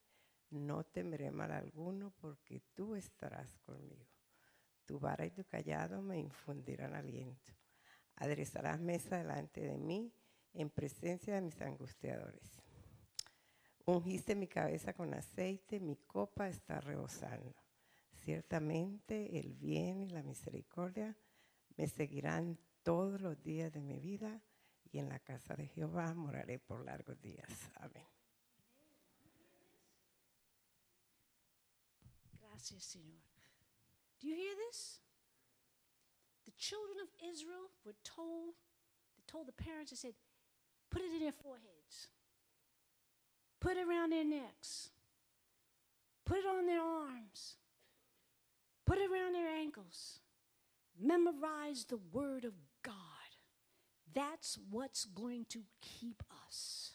no 0.51 0.85
temeré 0.85 1.31
mal 1.31 1.53
alguno, 1.53 2.11
porque 2.21 2.61
tú 2.75 2.95
estarás 2.95 3.59
conmigo. 3.59 4.07
Tu 4.85 4.99
vara 4.99 5.25
y 5.25 5.31
tu 5.31 5.45
callado 5.45 6.03
me 6.03 6.19
infundirán 6.19 6.95
aliento. 6.95 7.53
Aderezarás 8.17 8.81
mesa 8.81 9.17
delante 9.17 9.61
de 9.61 9.79
mí 9.79 10.13
en 10.53 10.71
presencia 10.71 11.35
de 11.35 11.41
mis 11.41 11.61
angustiadores. 11.61 12.64
Ungiste 13.87 14.35
mi 14.35 14.47
cabeza 14.47 14.95
con 14.95 15.13
aceite, 15.13 15.79
mi 15.79 15.97
copa 16.07 16.49
está 16.49 16.81
rebosando. 16.81 17.55
Ciertamente 18.25 19.39
el 19.39 19.53
bien 19.53 20.01
y 20.01 20.09
la 20.09 20.23
misericordia 20.23 21.15
me 21.77 21.87
seguirán 21.87 22.59
todos 22.83 23.21
los 23.21 23.43
días 23.43 23.73
de 23.73 23.81
mi 23.81 23.99
vida 23.99 24.43
y 24.91 24.99
en 24.99 25.09
la 25.09 25.19
casa 25.19 25.55
de 25.55 25.67
Jehová 25.67 26.15
moraré 26.15 26.59
por 26.59 26.85
largos 26.85 27.21
días. 27.21 27.51
Amén. 27.75 28.07
Gracias, 32.41 32.85
Señor. 32.85 33.21
Do 34.21 34.29
you 34.29 34.37
hear 34.37 34.55
this? 34.69 35.03
The 36.47 36.53
children 36.57 36.99
of 37.03 37.09
Israel 37.21 37.69
were 37.85 37.97
told, 38.05 38.55
they 39.17 39.25
told 39.27 39.47
the 39.47 39.53
parents, 39.53 39.91
they 39.91 39.97
said, 39.97 40.15
put 40.89 41.03
it 41.03 41.13
in 41.13 41.21
their 41.21 41.33
foreheads. 41.33 41.84
Put 43.65 43.79
it 43.79 43.89
around 43.89 44.13
their 44.13 44.27
necks. 44.27 44.91
Put 46.27 46.37
it 46.37 46.45
on 46.45 46.67
their 46.67 46.83
arms. 46.83 47.55
Put 48.85 48.99
it 48.99 49.11
around 49.11 49.33
their 49.33 49.49
ankles. 49.49 50.19
Memorize 51.01 51.87
the 51.87 51.99
Word 52.13 52.45
of 52.45 52.53
God. 52.83 52.95
That's 54.15 54.59
what's 54.71 55.07
going 55.07 55.47
to 55.49 55.63
keep 55.81 56.23
us. 56.47 56.93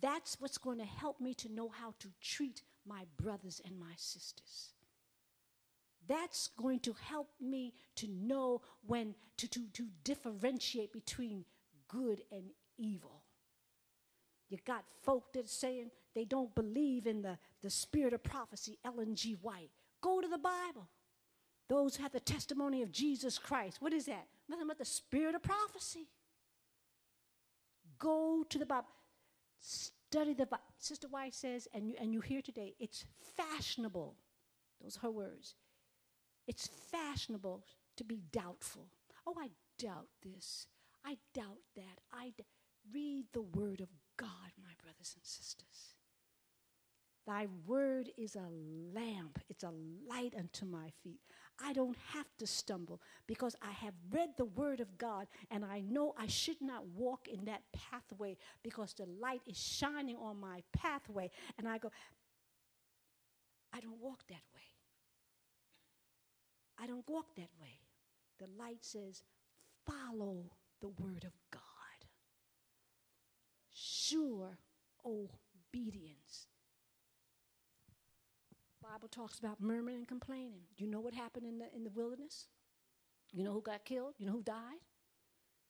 That's 0.00 0.40
what's 0.40 0.56
going 0.56 0.78
to 0.78 0.86
help 0.86 1.20
me 1.20 1.34
to 1.34 1.52
know 1.52 1.68
how 1.68 1.92
to 1.98 2.08
treat 2.22 2.62
my 2.86 3.02
brothers 3.22 3.60
and 3.62 3.78
my 3.78 3.92
sisters. 3.96 4.72
That's 6.08 6.48
going 6.56 6.80
to 6.80 6.94
help 6.94 7.28
me 7.42 7.74
to 7.96 8.08
know 8.08 8.62
when 8.86 9.14
to, 9.36 9.46
to, 9.48 9.66
to 9.74 9.88
differentiate 10.02 10.94
between 10.94 11.44
good 11.88 12.22
and 12.32 12.44
evil. 12.78 13.20
You 14.48 14.58
got 14.64 14.84
folk 15.04 15.32
that 15.34 15.48
saying 15.48 15.90
they 16.14 16.24
don't 16.24 16.54
believe 16.54 17.06
in 17.06 17.22
the, 17.22 17.38
the 17.62 17.70
spirit 17.70 18.12
of 18.12 18.22
prophecy, 18.22 18.78
Ellen 18.84 19.14
G. 19.14 19.36
White. 19.40 19.70
Go 20.00 20.20
to 20.20 20.28
the 20.28 20.38
Bible. 20.38 20.88
Those 21.68 21.96
have 21.96 22.12
the 22.12 22.20
testimony 22.20 22.82
of 22.82 22.90
Jesus 22.90 23.38
Christ. 23.38 23.76
What 23.80 23.92
is 23.92 24.06
that? 24.06 24.26
Nothing 24.48 24.68
but 24.68 24.78
the 24.78 24.84
spirit 24.84 25.34
of 25.34 25.42
prophecy. 25.42 26.06
Go 27.98 28.44
to 28.48 28.58
the 28.58 28.64
Bible. 28.64 28.88
Study 29.60 30.32
the 30.32 30.46
Bible. 30.46 30.62
Sister 30.78 31.08
White 31.08 31.34
says, 31.34 31.68
and 31.74 31.88
you, 31.88 31.96
and 32.00 32.14
you 32.14 32.20
hear 32.20 32.40
today, 32.40 32.74
it's 32.80 33.04
fashionable. 33.36 34.14
Those 34.82 34.96
are 34.96 35.00
her 35.00 35.10
words. 35.10 35.54
It's 36.46 36.68
fashionable 36.90 37.64
to 37.96 38.04
be 38.04 38.22
doubtful. 38.32 38.86
Oh, 39.26 39.34
I 39.38 39.50
doubt 39.78 40.08
this. 40.22 40.68
I 41.04 41.18
doubt 41.34 41.58
that. 41.76 42.00
I 42.12 42.32
d- 42.36 42.44
read 42.92 43.26
the 43.32 43.42
word 43.42 43.80
of 43.80 43.88
God, 44.18 44.52
my 44.62 44.72
brothers 44.82 45.14
and 45.16 45.24
sisters. 45.24 45.94
Thy 47.26 47.46
word 47.66 48.10
is 48.16 48.36
a 48.36 48.48
lamp, 48.94 49.38
it's 49.50 49.62
a 49.62 49.72
light 50.08 50.34
unto 50.38 50.64
my 50.64 50.90
feet. 51.02 51.20
I 51.62 51.72
don't 51.72 51.96
have 52.14 52.26
to 52.38 52.46
stumble 52.46 53.02
because 53.26 53.54
I 53.60 53.70
have 53.72 53.94
read 54.10 54.30
the 54.36 54.44
word 54.46 54.80
of 54.80 54.96
God 54.96 55.26
and 55.50 55.64
I 55.64 55.80
know 55.80 56.14
I 56.16 56.26
should 56.26 56.60
not 56.62 56.86
walk 56.86 57.28
in 57.28 57.44
that 57.46 57.62
pathway 57.72 58.36
because 58.62 58.94
the 58.94 59.06
light 59.20 59.42
is 59.46 59.58
shining 59.58 60.16
on 60.16 60.40
my 60.40 60.62
pathway. 60.72 61.30
And 61.58 61.68
I 61.68 61.78
go, 61.78 61.90
I 63.74 63.80
don't 63.80 64.00
walk 64.00 64.20
that 64.28 64.44
way. 64.54 64.62
I 66.80 66.86
don't 66.86 67.08
walk 67.08 67.34
that 67.36 67.50
way. 67.60 67.80
The 68.38 68.46
light 68.58 68.82
says, 68.84 69.22
follow 69.84 70.44
the 70.80 70.88
word 70.88 71.24
of 71.24 71.32
God. 71.50 71.67
Sure 74.08 74.56
obedience. 75.04 76.46
Bible 78.82 79.08
talks 79.08 79.38
about 79.38 79.60
murmuring 79.60 79.96
and 79.96 80.08
complaining. 80.08 80.62
You 80.76 80.86
know 80.86 81.00
what 81.00 81.14
happened 81.14 81.44
in 81.46 81.58
the, 81.58 81.66
in 81.74 81.84
the 81.84 81.90
wilderness? 81.90 82.46
You 83.32 83.44
know 83.44 83.52
who 83.52 83.60
got 83.60 83.84
killed? 83.84 84.14
You 84.18 84.26
know 84.26 84.32
who 84.32 84.42
died? 84.42 84.80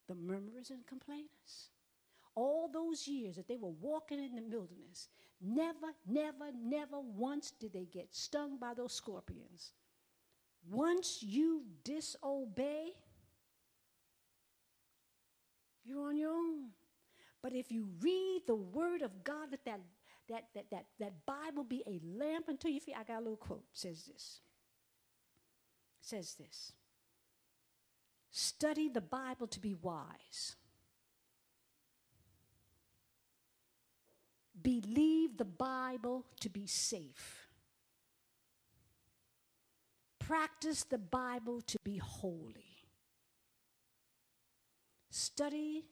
The 0.07 0.15
murmurers 0.15 0.71
and 0.71 0.87
complainers. 0.87 1.71
All 2.37 2.69
those 2.73 3.09
years 3.09 3.35
that 3.37 3.49
they 3.49 3.57
were 3.57 3.73
walking 3.81 4.23
in 4.23 4.37
the 4.37 4.43
wilderness, 4.43 5.09
never, 5.41 5.89
never, 6.07 6.53
never 6.57 7.01
once 7.01 7.51
did 7.51 7.73
they 7.73 7.87
get 7.87 8.15
stung 8.15 8.57
by 8.59 8.75
those 8.75 8.93
scorpions. 8.93 9.73
Once 10.71 11.23
you 11.23 11.65
disobey, 11.83 12.93
you're 15.85 16.07
on 16.07 16.17
your 16.17 16.31
own. 16.31 16.69
But 17.43 17.53
if 17.53 17.71
you 17.71 17.89
read 18.01 18.43
the 18.47 18.57
word 18.57 19.03
of 19.03 19.25
God, 19.25 19.51
that 19.51 19.65
that, 19.65 19.81
that, 20.29 20.45
that, 20.55 20.71
that, 20.71 20.87
that 20.99 21.27
Bible 21.27 21.65
be 21.65 21.83
a 21.87 22.01
lamp 22.05 22.49
unto 22.49 22.69
your 22.69 22.81
feet. 22.81 22.97
I 22.99 23.05
got 23.05 23.19
a 23.19 23.21
little 23.21 23.37
quote. 23.37 23.65
says 23.73 24.05
this. 24.05 24.41
says 26.01 26.35
this. 26.35 26.73
Study 28.31 28.89
the 28.89 29.01
Bible 29.01 29.47
to 29.47 29.61
be 29.61 29.75
wise. 29.75 30.57
Believe 34.61 35.37
the 35.37 35.45
Bible 35.45 36.27
to 36.41 36.49
be 36.49 36.67
safe. 36.67 37.49
Practice 40.19 40.85
the 40.85 40.99
Bible 40.99 41.63
to 41.63 41.79
be 41.85 41.97
holy. 41.97 42.85
Study 45.11 45.87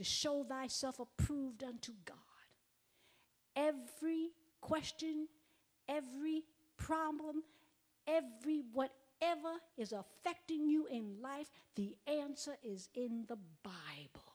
to 0.00 0.04
show 0.04 0.42
thyself 0.42 0.98
approved 0.98 1.62
unto 1.62 1.92
God. 2.06 2.16
Every 3.54 4.30
question, 4.62 5.28
every 5.86 6.44
problem, 6.78 7.42
every 8.06 8.62
whatever 8.72 9.58
is 9.76 9.92
affecting 9.92 10.70
you 10.70 10.86
in 10.86 11.20
life, 11.20 11.50
the 11.76 11.94
answer 12.06 12.56
is 12.62 12.88
in 12.94 13.26
the 13.28 13.36
Bible. 13.62 14.32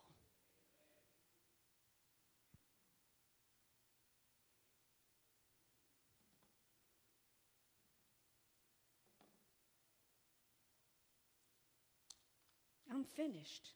I'm 12.91 13.03
finished. 13.03 13.71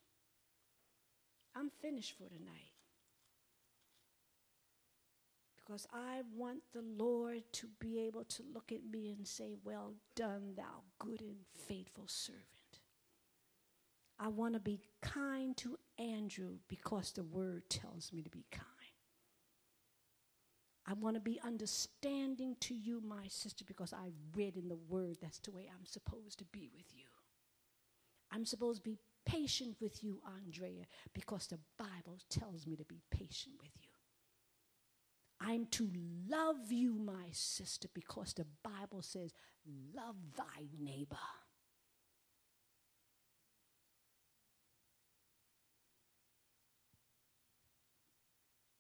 I'm 1.60 1.70
finished 1.82 2.18
for 2.18 2.30
tonight. 2.30 2.72
Because 5.58 5.86
I 5.94 6.22
want 6.36 6.62
the 6.74 6.82
Lord 6.82 7.44
to 7.54 7.68
be 7.80 8.00
able 8.00 8.24
to 8.24 8.44
look 8.54 8.72
at 8.72 8.84
me 8.90 9.12
and 9.12 9.28
say, 9.28 9.54
Well 9.64 9.94
done, 10.16 10.54
thou 10.56 10.84
good 10.98 11.22
and 11.22 11.38
faithful 11.68 12.06
servant. 12.08 12.46
I 14.20 14.30
want 14.30 14.54
to 14.54 14.60
be 14.60 14.82
kind 15.02 15.56
to 15.58 15.78
Andrew 15.98 16.58
because 16.68 17.12
the 17.12 17.24
word 17.24 17.70
tells 17.70 18.12
me 18.12 18.22
to 18.22 18.30
be 18.30 18.46
kind. 18.52 18.66
I 20.86 20.94
want 20.94 21.18
to 21.18 21.22
be 21.22 21.40
understanding 21.46 22.56
to 22.62 22.74
you, 22.74 23.02
my 23.06 23.28
sister, 23.28 23.64
because 23.64 23.94
I 23.94 24.10
read 24.36 24.58
in 24.58 24.70
the 24.70 24.80
word 24.90 25.18
that's 25.22 25.38
the 25.40 25.52
way 25.52 25.70
I'm 25.72 25.86
supposed 25.86 26.40
to 26.40 26.46
be 26.46 26.70
with 26.76 26.88
you. 26.96 27.06
I'm 28.32 28.46
supposed 28.46 28.84
to 28.84 28.90
be 28.90 28.98
patient 29.30 29.76
with 29.80 30.04
you, 30.04 30.20
Andrea, 30.44 30.86
because 31.14 31.48
the 31.48 31.60
Bible 31.78 32.20
tells 32.30 32.66
me 32.66 32.76
to 32.76 32.86
be 32.86 33.02
patient 33.12 33.56
with 33.62 33.72
you. 33.82 33.90
I'm 35.42 35.68
to 35.68 35.90
love 36.30 36.72
you, 36.72 36.96
my 37.00 37.28
sister, 37.32 37.88
because 37.94 38.34
the 38.34 38.46
Bible 38.64 39.02
says, 39.02 39.34
love 39.96 40.16
thy 40.36 40.68
neighbor. 40.78 41.16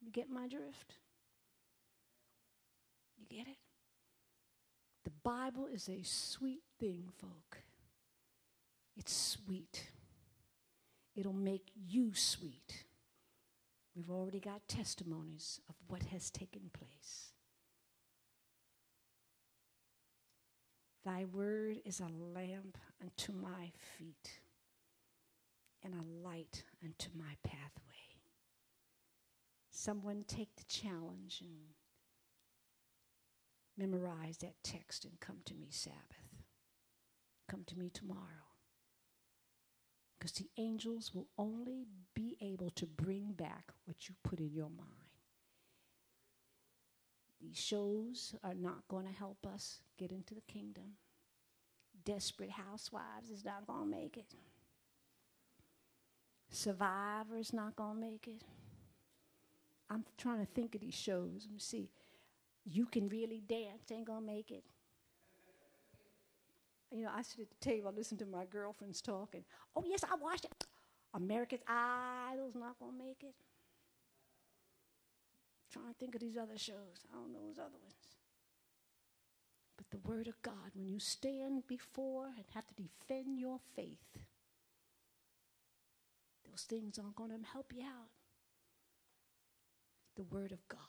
You 0.01 0.11
get 0.11 0.29
my 0.29 0.47
drift? 0.47 0.95
You 3.17 3.25
get 3.29 3.47
it? 3.47 3.57
The 5.05 5.11
Bible 5.23 5.67
is 5.67 5.87
a 5.87 6.01
sweet 6.03 6.63
thing, 6.79 7.09
folk. 7.21 7.59
It's 8.97 9.15
sweet. 9.15 9.91
It'll 11.19 11.33
make 11.33 11.69
you 11.75 12.13
sweet. 12.13 12.85
We've 13.93 14.09
already 14.09 14.39
got 14.39 14.69
testimonies 14.69 15.59
of 15.67 15.75
what 15.89 16.03
has 16.03 16.29
taken 16.29 16.71
place. 16.71 17.33
Thy 21.03 21.25
word 21.25 21.79
is 21.83 21.99
a 21.99 22.07
lamp 22.07 22.77
unto 23.01 23.33
my 23.33 23.71
feet 23.97 24.39
and 25.83 25.93
a 25.93 26.25
light 26.25 26.63
unto 26.81 27.09
my 27.13 27.35
pathway. 27.43 28.15
Someone 29.71 30.23
take 30.25 30.55
the 30.55 30.63
challenge 30.69 31.41
and 31.41 31.73
memorize 33.77 34.37
that 34.37 34.63
text 34.63 35.03
and 35.03 35.19
come 35.19 35.39
to 35.43 35.53
me 35.53 35.67
Sabbath. 35.69 36.45
Come 37.49 37.65
to 37.65 37.77
me 37.77 37.89
tomorrow. 37.89 38.48
Because 40.19 40.33
the 40.33 40.49
angels 40.57 41.15
will 41.15 41.27
only 41.37 41.85
be 42.13 42.35
able 42.41 42.69
to 42.71 42.85
bring 42.85 43.31
back 43.31 43.71
what 43.85 44.09
you 44.09 44.15
put 44.21 44.39
in 44.39 44.51
your 44.53 44.69
mind. 44.69 44.89
These 47.39 47.57
shows 47.57 48.35
are 48.43 48.53
not 48.53 48.85
going 48.89 49.05
to 49.05 49.13
help 49.13 49.47
us 49.47 49.79
get 49.97 50.11
into 50.11 50.35
the 50.35 50.41
kingdom. 50.41 50.97
Desperate 52.03 52.51
Housewives 52.51 53.29
is 53.29 53.45
not 53.45 53.65
going 53.65 53.89
to 53.89 53.97
make 53.97 54.17
it. 54.17 54.35
Survivor 56.51 57.37
is 57.37 57.53
not 57.53 57.77
going 57.77 57.95
to 57.95 58.01
make 58.01 58.27
it. 58.27 58.43
I'm 59.89 60.03
trying 60.17 60.45
to 60.45 60.51
think 60.51 60.75
of 60.75 60.81
these 60.81 60.93
shows. 60.93 61.43
Let 61.45 61.53
me 61.53 61.59
see. 61.59 61.89
You 62.65 62.85
can 62.87 63.07
really 63.07 63.41
dance, 63.47 63.89
ain't 63.91 64.05
going 64.05 64.21
to 64.21 64.25
make 64.25 64.51
it 64.51 64.65
you 66.91 67.03
know, 67.03 67.11
I 67.15 67.21
sit 67.21 67.39
at 67.41 67.49
the 67.49 67.57
table, 67.59 67.89
I 67.89 67.95
listen 67.95 68.17
to 68.17 68.25
my 68.25 68.45
girlfriends 68.45 69.01
talking. 69.01 69.43
Oh, 69.75 69.83
yes, 69.85 70.03
I 70.03 70.15
watched 70.15 70.45
it. 70.45 70.65
America's 71.13 71.61
Idol's 71.67 72.55
not 72.55 72.79
going 72.79 72.97
to 72.97 72.97
make 72.97 73.23
it. 73.23 73.35
I'm 75.63 75.81
trying 75.81 75.93
to 75.93 75.99
think 75.99 76.15
of 76.15 76.21
these 76.21 76.37
other 76.37 76.57
shows. 76.57 77.05
I 77.11 77.15
don't 77.15 77.31
know 77.31 77.39
those 77.47 77.59
other 77.59 77.77
ones. 77.81 77.95
But 79.77 79.89
the 79.91 80.09
Word 80.09 80.27
of 80.27 80.41
God, 80.41 80.73
when 80.75 80.87
you 80.87 80.99
stand 80.99 81.67
before 81.67 82.25
and 82.35 82.45
have 82.53 82.67
to 82.67 82.73
defend 82.73 83.39
your 83.39 83.59
faith, 83.75 84.17
those 86.49 86.63
things 86.63 86.99
aren't 86.99 87.15
going 87.15 87.31
to 87.31 87.47
help 87.51 87.71
you 87.73 87.83
out. 87.83 88.09
The 90.15 90.23
Word 90.23 90.51
of 90.51 90.67
God. 90.67 90.79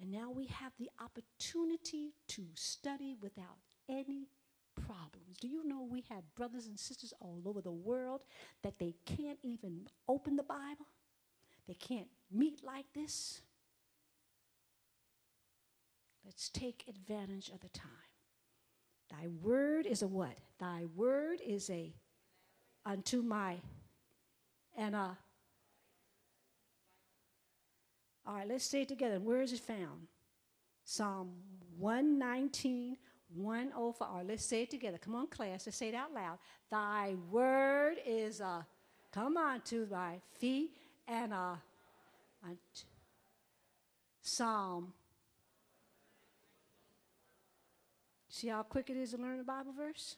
And 0.00 0.10
now 0.10 0.30
we 0.30 0.46
have 0.46 0.72
the 0.78 0.90
opportunity 1.00 2.14
to 2.28 2.44
study 2.54 3.14
without 3.20 3.58
any 3.88 4.28
problems. 4.86 5.36
Do 5.40 5.48
you 5.48 5.66
know 5.66 5.82
we 5.82 6.04
have 6.08 6.22
brothers 6.34 6.66
and 6.66 6.78
sisters 6.78 7.12
all 7.20 7.42
over 7.44 7.60
the 7.60 7.70
world 7.70 8.22
that 8.62 8.78
they 8.78 8.94
can't 9.04 9.38
even 9.42 9.88
open 10.08 10.36
the 10.36 10.42
Bible? 10.42 10.86
They 11.68 11.74
can't 11.74 12.08
meet 12.30 12.62
like 12.64 12.86
this. 12.94 13.40
Let's 16.24 16.48
take 16.48 16.84
advantage 16.88 17.48
of 17.48 17.60
the 17.60 17.68
time. 17.68 17.90
Thy 19.10 19.28
word 19.42 19.86
is 19.86 20.02
a 20.02 20.08
what? 20.08 20.38
Thy 20.58 20.84
word 20.96 21.40
is 21.44 21.68
a 21.68 21.92
unto 22.86 23.22
my 23.22 23.58
and 24.76 24.94
a 24.94 25.18
all 28.24 28.34
right, 28.34 28.48
let's 28.48 28.64
say 28.64 28.82
it 28.82 28.88
together. 28.88 29.18
Where 29.18 29.42
is 29.42 29.52
it 29.52 29.60
found? 29.60 30.06
Psalm 30.84 31.32
119, 31.78 32.96
104. 33.34 34.06
All 34.06 34.16
right, 34.16 34.26
let's 34.26 34.44
say 34.44 34.62
it 34.62 34.70
together. 34.70 34.98
Come 34.98 35.14
on, 35.14 35.26
class. 35.26 35.66
Let's 35.66 35.76
say 35.76 35.88
it 35.88 35.94
out 35.94 36.12
loud. 36.12 36.38
Thy 36.70 37.14
word 37.30 37.96
is 38.06 38.40
a, 38.40 38.66
come 39.12 39.36
on, 39.36 39.60
to 39.62 39.86
thy 39.86 40.20
feet 40.38 40.70
and 41.08 41.32
a, 41.32 41.58
a 42.44 42.56
Psalm. 44.22 44.92
See 48.28 48.48
how 48.48 48.62
quick 48.62 48.88
it 48.88 48.96
is 48.96 49.10
to 49.10 49.18
learn 49.18 49.40
a 49.40 49.44
Bible 49.44 49.72
verse? 49.76 50.16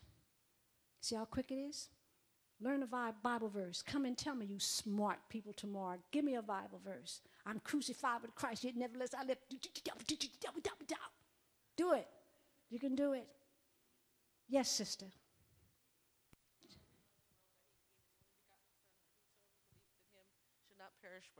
See 1.01 1.17
how 1.17 1.25
quick 1.25 1.51
it 1.51 1.57
is? 1.57 1.89
Learn 2.61 2.83
a 2.83 3.12
Bible 3.23 3.49
verse. 3.49 3.83
Come 3.83 4.05
and 4.05 4.17
tell 4.17 4.35
me, 4.35 4.47
you 4.47 4.59
smart 4.59 5.19
people 5.29 5.53
tomorrow. 5.53 5.99
Give 6.12 6.25
me 6.25 6.37
a 6.37 6.43
Bible 6.43 6.81
verse. 6.85 7.21
I'm 7.45 7.61
crucified 7.61 8.23
with 8.23 8.35
Christ, 8.35 8.65
yet 8.65 8.77
nevertheless 8.77 9.11
I 9.19 9.25
live. 9.25 9.39
Do 11.77 11.93
it. 11.93 12.07
You 12.75 12.81
can 12.81 12.97
do 12.97 13.12
it. 13.12 13.29
Yes, 14.49 14.68
sister. 14.68 15.07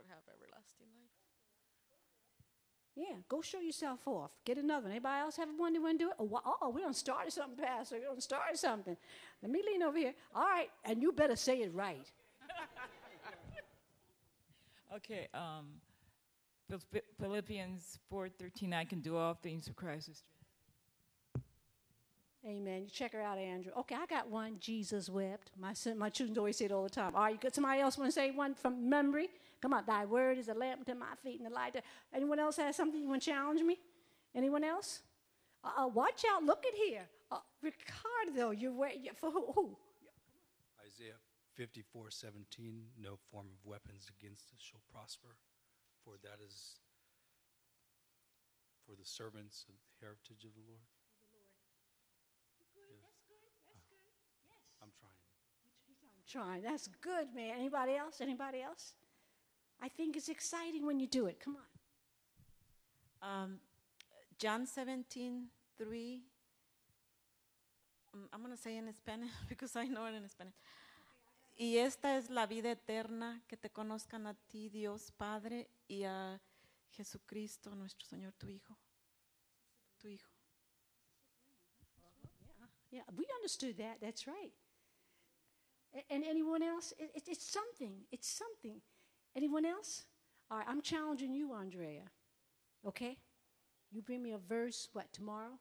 Have 0.07 0.19
everlasting 0.29 0.85
life. 0.95 1.09
Yeah, 2.95 3.17
go 3.27 3.41
show 3.41 3.59
yourself 3.59 4.07
off. 4.07 4.31
Get 4.45 4.57
another. 4.57 4.87
Anybody 4.87 5.19
else 5.19 5.35
have 5.35 5.49
one 5.57 5.73
they 5.73 5.79
want 5.79 5.99
to 5.99 6.05
do 6.05 6.09
it? 6.11 6.15
Oh, 6.17 6.55
oh, 6.61 6.69
we 6.69 6.79
don't 6.79 6.95
start 6.95 7.33
something, 7.33 7.65
Pastor. 7.65 7.97
We 7.97 8.03
don't 8.03 8.23
start 8.23 8.57
something. 8.57 8.95
Let 9.41 9.51
me 9.51 9.61
lean 9.65 9.83
over 9.83 9.97
here. 9.97 10.13
All 10.33 10.43
right, 10.43 10.69
and 10.85 11.01
you 11.01 11.11
better 11.11 11.35
say 11.35 11.63
it 11.63 11.73
right. 11.73 12.09
okay, 14.95 15.27
um, 15.33 15.65
Philippians 17.19 17.99
4:13. 18.09 18.73
I 18.73 18.85
can 18.85 19.01
do 19.01 19.17
all 19.17 19.33
things 19.33 19.65
through 19.65 19.73
Christ. 19.73 20.23
Amen. 22.47 22.83
You 22.83 22.89
check 22.91 23.13
her 23.13 23.21
out, 23.21 23.39
Andrew. 23.39 23.71
Okay, 23.79 23.95
I 23.95 24.05
got 24.05 24.29
one. 24.29 24.57
Jesus 24.59 25.09
wept. 25.09 25.49
My 25.59 25.73
son, 25.73 25.97
my 25.97 26.09
children 26.09 26.37
always 26.37 26.57
say 26.57 26.65
it 26.65 26.71
all 26.71 26.83
the 26.83 26.89
time. 26.89 27.15
All 27.15 27.23
right, 27.23 27.33
you 27.33 27.39
got 27.39 27.55
somebody 27.55 27.81
else 27.81 27.97
want 27.97 28.09
to 28.09 28.13
say 28.13 28.29
one 28.29 28.53
from 28.53 28.87
memory? 28.87 29.29
Come 29.61 29.73
on, 29.73 29.83
thy 29.87 30.05
word 30.05 30.37
is 30.37 30.47
a 30.47 30.53
lamp 30.53 30.85
to 30.85 30.93
my 30.93 31.15
feet 31.23 31.39
and 31.39 31.51
a 31.51 31.53
light 31.53 31.73
to. 31.73 31.81
Anyone 32.13 32.37
else 32.37 32.57
has 32.57 32.75
something 32.75 33.01
you 33.01 33.09
want 33.09 33.23
to 33.23 33.31
challenge 33.31 33.61
me? 33.61 33.79
Anyone 34.35 34.63
else? 34.63 35.01
Uh, 35.63 35.85
uh, 35.85 35.87
watch 35.87 36.23
out. 36.31 36.43
Look 36.43 36.65
at 36.67 36.75
here. 36.75 37.07
Uh, 37.31 37.39
Ricardo, 37.63 38.51
you're 38.51 38.73
waiting 38.73 39.09
for 39.15 39.31
who? 39.31 39.51
who? 39.51 39.75
Isaiah 40.85 41.17
54 41.55 42.11
17. 42.11 42.83
No 43.01 43.17
form 43.31 43.47
of 43.47 43.65
weapons 43.65 44.07
against 44.19 44.53
us 44.53 44.61
shall 44.61 44.81
prosper, 44.93 45.37
for 46.03 46.13
that 46.21 46.37
is 46.45 46.77
for 48.85 48.93
the 48.95 49.05
servants 49.05 49.65
of 49.67 49.73
the 49.73 50.05
heritage 50.05 50.45
of 50.45 50.53
the 50.53 50.61
Lord. 50.69 50.85
I'm 54.85 54.93
trying. 55.01 55.17
I'm 55.65 55.73
trying. 56.31 56.61
That's 56.63 56.87
good, 57.01 57.33
man. 57.35 57.55
Anybody 57.57 57.95
else? 57.95 58.21
Anybody 58.21 58.61
else? 58.61 58.93
I 59.81 59.89
think 59.89 60.15
it's 60.15 60.29
exciting 60.29 60.85
when 60.85 60.99
you 60.99 61.07
do 61.07 61.27
it. 61.27 61.39
Come 61.39 61.57
on. 63.21 63.43
Um, 63.43 63.59
John 64.37 64.65
17, 64.65 65.47
3. 65.77 66.21
Um, 68.13 68.29
I'm 68.33 68.41
going 68.41 68.55
to 68.55 68.61
say 68.61 68.77
in 68.77 68.91
Spanish 68.93 69.31
because 69.49 69.75
I 69.75 69.85
know 69.85 70.05
it 70.05 70.15
in 70.15 70.27
Spanish. 70.29 70.53
Y 71.57 71.77
esta 71.77 72.17
es 72.17 72.29
la 72.29 72.47
vida 72.47 72.69
eterna, 72.69 73.41
que 73.47 73.55
te 73.55 73.69
conozcan 73.69 74.27
a 74.27 74.33
ti, 74.49 74.67
Dios 74.67 75.11
Padre, 75.11 75.69
y 75.87 76.03
a 76.03 76.41
Jesucristo, 76.91 77.73
nuestro 77.75 78.05
Señor, 78.05 78.33
tu 78.33 78.49
Hijo. 78.49 78.77
Tu 79.97 80.09
Hijo. 80.09 80.29
Yeah, 82.91 82.99
yeah 82.99 83.03
we 83.15 83.25
understood 83.37 83.77
that. 83.77 84.01
That's 84.01 84.27
right. 84.27 84.51
And 86.09 86.23
anyone 86.23 86.61
else? 86.61 86.93
It, 86.97 87.11
it, 87.15 87.23
it's 87.27 87.47
something. 87.51 87.93
It's 88.11 88.27
something. 88.27 88.81
Anyone 89.35 89.65
else? 89.65 90.03
All 90.51 90.57
right, 90.57 90.67
I'm 90.69 90.81
challenging 90.81 91.33
you, 91.33 91.53
Andrea. 91.53 92.03
Okay? 92.85 93.17
You 93.91 94.01
bring 94.01 94.21
me 94.21 94.33
a 94.33 94.37
verse, 94.37 94.89
what, 94.93 95.11
tomorrow? 95.13 95.59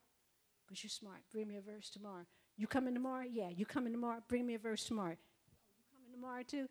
Because 0.67 0.83
you're 0.83 0.91
smart. 0.91 1.21
Bring 1.33 1.49
me 1.49 1.57
a 1.57 1.61
verse 1.61 1.91
tomorrow. 1.91 2.25
You 2.57 2.67
coming 2.67 2.95
tomorrow? 2.95 3.25
Yeah, 3.31 3.49
you 3.49 3.67
coming 3.67 3.93
tomorrow? 3.93 4.21
Bring 4.29 4.47
me 4.47 4.55
a 4.55 4.59
verse 4.59 4.85
tomorrow. 4.85 5.17
You 5.17 5.97
coming 5.99 6.21
tomorrow 6.21 6.43
too? 6.43 6.69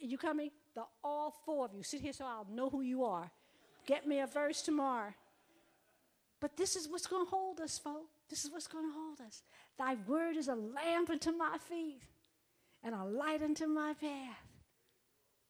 You 0.00 0.18
coming? 0.18 0.50
The 0.74 0.82
all 1.02 1.34
four 1.44 1.64
of 1.64 1.74
you. 1.74 1.82
Sit 1.82 2.00
here 2.00 2.12
so 2.12 2.24
I'll 2.24 2.46
know 2.50 2.68
who 2.68 2.80
you 2.80 3.04
are. 3.04 3.30
Get 3.86 4.06
me 4.06 4.20
a 4.20 4.26
verse 4.26 4.62
tomorrow. 4.62 5.12
But 6.40 6.56
this 6.56 6.76
is 6.76 6.88
what's 6.88 7.06
going 7.06 7.24
to 7.24 7.30
hold 7.30 7.60
us, 7.60 7.78
folks. 7.78 8.10
This 8.28 8.44
is 8.44 8.50
what's 8.50 8.66
going 8.66 8.90
to 8.90 8.92
hold 8.92 9.20
us. 9.20 9.42
Thy 9.78 9.96
word 10.06 10.36
is 10.36 10.48
a 10.48 10.54
lamp 10.54 11.10
unto 11.10 11.32
my 11.32 11.56
feet 11.58 12.02
and 12.84 12.94
a 12.94 13.04
light 13.04 13.42
unto 13.42 13.66
my 13.66 13.94
path. 13.94 14.46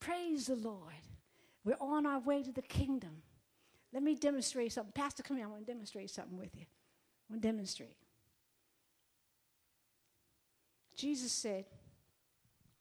Praise 0.00 0.46
the 0.46 0.56
Lord. 0.56 0.92
We're 1.64 1.76
on 1.80 2.06
our 2.06 2.20
way 2.20 2.42
to 2.42 2.52
the 2.52 2.62
kingdom. 2.62 3.22
Let 3.92 4.02
me 4.02 4.14
demonstrate 4.14 4.72
something. 4.72 4.92
Pastor, 4.92 5.22
come 5.22 5.36
here. 5.36 5.46
I 5.46 5.50
want 5.50 5.66
to 5.66 5.72
demonstrate 5.72 6.10
something 6.10 6.38
with 6.38 6.54
you. 6.54 6.62
I 6.62 7.32
want 7.32 7.42
to 7.42 7.48
demonstrate. 7.48 7.96
Jesus 10.96 11.32
said, 11.32 11.64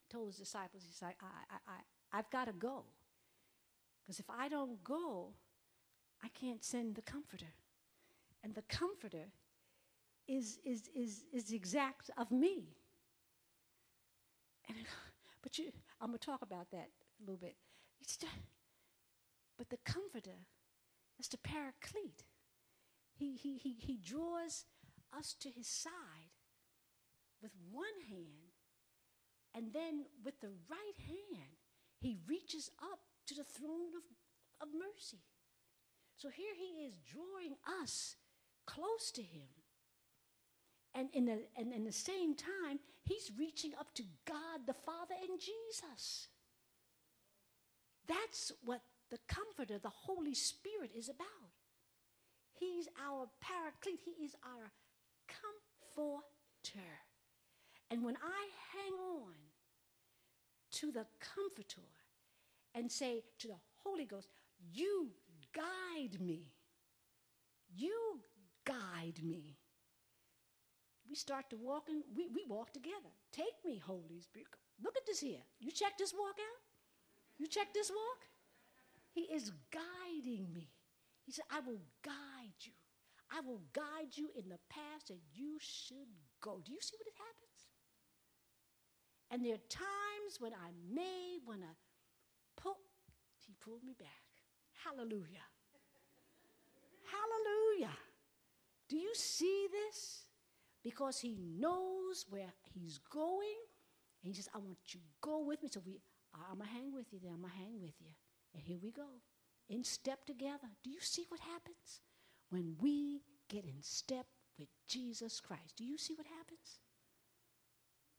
told 0.09 0.27
his 0.27 0.37
disciples, 0.37 0.83
he's 0.85 1.01
like, 1.01 1.17
I, 1.21 1.55
I, 1.55 1.71
I, 1.73 2.19
I've 2.19 2.29
got 2.29 2.45
to 2.45 2.53
go. 2.53 2.83
Because 4.03 4.19
if 4.19 4.29
I 4.29 4.49
don't 4.49 4.83
go, 4.83 5.29
I 6.23 6.27
can't 6.29 6.63
send 6.63 6.95
the 6.95 7.01
comforter. 7.01 7.53
And 8.43 8.53
the 8.53 8.63
comforter 8.63 9.25
is, 10.27 10.59
is, 10.65 10.89
is, 10.93 11.23
is 11.31 11.51
exact 11.51 12.11
of 12.17 12.31
me. 12.31 12.75
And, 14.67 14.77
but 15.41 15.57
you, 15.57 15.71
I'm 16.01 16.09
going 16.09 16.19
to 16.19 16.25
talk 16.25 16.41
about 16.41 16.71
that 16.71 16.89
a 17.19 17.21
little 17.21 17.37
bit. 17.37 17.55
The, 18.19 18.27
but 19.57 19.69
the 19.69 19.77
comforter 19.85 20.47
is 21.19 21.27
the 21.27 21.37
paraclete. 21.37 22.23
He, 23.15 23.35
he, 23.35 23.57
he, 23.57 23.75
he 23.79 23.97
draws 23.97 24.65
us 25.17 25.35
to 25.39 25.49
his 25.49 25.67
side 25.67 26.33
with 27.41 27.51
one 27.71 27.85
hand, 28.09 28.55
and 29.53 29.73
then 29.73 30.05
with 30.23 30.39
the 30.41 30.51
right 30.69 30.97
hand, 31.05 31.57
he 31.99 32.17
reaches 32.27 32.69
up 32.81 32.99
to 33.27 33.35
the 33.35 33.43
throne 33.43 33.93
of, 33.95 34.67
of 34.67 34.73
mercy. 34.73 35.21
So 36.17 36.29
here 36.29 36.53
he 36.57 36.85
is 36.85 36.95
drawing 36.99 37.55
us 37.81 38.15
close 38.65 39.11
to 39.11 39.21
him. 39.21 39.47
And 40.95 41.09
in, 41.13 41.25
the, 41.25 41.39
and 41.55 41.73
in 41.73 41.83
the 41.83 41.91
same 41.91 42.35
time, 42.35 42.79
he's 43.03 43.31
reaching 43.37 43.73
up 43.79 43.93
to 43.95 44.03
God 44.25 44.67
the 44.67 44.73
Father 44.73 45.15
and 45.27 45.39
Jesus. 45.39 46.27
That's 48.07 48.51
what 48.63 48.81
the 49.09 49.17
Comforter, 49.27 49.79
the 49.79 49.89
Holy 49.89 50.33
Spirit, 50.33 50.91
is 50.95 51.09
about. 51.09 51.27
He's 52.53 52.87
our 53.03 53.27
paraclete, 53.41 53.99
He 54.03 54.23
is 54.23 54.35
our 54.43 54.71
comforter. 55.27 56.21
And 57.89 58.03
when 58.03 58.15
I 58.17 58.47
hang 58.73 58.93
on 58.93 59.33
to 60.73 60.91
the 60.91 61.05
Comforter 61.19 61.87
and 62.73 62.91
say 62.91 63.23
to 63.39 63.47
the 63.47 63.59
Holy 63.83 64.05
Ghost, 64.05 64.29
You 64.71 65.09
guide 65.53 66.19
me, 66.21 66.53
you 67.75 68.19
guide 68.65 69.23
me. 69.23 69.57
We 71.13 71.17
start 71.17 71.47
to 71.51 71.57
walk 71.57 71.89
and 71.89 72.01
we, 72.17 72.25
we 72.33 72.41
walk 72.49 72.73
together. 72.73 73.13
Take 73.31 73.61
me, 73.63 73.77
Holy 73.77 74.19
Spirit. 74.19 74.47
Look 74.83 74.97
at 74.97 75.05
this 75.05 75.19
here. 75.19 75.45
You 75.59 75.69
check 75.69 75.95
this 75.95 76.11
walk 76.11 76.41
out? 76.41 76.61
You 77.37 77.45
check 77.45 77.71
this 77.71 77.91
walk? 77.91 78.25
He 79.11 79.21
is 79.29 79.51
guiding 79.69 80.51
me. 80.51 80.71
He 81.23 81.31
said, 81.31 81.45
I 81.51 81.59
will 81.59 81.81
guide 82.01 82.57
you. 82.61 82.71
I 83.29 83.41
will 83.41 83.61
guide 83.73 84.17
you 84.17 84.31
in 84.35 84.49
the 84.49 84.57
path 84.71 85.05
that 85.09 85.21
you 85.35 85.59
should 85.59 86.09
go. 86.41 86.63
Do 86.65 86.71
you 86.71 86.81
see 86.81 86.97
what 86.97 87.05
it 87.05 87.21
happens? 87.21 87.61
And 89.29 89.45
there 89.45 89.53
are 89.53 89.69
times 89.69 90.39
when 90.39 90.53
I 90.53 90.73
may 90.91 91.37
want 91.45 91.61
to 91.61 91.77
pull, 92.57 92.77
he 93.37 93.53
pulled 93.63 93.83
me 93.83 93.93
back. 93.99 94.09
Hallelujah. 94.83 95.45
Hallelujah. 97.05 97.93
Do 98.89 98.97
you 98.97 99.13
see 99.13 99.67
this? 99.71 100.32
Because 100.83 101.19
he 101.19 101.37
knows 101.57 102.25
where 102.29 102.53
he's 102.73 102.99
going. 103.09 103.55
And 104.23 104.33
he 104.33 104.33
says, 104.33 104.49
I 104.53 104.57
want 104.57 104.77
you 104.89 104.99
to 104.99 105.05
go 105.21 105.43
with 105.43 105.61
me. 105.63 105.69
So 105.71 105.81
we 105.85 105.99
I'm 106.51 106.57
gonna 106.57 106.69
hang 106.69 106.93
with 106.93 107.05
you 107.11 107.19
then. 107.21 107.31
I'm 107.33 107.41
gonna 107.41 107.53
hang 107.53 107.79
with 107.81 107.93
you. 107.99 108.09
And 108.53 108.63
here 108.63 108.77
we 108.81 108.91
go. 108.91 109.07
In 109.69 109.83
step 109.83 110.25
together. 110.25 110.67
Do 110.83 110.89
you 110.89 110.99
see 110.99 111.25
what 111.29 111.39
happens? 111.39 112.01
When 112.49 112.75
we 112.81 113.21
get 113.49 113.65
in 113.65 113.81
step 113.81 114.25
with 114.59 114.67
Jesus 114.87 115.39
Christ. 115.39 115.73
Do 115.77 115.85
you 115.85 115.97
see 115.97 116.15
what 116.15 116.27
happens? 116.27 116.79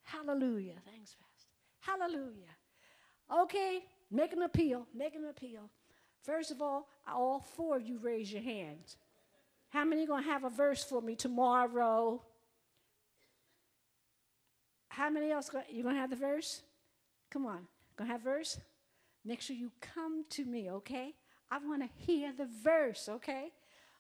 Hallelujah. 0.03 0.75
Thanks, 0.85 1.15
Pastor. 1.15 1.49
Hallelujah. 1.81 2.55
Okay, 3.43 3.85
make 4.11 4.33
an 4.33 4.43
appeal. 4.43 4.87
Make 4.95 5.15
an 5.15 5.25
appeal. 5.25 5.71
First 6.23 6.51
of 6.51 6.61
all, 6.61 6.89
all 7.07 7.41
four 7.41 7.77
of 7.77 7.87
you 7.87 7.99
raise 7.99 8.33
your 8.33 8.43
hands. 8.43 8.97
How 9.69 9.85
many 9.85 10.05
are 10.05 10.07
gonna 10.07 10.23
have 10.23 10.45
a 10.45 10.51
verse 10.51 10.85
for 10.85 11.01
me 11.01 11.17
tomorrow? 11.17 12.23
How 14.97 15.11
many 15.11 15.32
else 15.32 15.51
you 15.72 15.82
gonna 15.82 15.99
have 15.99 16.11
the 16.11 16.16
verse? 16.16 16.62
Come 17.30 17.47
on, 17.47 17.66
gonna 17.97 18.11
have 18.11 18.22
verse? 18.22 18.61
Make 19.24 19.40
sure 19.40 19.57
you 19.57 19.72
come 19.80 20.24
to 20.30 20.45
me, 20.45 20.70
okay? 20.70 21.14
I 21.51 21.59
want 21.59 21.82
to 21.82 21.88
hear 21.97 22.32
the 22.32 22.47
verse, 22.62 23.09
okay? 23.09 23.53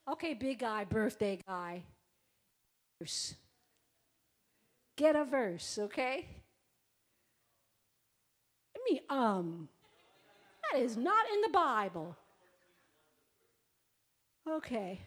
Okay, 0.08 0.34
big 0.34 0.60
guy, 0.60 0.84
birthday 0.84 1.40
guy. 1.46 1.82
Verse. 3.00 3.34
Get 4.96 5.16
a 5.16 5.24
verse, 5.24 5.78
okay? 5.80 6.26
I 8.76 8.80
mean, 8.88 9.00
um, 9.10 9.68
that 10.70 10.80
is 10.80 10.96
not 10.96 11.24
in 11.34 11.40
the 11.40 11.48
Bible. 11.48 12.16
Okay. 14.48 15.00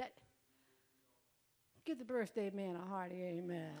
That 0.00 0.12
give 1.90 1.98
the 1.98 2.04
birthday 2.04 2.52
man 2.54 2.76
a 2.76 2.88
hearty 2.88 3.16
amen. 3.16 3.72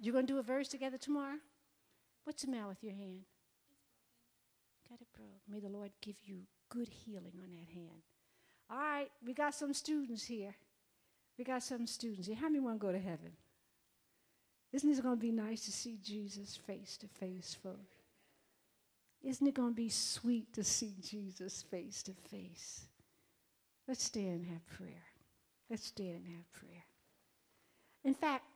You're 0.00 0.14
going 0.14 0.26
to 0.26 0.32
do 0.32 0.38
a 0.38 0.42
verse 0.42 0.68
together 0.68 0.96
tomorrow? 0.96 1.36
What's 2.24 2.44
the 2.44 2.50
matter 2.50 2.68
with 2.68 2.82
your 2.82 2.94
hand? 2.94 3.20
Got 4.88 5.02
it 5.02 5.06
broke. 5.14 5.42
May 5.46 5.60
the 5.60 5.68
Lord 5.68 5.90
give 6.00 6.14
you 6.24 6.38
good 6.70 6.88
healing 6.88 7.34
on 7.42 7.50
that 7.50 7.68
hand. 7.74 8.00
All 8.70 8.78
right, 8.78 9.10
we 9.22 9.34
got 9.34 9.54
some 9.54 9.74
students 9.74 10.24
here. 10.24 10.54
We 11.36 11.44
got 11.44 11.62
some 11.62 11.86
students 11.86 12.28
here. 12.28 12.36
How 12.36 12.48
many 12.48 12.60
want 12.60 12.80
to 12.80 12.86
go 12.86 12.92
to 12.92 12.98
heaven? 12.98 13.32
Isn't 14.72 14.90
it 14.90 15.02
going 15.02 15.16
to 15.16 15.20
be 15.20 15.30
nice 15.30 15.66
to 15.66 15.72
see 15.72 15.98
Jesus 16.02 16.56
face 16.56 16.96
to 16.96 17.06
face, 17.06 17.54
folks? 17.62 18.00
Isn't 19.22 19.46
it 19.46 19.54
going 19.54 19.72
to 19.72 19.76
be 19.76 19.90
sweet 19.90 20.54
to 20.54 20.64
see 20.64 20.94
Jesus 21.02 21.62
face 21.70 22.02
to 22.04 22.12
face? 22.30 22.86
Let's 23.92 24.04
stand 24.04 24.40
and 24.40 24.46
have 24.46 24.66
prayer. 24.68 25.04
Let's 25.68 25.84
stand 25.84 26.24
and 26.24 26.36
have 26.36 26.50
prayer. 26.54 26.82
In 28.04 28.14
fact, 28.14 28.46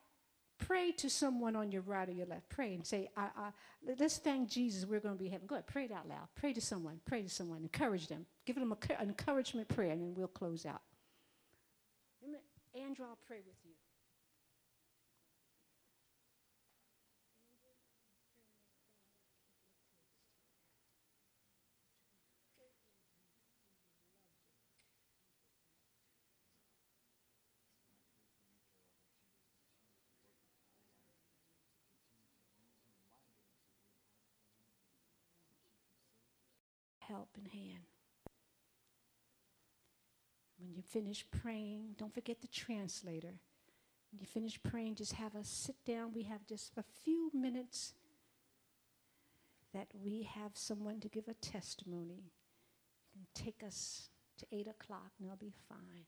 pray 0.56 0.92
to 0.92 1.10
someone 1.10 1.54
on 1.54 1.70
your 1.70 1.82
right 1.82 2.08
or 2.08 2.12
your 2.12 2.24
left. 2.24 2.48
Pray 2.48 2.72
and 2.72 2.86
say, 2.86 3.10
I, 3.18 3.28
I, 3.36 3.50
let's 3.98 4.16
thank 4.16 4.48
Jesus. 4.48 4.86
We're 4.86 4.98
going 4.98 5.18
to 5.18 5.22
be 5.22 5.28
heaven. 5.28 5.46
Go 5.46 5.56
ahead, 5.56 5.66
pray 5.66 5.84
it 5.84 5.92
out 5.92 6.08
loud. 6.08 6.28
Pray 6.36 6.54
to 6.54 6.60
someone. 6.62 7.00
Pray 7.04 7.20
to 7.20 7.28
someone. 7.28 7.60
Encourage 7.60 8.06
them. 8.08 8.24
Give 8.46 8.56
them 8.56 8.72
a, 8.72 8.92
an 8.98 9.08
encouragement 9.08 9.68
prayer, 9.68 9.90
and 9.90 10.00
then 10.00 10.14
we'll 10.14 10.26
close 10.26 10.64
out. 10.64 10.80
Andrew, 12.74 13.04
I'll 13.06 13.18
pray 13.28 13.40
with 13.46 13.56
you. 13.62 13.65
Help 37.16 37.30
in 37.38 37.46
hand. 37.46 37.84
When 40.58 40.70
you 40.74 40.82
finish 40.82 41.24
praying, 41.30 41.94
don't 41.98 42.12
forget 42.12 42.42
the 42.42 42.48
translator. 42.48 43.40
When 44.10 44.20
you 44.20 44.26
finish 44.26 44.62
praying, 44.62 44.96
just 44.96 45.12
have 45.12 45.34
us 45.34 45.48
sit 45.48 45.76
down. 45.86 46.12
We 46.14 46.24
have 46.24 46.46
just 46.46 46.72
a 46.76 46.84
few 47.02 47.30
minutes 47.32 47.94
that 49.72 49.88
we 49.94 50.28
have 50.34 50.52
someone 50.54 51.00
to 51.00 51.08
give 51.08 51.28
a 51.28 51.34
testimony. 51.34 52.32
Take 53.34 53.62
us 53.66 54.10
to 54.38 54.46
8 54.52 54.68
o'clock, 54.68 55.12
and 55.18 55.26
it'll 55.26 55.38
be 55.38 55.54
fine. 55.68 56.04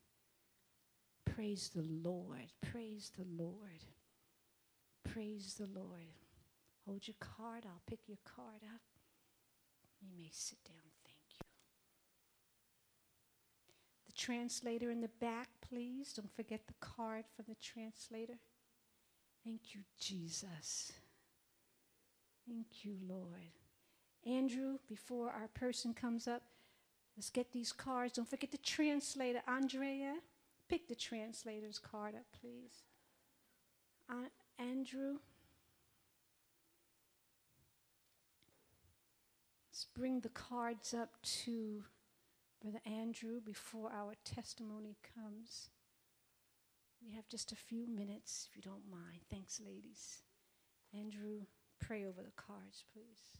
Praise 1.25 1.71
the 1.75 1.85
Lord. 2.03 2.51
Praise 2.71 3.11
the 3.17 3.25
Lord. 3.43 3.83
Praise 5.11 5.55
the 5.59 5.67
Lord. 5.79 6.13
Hold 6.85 7.07
your 7.07 7.15
card. 7.19 7.65
I'll 7.65 7.81
pick 7.87 8.07
your 8.07 8.19
card 8.23 8.61
up. 8.63 8.81
You 10.01 10.09
may 10.15 10.29
sit 10.31 10.59
down. 10.63 10.88
Translator 14.19 14.91
in 14.91 15.01
the 15.01 15.09
back, 15.19 15.47
please. 15.67 16.13
Don't 16.13 16.35
forget 16.35 16.67
the 16.67 16.73
card 16.79 17.25
from 17.35 17.45
the 17.47 17.55
translator. 17.55 18.37
Thank 19.43 19.73
you, 19.73 19.81
Jesus. 19.99 20.91
Thank 22.47 22.83
you, 22.83 22.95
Lord. 23.07 23.53
Andrew, 24.25 24.77
before 24.87 25.29
our 25.29 25.47
person 25.53 25.93
comes 25.93 26.27
up, 26.27 26.41
let's 27.15 27.29
get 27.29 27.51
these 27.51 27.71
cards. 27.71 28.13
Don't 28.13 28.29
forget 28.29 28.51
the 28.51 28.57
translator. 28.57 29.41
Andrea, 29.47 30.15
pick 30.67 30.87
the 30.87 30.95
translator's 30.95 31.79
card 31.79 32.15
up, 32.15 32.25
please. 32.41 32.83
Uh, 34.09 34.27
Andrew. 34.57 35.19
Let's 39.71 39.85
bring 39.95 40.19
the 40.19 40.29
cards 40.29 40.93
up 40.93 41.11
to 41.45 41.83
Brother 42.61 42.81
Andrew, 42.85 43.39
before 43.39 43.89
our 43.91 44.15
testimony 44.25 44.97
comes, 45.15 45.69
we 47.01 47.15
have 47.15 47.29
just 47.29 47.53
a 47.53 47.55
few 47.55 47.87
minutes, 47.87 48.47
if 48.49 48.57
you 48.57 48.61
don't 48.61 48.91
mind. 48.91 49.21
Thanks, 49.31 49.61
ladies. 49.65 50.23
Andrew, 50.93 51.47
pray 51.79 52.03
over 52.03 52.21
the 52.21 52.35
cards, 52.35 52.83
please. 52.91 53.39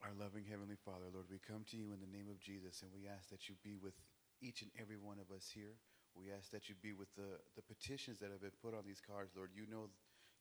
Our 0.00 0.14
loving 0.18 0.44
Heavenly 0.48 0.78
Father, 0.80 1.12
Lord, 1.12 1.26
we 1.30 1.36
come 1.36 1.68
to 1.68 1.76
you 1.76 1.92
in 1.92 2.00
the 2.00 2.16
name 2.16 2.30
of 2.30 2.40
Jesus 2.40 2.80
and 2.80 2.90
we 2.94 3.04
ask 3.04 3.28
that 3.28 3.50
you 3.50 3.56
be 3.62 3.76
with 3.76 3.98
each 4.40 4.62
and 4.62 4.70
every 4.80 4.96
one 4.96 5.18
of 5.20 5.34
us 5.34 5.50
here. 5.52 5.76
We 6.16 6.32
ask 6.32 6.50
that 6.52 6.70
you 6.70 6.74
be 6.80 6.94
with 6.94 7.12
the, 7.14 7.36
the 7.56 7.62
petitions 7.62 8.18
that 8.20 8.30
have 8.30 8.40
been 8.40 8.56
put 8.62 8.72
on 8.72 8.86
these 8.86 9.02
cards, 9.04 9.36
Lord. 9.36 9.50
You 9.52 9.66
know, 9.68 9.90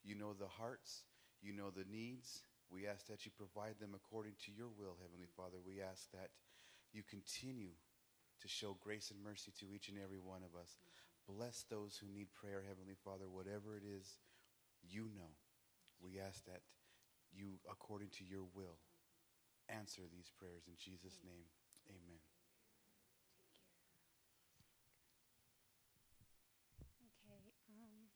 you 0.05 0.15
know 0.15 0.31
the 0.31 0.47
hearts, 0.47 1.03
you 1.41 1.51
know 1.51 1.69
the 1.69 1.83
needs, 1.91 2.47
we 2.69 2.87
ask 2.87 3.07
that 3.07 3.25
you 3.25 3.31
provide 3.31 3.79
them 3.79 3.95
according 3.95 4.35
to 4.45 4.51
your 4.51 4.67
will, 4.67 4.99
Heavenly 4.99 5.27
Father. 5.35 5.57
We 5.63 5.81
ask 5.81 6.11
that 6.11 6.31
you 6.91 7.03
continue 7.03 7.71
to 8.41 8.47
show 8.47 8.77
grace 8.83 9.11
and 9.11 9.23
mercy 9.23 9.51
to 9.59 9.71
each 9.73 9.89
and 9.89 9.97
every 9.97 10.19
one 10.19 10.43
of 10.43 10.59
us. 10.59 10.77
Bless 11.27 11.65
those 11.69 11.97
who 11.97 12.07
need 12.07 12.27
prayer, 12.33 12.63
Heavenly 12.67 12.95
Father, 13.03 13.27
whatever 13.27 13.75
it 13.75 13.83
is 13.83 14.19
you 14.83 15.09
know. 15.15 15.35
We 15.99 16.19
ask 16.19 16.45
that 16.45 16.61
you, 17.33 17.59
according 17.69 18.09
to 18.19 18.23
your 18.23 18.43
will, 18.53 18.79
answer 19.69 20.03
these 20.11 20.31
prayers 20.37 20.63
in 20.67 20.75
Jesus' 20.77 21.19
name. 21.25 21.47
Amen. 21.89 22.21
Okay. 27.03 27.41
Um, 27.69 28.07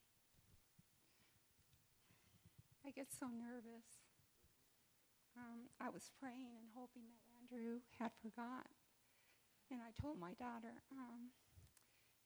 I 2.86 2.91
get 2.91 3.08
so 3.12 3.28
nervous 3.28 4.01
um, 5.42 5.74
I 5.82 5.89
was 5.89 6.14
praying 6.22 6.54
and 6.62 6.70
hoping 6.78 7.10
that 7.10 7.26
Andrew 7.42 7.82
had 7.98 8.14
forgot. 8.22 8.70
And 9.74 9.82
I 9.82 9.89
told 9.98 10.22
my 10.22 10.38
daughter, 10.38 10.78
um, 10.94 11.34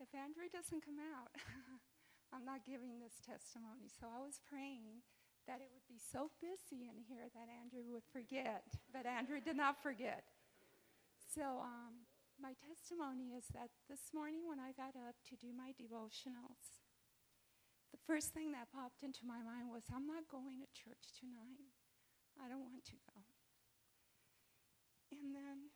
if 0.04 0.12
Andrew 0.12 0.52
doesn't 0.52 0.84
come 0.84 1.00
out, 1.00 1.32
I'm 2.34 2.44
not 2.44 2.68
giving 2.68 3.00
this 3.00 3.24
testimony. 3.24 3.88
So 3.88 4.12
I 4.12 4.20
was 4.20 4.44
praying 4.44 5.06
that 5.48 5.62
it 5.62 5.70
would 5.72 5.86
be 5.88 6.02
so 6.02 6.34
busy 6.42 6.90
in 6.90 7.06
here 7.06 7.30
that 7.32 7.48
Andrew 7.48 7.86
would 7.94 8.06
forget. 8.10 8.66
But 8.90 9.06
Andrew 9.06 9.40
did 9.40 9.56
not 9.56 9.80
forget. 9.80 10.26
So 11.22 11.62
um, 11.62 12.10
my 12.42 12.58
testimony 12.58 13.38
is 13.38 13.46
that 13.54 13.70
this 13.88 14.12
morning 14.12 14.50
when 14.50 14.60
I 14.60 14.74
got 14.74 14.98
up 14.98 15.16
to 15.30 15.38
do 15.38 15.54
my 15.54 15.72
devotionals, 15.78 16.82
the 17.94 18.02
first 18.04 18.34
thing 18.34 18.52
that 18.52 18.74
popped 18.74 19.06
into 19.06 19.24
my 19.24 19.40
mind 19.46 19.70
was 19.72 19.86
I'm 19.94 20.10
not 20.10 20.28
going 20.28 20.60
to 20.60 20.68
church 20.76 21.14
tonight. 21.16 21.75
I 22.44 22.50
don't 22.50 22.62
want 22.62 22.86
to 22.86 22.98
go. 23.14 23.22
And 25.12 25.34
then 25.34 25.72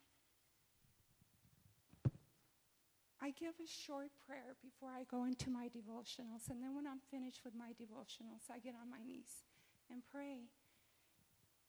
I 3.21 3.31
give 3.31 3.55
a 3.59 3.67
short 3.67 4.11
prayer 4.25 4.55
before 4.63 4.89
I 4.89 5.03
go 5.03 5.25
into 5.25 5.49
my 5.49 5.67
devotionals. 5.67 6.49
And 6.49 6.63
then 6.63 6.75
when 6.75 6.87
I'm 6.87 7.01
finished 7.11 7.41
with 7.43 7.53
my 7.55 7.75
devotionals, 7.75 8.47
I 8.51 8.59
get 8.59 8.75
on 8.79 8.89
my 8.89 9.03
knees 9.05 9.43
and 9.91 10.01
pray. 10.11 10.47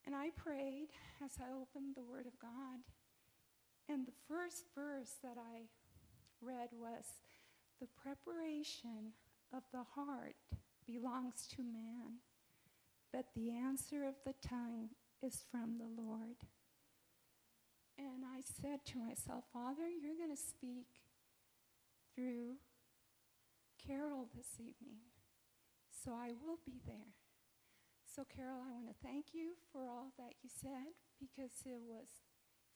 And 0.07 0.15
I 0.15 0.31
prayed 0.37 0.91
as 1.25 1.33
I 1.41 1.53
opened 1.53 1.97
the 1.97 2.05
Word 2.05 2.27
of 2.27 2.39
God. 2.39 2.81
And 3.89 4.07
the 4.07 4.17
first 4.29 4.67
verse 4.75 5.17
that 5.23 5.37
I 5.37 5.67
read 6.41 6.71
was 6.73 7.05
The 7.81 7.89
preparation 8.01 9.13
of 9.53 9.63
the 9.73 9.83
heart 9.83 10.37
belongs 10.87 11.49
to 11.57 11.63
man, 11.63 12.23
but 13.13 13.27
the 13.35 13.51
answer 13.51 14.05
of 14.05 14.15
the 14.25 14.35
tongue 14.47 14.91
is 15.23 15.45
from 15.51 15.79
the 15.79 16.03
Lord. 16.03 16.47
And 17.99 18.25
I 18.25 18.41
said 18.41 18.85
to 18.87 18.99
myself, 18.99 19.45
Father, 19.53 19.89
you're 19.89 20.17
going 20.17 20.35
to 20.35 20.41
speak 20.41 20.87
through 22.15 22.57
Carol 23.77 24.29
this 24.35 24.57
evening. 24.59 25.05
So 25.93 26.13
I 26.13 26.33
will 26.33 26.59
be 26.65 26.81
there. 26.87 27.13
So, 28.05 28.25
Carol, 28.25 28.65
I 28.67 28.73
want 28.73 28.89
to 28.89 29.07
thank 29.07 29.33
you 29.33 29.55
for 29.71 29.87
all 29.87 30.13
that 30.19 30.35
you 30.43 30.49
said 30.49 30.97
because 31.21 31.53
it 31.67 31.79
was 31.79 32.09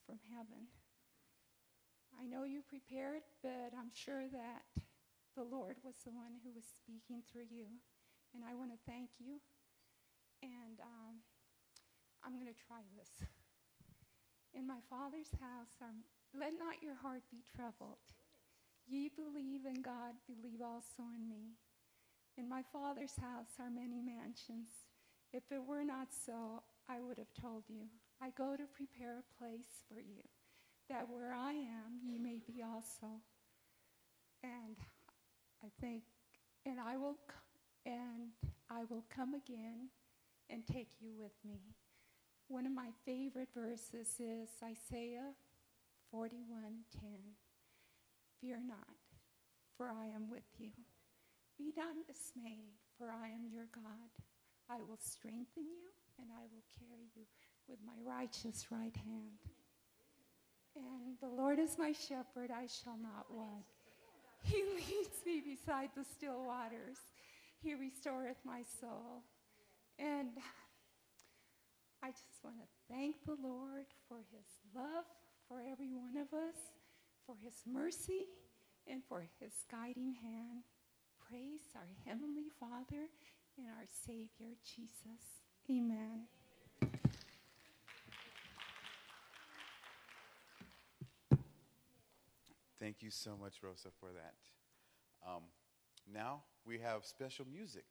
from 0.07 0.20
heaven. 0.30 0.68
I 2.14 2.26
know 2.26 2.45
you 2.45 2.62
prepared, 2.62 3.22
but 3.43 3.74
I'm 3.74 3.91
sure 3.91 4.28
that 4.30 4.62
the 5.35 5.43
Lord 5.43 5.76
was 5.82 5.97
the 6.05 6.14
one 6.14 6.39
who 6.45 6.55
was 6.55 6.64
speaking 6.64 7.22
through 7.26 7.51
you. 7.51 7.66
And 8.35 8.45
I 8.45 8.55
want 8.55 8.70
to 8.70 8.78
thank 8.87 9.18
you. 9.18 9.41
And 10.45 10.76
um, 10.84 11.24
I'm 12.20 12.36
going 12.36 12.53
to 12.53 12.66
try 12.68 12.84
this. 12.92 13.24
In 14.53 14.66
my 14.68 14.84
Father's 14.92 15.32
house, 15.40 15.72
um, 15.80 16.05
let 16.36 16.53
not 16.61 16.84
your 16.84 16.95
heart 17.01 17.24
be 17.32 17.40
troubled. 17.57 18.05
Ye 18.86 19.09
believe 19.09 19.64
in 19.64 19.80
God, 19.80 20.20
believe 20.28 20.61
also 20.61 21.09
in 21.16 21.24
me. 21.28 21.57
In 22.36 22.49
my 22.49 22.61
Father's 22.72 23.16
house 23.16 23.57
are 23.59 23.70
many 23.70 24.03
mansions. 24.05 24.68
If 25.32 25.45
it 25.51 25.64
were 25.64 25.82
not 25.82 26.09
so, 26.12 26.62
I 26.88 27.01
would 27.01 27.16
have 27.16 27.32
told 27.40 27.64
you. 27.68 27.88
I 28.20 28.30
go 28.36 28.55
to 28.55 28.64
prepare 28.68 29.24
a 29.24 29.38
place 29.40 29.82
for 29.88 29.99
you, 29.99 30.22
that 30.90 31.09
where 31.09 31.32
I 31.32 31.53
am, 31.53 32.05
you 32.05 32.20
may 32.20 32.38
be 32.47 32.62
also. 32.62 33.24
And 34.42 34.76
I 35.64 35.68
think, 35.80 36.03
and 36.66 36.78
I 36.78 36.99
will, 36.99 37.16
and 37.86 38.36
I 38.70 38.84
will 38.90 39.05
come 39.09 39.34
again 39.34 39.88
and 40.55 40.64
take 40.64 41.00
you 41.00 41.11
with 41.18 41.34
me. 41.44 41.74
One 42.46 42.64
of 42.64 42.70
my 42.70 42.90
favorite 43.05 43.48
verses 43.52 44.07
is 44.20 44.48
Isaiah 44.62 45.34
41:10. 46.14 47.34
Fear 48.40 48.61
not, 48.64 48.94
for 49.76 49.90
I 49.90 50.07
am 50.14 50.30
with 50.30 50.46
you. 50.59 50.70
Be 51.59 51.72
not 51.76 52.07
dismayed, 52.07 52.78
for 52.96 53.11
I 53.11 53.30
am 53.30 53.48
your 53.50 53.66
God. 53.74 54.11
I 54.70 54.76
will 54.82 54.98
strengthen 55.00 55.64
you, 55.64 55.90
and 56.20 56.30
I 56.30 56.42
will 56.42 56.62
carry 56.78 57.11
you 57.16 57.26
with 57.66 57.80
my 57.84 57.98
righteous 58.05 58.70
right 58.70 58.96
hand. 58.96 59.40
And 60.76 61.18
the 61.20 61.34
Lord 61.34 61.59
is 61.59 61.78
my 61.78 61.90
shepherd, 61.90 62.52
I 62.52 62.66
shall 62.66 62.96
not 62.96 63.26
want. 63.28 63.64
He 64.42 64.62
leads 64.76 65.18
me 65.26 65.40
beside 65.40 65.90
the 65.96 66.05
still 66.05 66.44
waters. 66.44 66.98
He 67.59 67.74
restoreth 67.74 68.38
my 68.44 68.62
soul. 68.62 69.24
And 69.99 70.30
I 72.03 72.11
just 72.11 72.42
want 72.42 72.57
to 72.57 72.66
thank 72.92 73.16
the 73.24 73.36
Lord 73.40 73.86
for 74.09 74.18
his 74.30 74.47
love 74.74 75.05
for 75.49 75.61
every 75.61 75.90
one 75.90 76.16
of 76.16 76.32
us 76.36 76.57
for 77.26 77.36
his 77.42 77.55
mercy 77.66 78.26
and 78.86 79.03
for 79.09 79.24
his 79.40 79.53
guiding 79.70 80.14
hand. 80.22 80.64
Praise 81.28 81.72
our 81.74 81.88
Heavenly 82.05 82.49
Father 82.61 83.09
and 83.57 83.66
our 83.68 83.86
Savior 84.07 84.55
Jesus. 84.64 85.42
Amen. 85.70 86.26
Thank 92.78 93.03
you 93.03 93.11
so 93.11 93.36
much, 93.40 93.62
Rosa, 93.62 93.88
for 93.99 94.11
that. 94.12 94.34
Um, 95.26 95.45
now 96.12 96.42
we 96.66 96.78
have 96.80 97.07
special 97.07 97.47
music 97.51 97.86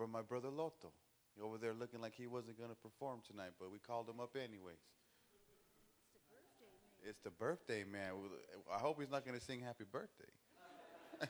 from 0.00 0.10
my 0.10 0.22
brother 0.22 0.48
Loto. 0.48 0.92
Over 1.42 1.58
there 1.58 1.74
looking 1.74 2.00
like 2.00 2.14
he 2.16 2.26
wasn't 2.26 2.56
going 2.56 2.70
to 2.70 2.76
perform 2.76 3.20
tonight, 3.30 3.50
but 3.60 3.70
we 3.70 3.78
called 3.78 4.08
him 4.08 4.18
up 4.18 4.34
anyways. 4.34 4.80
It's 7.06 7.20
the 7.20 7.30
birthday 7.30 7.84
man. 7.84 8.12
I 8.74 8.78
hope 8.78 8.98
he's 8.98 9.10
not 9.10 9.26
going 9.26 9.38
to 9.38 9.44
sing 9.44 9.60
happy 9.60 9.84
birthday. 9.84 10.24
uh, 11.20 11.26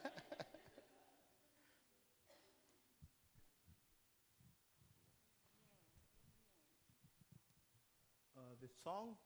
the 8.63 8.69
song, 8.85 9.17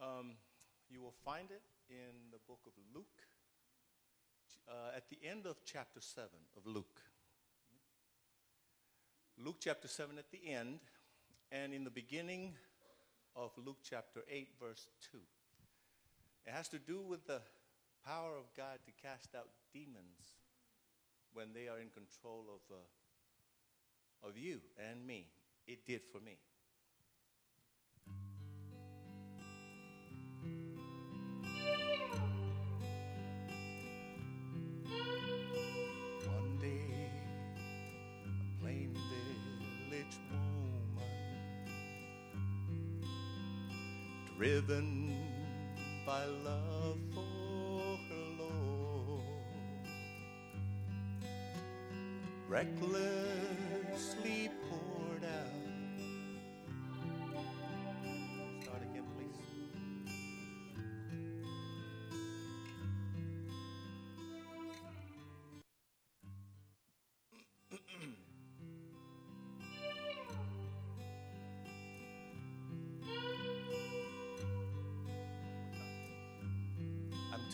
um, 0.00 0.36
you 0.88 1.02
will 1.02 1.14
find 1.24 1.50
it 1.50 1.62
in 1.90 2.30
the 2.30 2.38
book 2.46 2.60
of 2.66 2.72
Luke, 2.94 3.06
uh, 4.68 4.96
at 4.96 5.08
the 5.10 5.18
end 5.28 5.44
of 5.46 5.56
chapter 5.64 6.00
7 6.00 6.28
of 6.56 6.66
Luke. 6.68 7.00
Luke 9.38 9.56
chapter 9.60 9.86
7 9.86 10.16
at 10.18 10.30
the 10.30 10.50
end, 10.50 10.80
and 11.52 11.74
in 11.74 11.84
the 11.84 11.90
beginning 11.90 12.54
of 13.34 13.50
Luke 13.62 13.80
chapter 13.82 14.20
8, 14.30 14.48
verse 14.58 14.88
2. 15.12 15.18
It 16.46 16.52
has 16.52 16.68
to 16.68 16.78
do 16.78 17.02
with 17.02 17.26
the 17.26 17.42
power 18.06 18.36
of 18.38 18.44
God 18.56 18.78
to 18.86 18.92
cast 19.06 19.34
out 19.34 19.48
demons 19.74 20.36
when 21.34 21.52
they 21.52 21.68
are 21.68 21.78
in 21.78 21.90
control 21.90 22.46
of, 22.48 22.74
uh, 22.74 24.28
of 24.28 24.38
you 24.38 24.60
and 24.90 25.06
me. 25.06 25.28
It 25.66 25.84
did 25.86 26.00
for 26.10 26.20
me. 26.20 26.38
Driven 44.36 45.14
by 46.04 46.24
love 46.44 46.98
for 47.14 47.96
her 48.08 48.26
Lord, 48.38 49.22
recklessly 52.48 54.50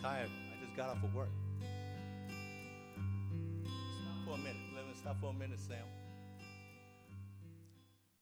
tired. 0.02 0.30
I 0.50 0.64
just 0.64 0.76
got 0.76 0.88
off 0.90 1.04
of 1.04 1.14
work. 1.14 1.28
Stop 3.62 4.26
for 4.26 4.34
a 4.34 4.38
minute. 4.38 4.56
Let 4.74 4.84
me 4.84 4.94
stop 5.00 5.20
for 5.20 5.30
a 5.30 5.32
minute, 5.32 5.60
Sam. 5.60 5.78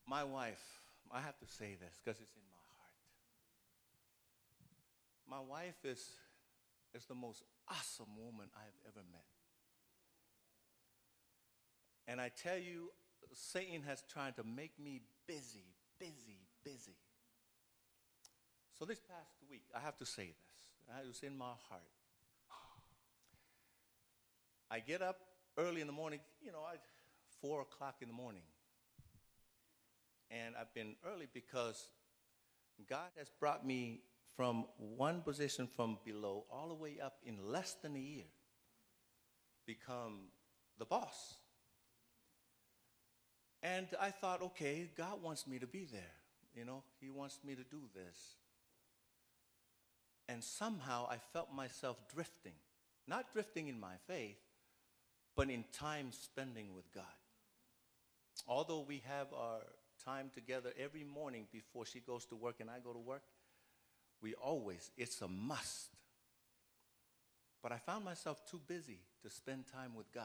My 0.06 0.22
wife, 0.22 0.62
I 1.10 1.20
have 1.20 1.38
to 1.38 1.46
say 1.46 1.78
this 1.80 1.98
because 2.04 2.20
it's 2.20 2.36
in 2.36 2.42
my 2.50 2.60
heart. 2.76 2.92
My 5.26 5.40
wife 5.40 5.82
is, 5.82 6.06
is 6.94 7.06
the 7.06 7.14
most 7.14 7.42
awesome 7.66 8.14
woman 8.18 8.50
I've 8.54 8.76
ever 8.86 9.02
met. 9.10 9.24
And 12.06 12.20
I 12.20 12.28
tell 12.28 12.58
you, 12.58 12.90
Satan 13.32 13.82
has 13.86 14.02
tried 14.12 14.36
to 14.36 14.44
make 14.44 14.78
me 14.78 15.00
busy, 15.26 15.64
busy, 15.98 16.40
busy. 16.62 16.98
So 18.78 18.84
this 18.84 19.00
past 19.00 19.32
week, 19.50 19.62
I 19.74 19.80
have 19.80 19.96
to 19.96 20.04
say 20.04 20.26
this. 20.26 20.49
It 21.02 21.06
was 21.06 21.22
in 21.22 21.36
my 21.36 21.52
heart. 21.68 21.82
I 24.70 24.80
get 24.80 25.02
up 25.02 25.18
early 25.58 25.80
in 25.80 25.86
the 25.86 25.92
morning, 25.92 26.20
you 26.44 26.52
know, 26.52 26.60
I, 26.60 26.76
four 27.40 27.62
o'clock 27.62 27.96
in 28.00 28.08
the 28.08 28.14
morning. 28.14 28.42
And 30.30 30.54
I've 30.58 30.72
been 30.74 30.94
early 31.04 31.26
because 31.32 31.88
God 32.88 33.10
has 33.16 33.30
brought 33.40 33.66
me 33.66 34.02
from 34.36 34.66
one 34.78 35.22
position 35.22 35.68
from 35.74 35.98
below 36.04 36.44
all 36.50 36.68
the 36.68 36.74
way 36.74 36.98
up 37.02 37.18
in 37.24 37.36
less 37.50 37.74
than 37.82 37.96
a 37.96 37.98
year, 37.98 38.24
become 39.66 40.28
the 40.78 40.84
boss. 40.84 41.34
And 43.62 43.88
I 44.00 44.10
thought, 44.10 44.40
okay, 44.42 44.90
God 44.96 45.22
wants 45.22 45.46
me 45.46 45.58
to 45.58 45.66
be 45.66 45.84
there. 45.84 46.14
You 46.54 46.64
know, 46.64 46.82
He 47.00 47.10
wants 47.10 47.40
me 47.44 47.54
to 47.54 47.64
do 47.64 47.80
this. 47.94 48.36
And 50.30 50.44
somehow 50.44 51.08
I 51.10 51.16
felt 51.32 51.52
myself 51.52 51.96
drifting. 52.14 52.54
Not 53.08 53.32
drifting 53.32 53.66
in 53.66 53.80
my 53.80 53.94
faith, 54.06 54.38
but 55.34 55.50
in 55.50 55.64
time 55.72 56.12
spending 56.12 56.72
with 56.74 56.92
God. 56.94 57.04
Although 58.46 58.84
we 58.86 59.02
have 59.08 59.26
our 59.34 59.58
time 60.04 60.30
together 60.32 60.70
every 60.78 61.02
morning 61.02 61.48
before 61.52 61.84
she 61.84 61.98
goes 61.98 62.24
to 62.26 62.36
work 62.36 62.60
and 62.60 62.70
I 62.70 62.78
go 62.78 62.92
to 62.92 62.98
work, 62.98 63.22
we 64.22 64.34
always, 64.34 64.92
it's 64.96 65.20
a 65.20 65.28
must. 65.28 65.88
But 67.60 67.72
I 67.72 67.78
found 67.78 68.04
myself 68.04 68.48
too 68.48 68.60
busy 68.68 69.00
to 69.24 69.30
spend 69.30 69.64
time 69.66 69.96
with 69.96 70.12
God 70.12 70.24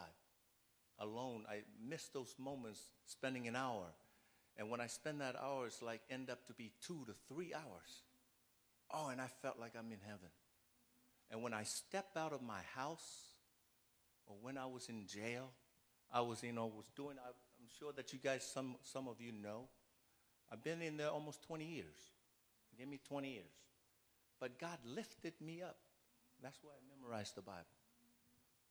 alone. 0.99 1.45
I 1.49 1.63
miss 1.83 2.09
those 2.09 2.35
moments 2.37 2.81
spending 3.07 3.47
an 3.47 3.55
hour. 3.55 3.87
And 4.55 4.69
when 4.69 4.81
I 4.81 4.87
spend 4.87 5.19
that 5.21 5.35
hour, 5.35 5.65
it's 5.65 5.81
like 5.81 6.01
end 6.11 6.29
up 6.29 6.45
to 6.45 6.53
be 6.53 6.71
two 6.85 7.05
to 7.07 7.13
three 7.27 7.53
hours. 7.55 8.03
Oh, 8.93 9.09
and 9.09 9.19
I 9.19 9.27
felt 9.41 9.59
like 9.59 9.73
I'm 9.77 9.91
in 9.91 9.99
heaven. 10.05 10.29
And 11.31 11.41
when 11.41 11.53
I 11.53 11.63
step 11.63 12.07
out 12.15 12.33
of 12.33 12.41
my 12.41 12.61
house, 12.75 13.33
or 14.27 14.35
when 14.41 14.57
I 14.57 14.65
was 14.65 14.89
in 14.89 15.07
jail, 15.07 15.51
I 16.13 16.21
was, 16.21 16.43
you 16.43 16.53
know, 16.53 16.67
was 16.67 16.89
doing, 16.95 17.17
I, 17.17 17.27
I'm 17.29 17.67
sure 17.79 17.91
that 17.93 18.13
you 18.13 18.19
guys, 18.19 18.43
some, 18.43 18.75
some 18.83 19.07
of 19.07 19.19
you 19.19 19.31
know, 19.31 19.67
I've 20.51 20.63
been 20.63 20.81
in 20.81 20.97
there 20.97 21.09
almost 21.09 21.43
20 21.43 21.65
years. 21.65 21.97
Give 22.77 22.87
me 22.87 22.99
20 23.07 23.31
years. 23.31 23.45
But 24.39 24.59
God 24.59 24.77
lifted 24.85 25.33
me 25.41 25.61
up. 25.61 25.77
That's 26.43 26.57
why 26.61 26.71
I 26.71 26.95
memorized 26.95 27.35
the 27.35 27.41
Bible. 27.41 27.63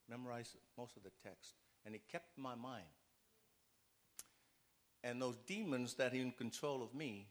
Memorized 0.08 0.56
most 0.76 0.96
of 0.96 1.02
the 1.02 1.10
text 1.22 1.54
and 1.84 1.94
it 1.94 2.02
kept 2.10 2.36
my 2.38 2.54
mind. 2.54 2.84
And 5.02 5.20
those 5.20 5.36
demons 5.46 5.94
that 5.94 6.12
are 6.12 6.16
in 6.16 6.32
control 6.32 6.82
of 6.82 6.94
me 6.94 7.26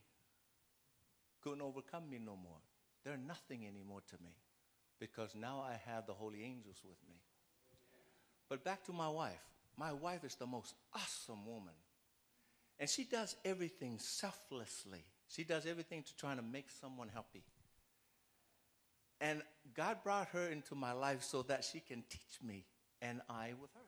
couldn't 1.41 1.61
overcome 1.61 2.09
me 2.09 2.19
no 2.19 2.35
more. 2.35 2.61
They're 3.03 3.17
nothing 3.17 3.65
anymore 3.67 4.01
to 4.09 4.23
me 4.23 4.35
because 4.99 5.35
now 5.35 5.59
I 5.59 5.79
have 5.91 6.07
the 6.07 6.13
holy 6.13 6.43
angels 6.43 6.77
with 6.83 6.97
me. 7.09 7.17
But 8.49 8.63
back 8.63 8.85
to 8.85 8.93
my 8.93 9.09
wife. 9.09 9.43
My 9.77 9.91
wife 9.91 10.23
is 10.23 10.35
the 10.35 10.45
most 10.45 10.75
awesome 10.93 11.45
woman. 11.45 11.73
And 12.79 12.89
she 12.89 13.03
does 13.03 13.35
everything 13.43 13.97
selflessly. 13.99 15.03
She 15.27 15.43
does 15.43 15.65
everything 15.65 16.03
to 16.03 16.15
try 16.15 16.35
to 16.35 16.41
make 16.41 16.69
someone 16.69 17.09
happy. 17.13 17.43
And 19.19 19.41
God 19.73 19.97
brought 20.03 20.27
her 20.29 20.47
into 20.47 20.75
my 20.75 20.91
life 20.91 21.23
so 21.23 21.43
that 21.43 21.63
she 21.63 21.79
can 21.79 22.03
teach 22.09 22.41
me 22.45 22.65
and 23.01 23.21
I 23.29 23.53
with 23.59 23.71
her. 23.73 23.87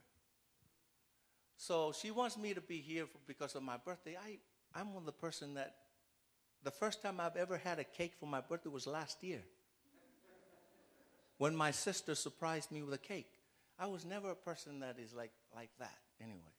So 1.57 1.93
she 1.93 2.11
wants 2.11 2.37
me 2.37 2.53
to 2.53 2.61
be 2.61 2.77
here 2.77 3.05
for, 3.05 3.17
because 3.27 3.55
of 3.55 3.63
my 3.63 3.77
birthday. 3.77 4.17
I, 4.17 4.37
I'm 4.79 4.93
one 4.93 5.03
of 5.03 5.05
the 5.05 5.11
person 5.11 5.53
that 5.55 5.75
the 6.65 6.71
first 6.71 7.01
time 7.01 7.19
I've 7.19 7.37
ever 7.37 7.57
had 7.57 7.79
a 7.79 7.83
cake 7.83 8.13
for 8.19 8.25
my 8.25 8.41
birthday 8.41 8.69
was 8.69 8.87
last 8.87 9.23
year. 9.23 9.41
when 11.37 11.55
my 11.55 11.71
sister 11.71 12.15
surprised 12.15 12.71
me 12.71 12.81
with 12.81 12.93
a 12.93 12.97
cake. 12.97 13.31
I 13.77 13.87
was 13.87 14.05
never 14.05 14.31
a 14.31 14.35
person 14.35 14.79
that 14.79 14.97
is 14.97 15.13
like, 15.13 15.33
like 15.53 15.69
that 15.79 15.97
anyway. 16.21 16.55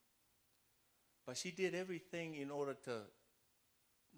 But 1.26 1.36
she 1.38 1.50
did 1.50 1.74
everything 1.74 2.34
in 2.34 2.50
order 2.50 2.74
to 2.84 3.00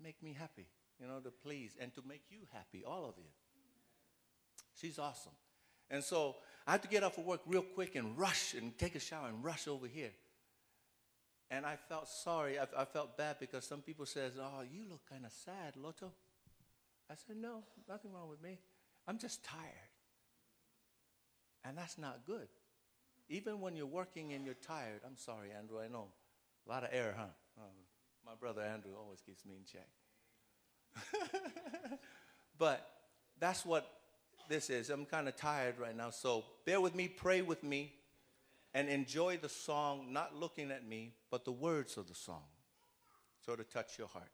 make 0.02 0.20
me 0.22 0.34
happy, 0.38 0.66
you 1.00 1.06
know, 1.06 1.20
to 1.20 1.30
please 1.30 1.76
and 1.80 1.94
to 1.94 2.02
make 2.06 2.22
you 2.28 2.40
happy, 2.52 2.84
all 2.84 3.04
of 3.06 3.14
you. 3.16 3.30
She's 4.80 4.98
awesome. 4.98 5.32
And 5.90 6.02
so 6.02 6.36
I 6.66 6.72
had 6.72 6.82
to 6.82 6.88
get 6.88 7.04
off 7.04 7.18
of 7.18 7.24
work 7.24 7.40
real 7.46 7.62
quick 7.62 7.94
and 7.94 8.18
rush 8.18 8.54
and 8.54 8.76
take 8.76 8.94
a 8.96 9.00
shower 9.00 9.28
and 9.28 9.42
rush 9.44 9.68
over 9.68 9.86
here. 9.86 10.10
And 11.50 11.64
I 11.64 11.76
felt 11.88 12.08
sorry. 12.08 12.58
I, 12.58 12.66
I 12.76 12.84
felt 12.84 13.16
bad 13.16 13.36
because 13.40 13.64
some 13.64 13.80
people 13.80 14.06
says, 14.06 14.32
"Oh, 14.38 14.62
you 14.62 14.82
look 14.88 15.00
kind 15.08 15.24
of 15.24 15.32
sad, 15.32 15.76
Loto." 15.76 16.12
I 17.10 17.14
said, 17.14 17.36
"No, 17.36 17.62
nothing 17.88 18.12
wrong 18.12 18.28
with 18.28 18.42
me. 18.42 18.58
I'm 19.06 19.18
just 19.18 19.42
tired." 19.44 19.88
And 21.64 21.76
that's 21.76 21.98
not 21.98 22.20
good. 22.26 22.48
Even 23.28 23.60
when 23.60 23.76
you're 23.76 23.86
working 23.86 24.32
and 24.32 24.44
you're 24.44 24.54
tired, 24.54 25.00
I'm 25.06 25.16
sorry, 25.16 25.50
Andrew. 25.56 25.80
I 25.80 25.88
know 25.88 26.08
a 26.66 26.70
lot 26.70 26.84
of 26.84 26.90
air, 26.92 27.14
huh? 27.16 27.26
Oh, 27.58 27.62
my 28.24 28.32
brother 28.38 28.62
Andrew 28.62 28.92
always 28.98 29.20
keeps 29.20 29.44
me 29.44 29.54
in 29.56 29.64
check. 29.64 29.88
but 32.58 32.88
that's 33.38 33.64
what 33.64 33.90
this 34.48 34.70
is. 34.70 34.90
I'm 34.90 35.04
kind 35.04 35.28
of 35.28 35.36
tired 35.36 35.78
right 35.78 35.96
now, 35.96 36.10
so 36.10 36.44
bear 36.64 36.80
with 36.80 36.94
me, 36.94 37.08
pray 37.08 37.42
with 37.42 37.62
me 37.62 37.92
and 38.74 38.88
enjoy 38.88 39.36
the 39.38 39.48
song, 39.48 40.12
not 40.12 40.34
looking 40.34 40.70
at 40.70 40.86
me, 40.86 41.14
but 41.30 41.44
the 41.44 41.52
words 41.52 41.96
of 41.96 42.06
the 42.06 42.14
song. 42.14 42.44
So 43.44 43.56
to 43.56 43.64
touch 43.64 43.98
your 43.98 44.08
heart. 44.08 44.30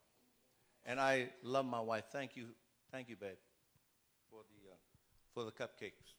And 0.85 0.99
I 0.99 1.29
love 1.41 1.65
my 1.65 1.79
wife. 1.79 2.05
Thank 2.11 2.35
you, 2.35 2.47
thank 2.91 3.09
you, 3.09 3.15
babe, 3.15 3.37
for 4.29 4.41
the, 4.43 4.71
uh, 4.71 4.75
for 5.33 5.43
the 5.45 5.51
cupcakes. 5.51 6.13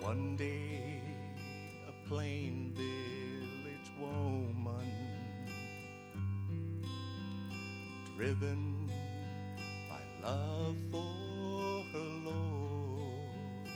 One 0.00 0.36
day, 0.36 1.02
a 1.86 2.08
plane 2.08 2.74
woman 4.00 4.90
driven 8.16 8.90
by 9.88 10.28
love 10.28 10.76
for 10.90 11.84
her 11.92 12.10
Lord, 12.24 13.68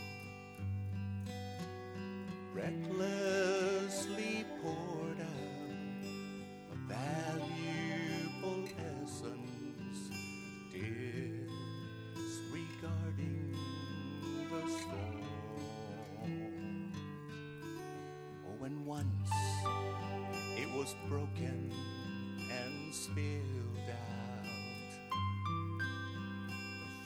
recklessly 2.54 3.13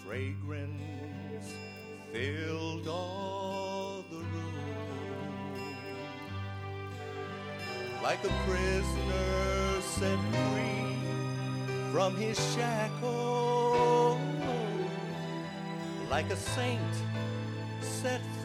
fragrance 0.09 1.53
filled 2.15 2.89
all 2.89 4.03
the 4.11 4.17
room. 4.17 5.77
Like 8.03 8.25
a 8.25 8.33
prisoner 8.47 9.83
set 9.83 10.19
free 10.33 10.97
from 11.93 12.17
his 12.17 12.39
shackles. 12.55 14.19
Like 16.09 16.31
a 16.31 16.37
saint 16.37 16.95
set 17.83 18.23
free 18.23 18.38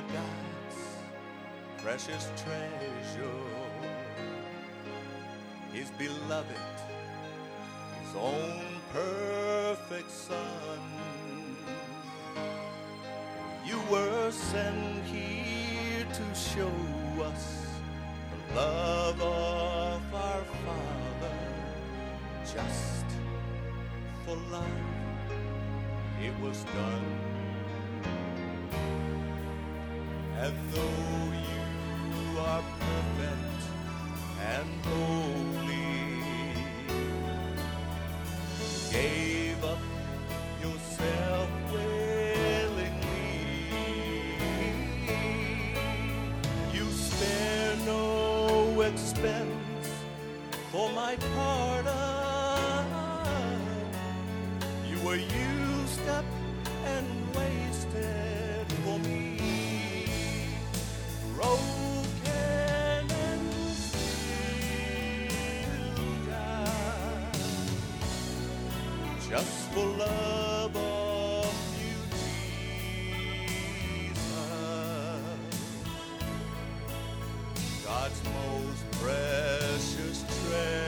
God's 0.00 0.78
precious 1.82 2.30
treasure. 2.36 3.30
His 5.72 5.90
beloved, 5.92 6.56
His 8.00 8.16
own 8.16 8.62
perfect 8.92 10.10
Son. 10.10 10.80
You 13.64 13.80
were 13.90 14.30
sent 14.30 15.04
here 15.04 16.06
to 16.12 16.34
show 16.34 16.70
us 17.22 17.66
the 18.30 18.54
love 18.54 19.20
of 19.20 20.14
our 20.14 20.44
Father, 20.64 21.38
just 22.44 23.06
for 24.24 24.36
love 24.50 24.96
it 26.22 26.32
was 26.40 26.64
done. 26.64 27.35
Though 30.76 31.32
you 31.48 32.38
are 32.38 32.64
perfect 32.80 33.60
and 34.52 34.68
holy, 34.84 36.20
gave 38.92 39.64
up 39.64 39.78
yourself 40.60 41.48
willingly. 41.72 43.24
You 46.74 46.84
spare 46.90 47.76
no 47.86 48.82
expense 48.82 49.88
for 50.70 50.90
my 50.90 51.16
pardon. 51.34 51.55
For 69.76 69.84
love 69.98 70.74
of 70.74 71.52
you, 71.78 71.98
Jesus. 72.16 72.64
God's 77.84 78.20
most 78.24 78.82
precious 79.02 80.18
treasure 80.40 80.86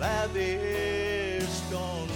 lavished 0.00 1.72
on 1.72 2.08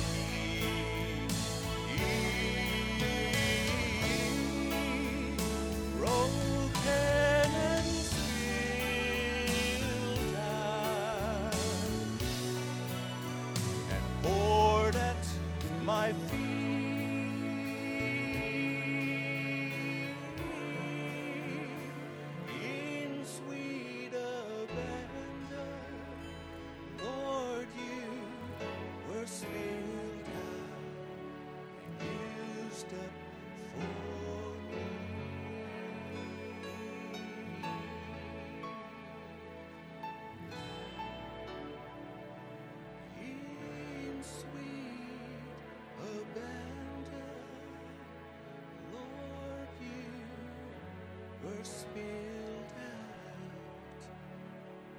spilled 51.64 52.72
out 52.76 54.02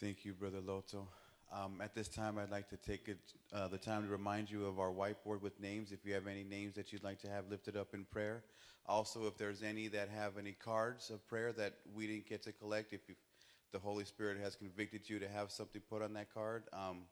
Thank 0.00 0.24
you, 0.24 0.32
Brother 0.34 0.60
Loto. 0.60 1.08
Um, 1.52 1.80
at 1.80 1.94
this 1.94 2.08
time, 2.08 2.38
I'd 2.38 2.50
like 2.50 2.68
to 2.70 2.76
take 2.76 3.08
it, 3.08 3.18
uh, 3.52 3.68
the 3.68 3.78
time 3.78 4.02
to 4.02 4.08
remind 4.08 4.50
you 4.50 4.66
of 4.66 4.80
our 4.80 4.90
whiteboard 4.90 5.42
with 5.42 5.58
names. 5.60 5.92
If 5.92 6.04
you 6.04 6.12
have 6.14 6.26
any 6.26 6.42
names 6.42 6.74
that 6.74 6.92
you'd 6.92 7.04
like 7.04 7.20
to 7.22 7.28
have 7.28 7.48
lifted 7.48 7.76
up 7.76 7.94
in 7.94 8.04
prayer. 8.04 8.42
Also, 8.86 9.26
if 9.26 9.36
there's 9.36 9.62
any 9.62 9.88
that 9.88 10.08
have 10.08 10.38
any 10.38 10.52
cards 10.52 11.10
of 11.10 11.26
prayer 11.28 11.52
that 11.52 11.74
we 11.94 12.06
didn't 12.06 12.28
get 12.28 12.42
to 12.44 12.52
collect, 12.52 12.92
if 12.92 13.00
the 13.72 13.78
Holy 13.78 14.04
Spirit 14.04 14.38
has 14.42 14.56
convicted 14.56 15.08
you 15.08 15.18
to 15.18 15.28
have 15.28 15.50
something 15.50 15.80
put 15.88 16.02
on 16.02 16.12
that 16.14 16.32
card, 16.32 16.64
um, 16.72 17.02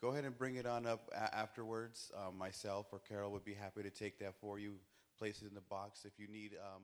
go 0.00 0.08
ahead 0.08 0.24
and 0.24 0.36
bring 0.36 0.56
it 0.56 0.66
on 0.66 0.86
up 0.86 1.08
a- 1.12 1.34
afterwards. 1.34 2.12
Um, 2.16 2.38
myself 2.38 2.86
or 2.92 3.00
Carol 3.00 3.32
would 3.32 3.44
be 3.44 3.54
happy 3.54 3.82
to 3.82 3.90
take 3.90 4.18
that 4.20 4.34
for 4.40 4.58
you, 4.58 4.74
place 5.18 5.42
it 5.42 5.48
in 5.48 5.54
the 5.54 5.60
box. 5.62 6.04
If 6.04 6.12
you 6.18 6.28
need 6.28 6.52
um, 6.62 6.82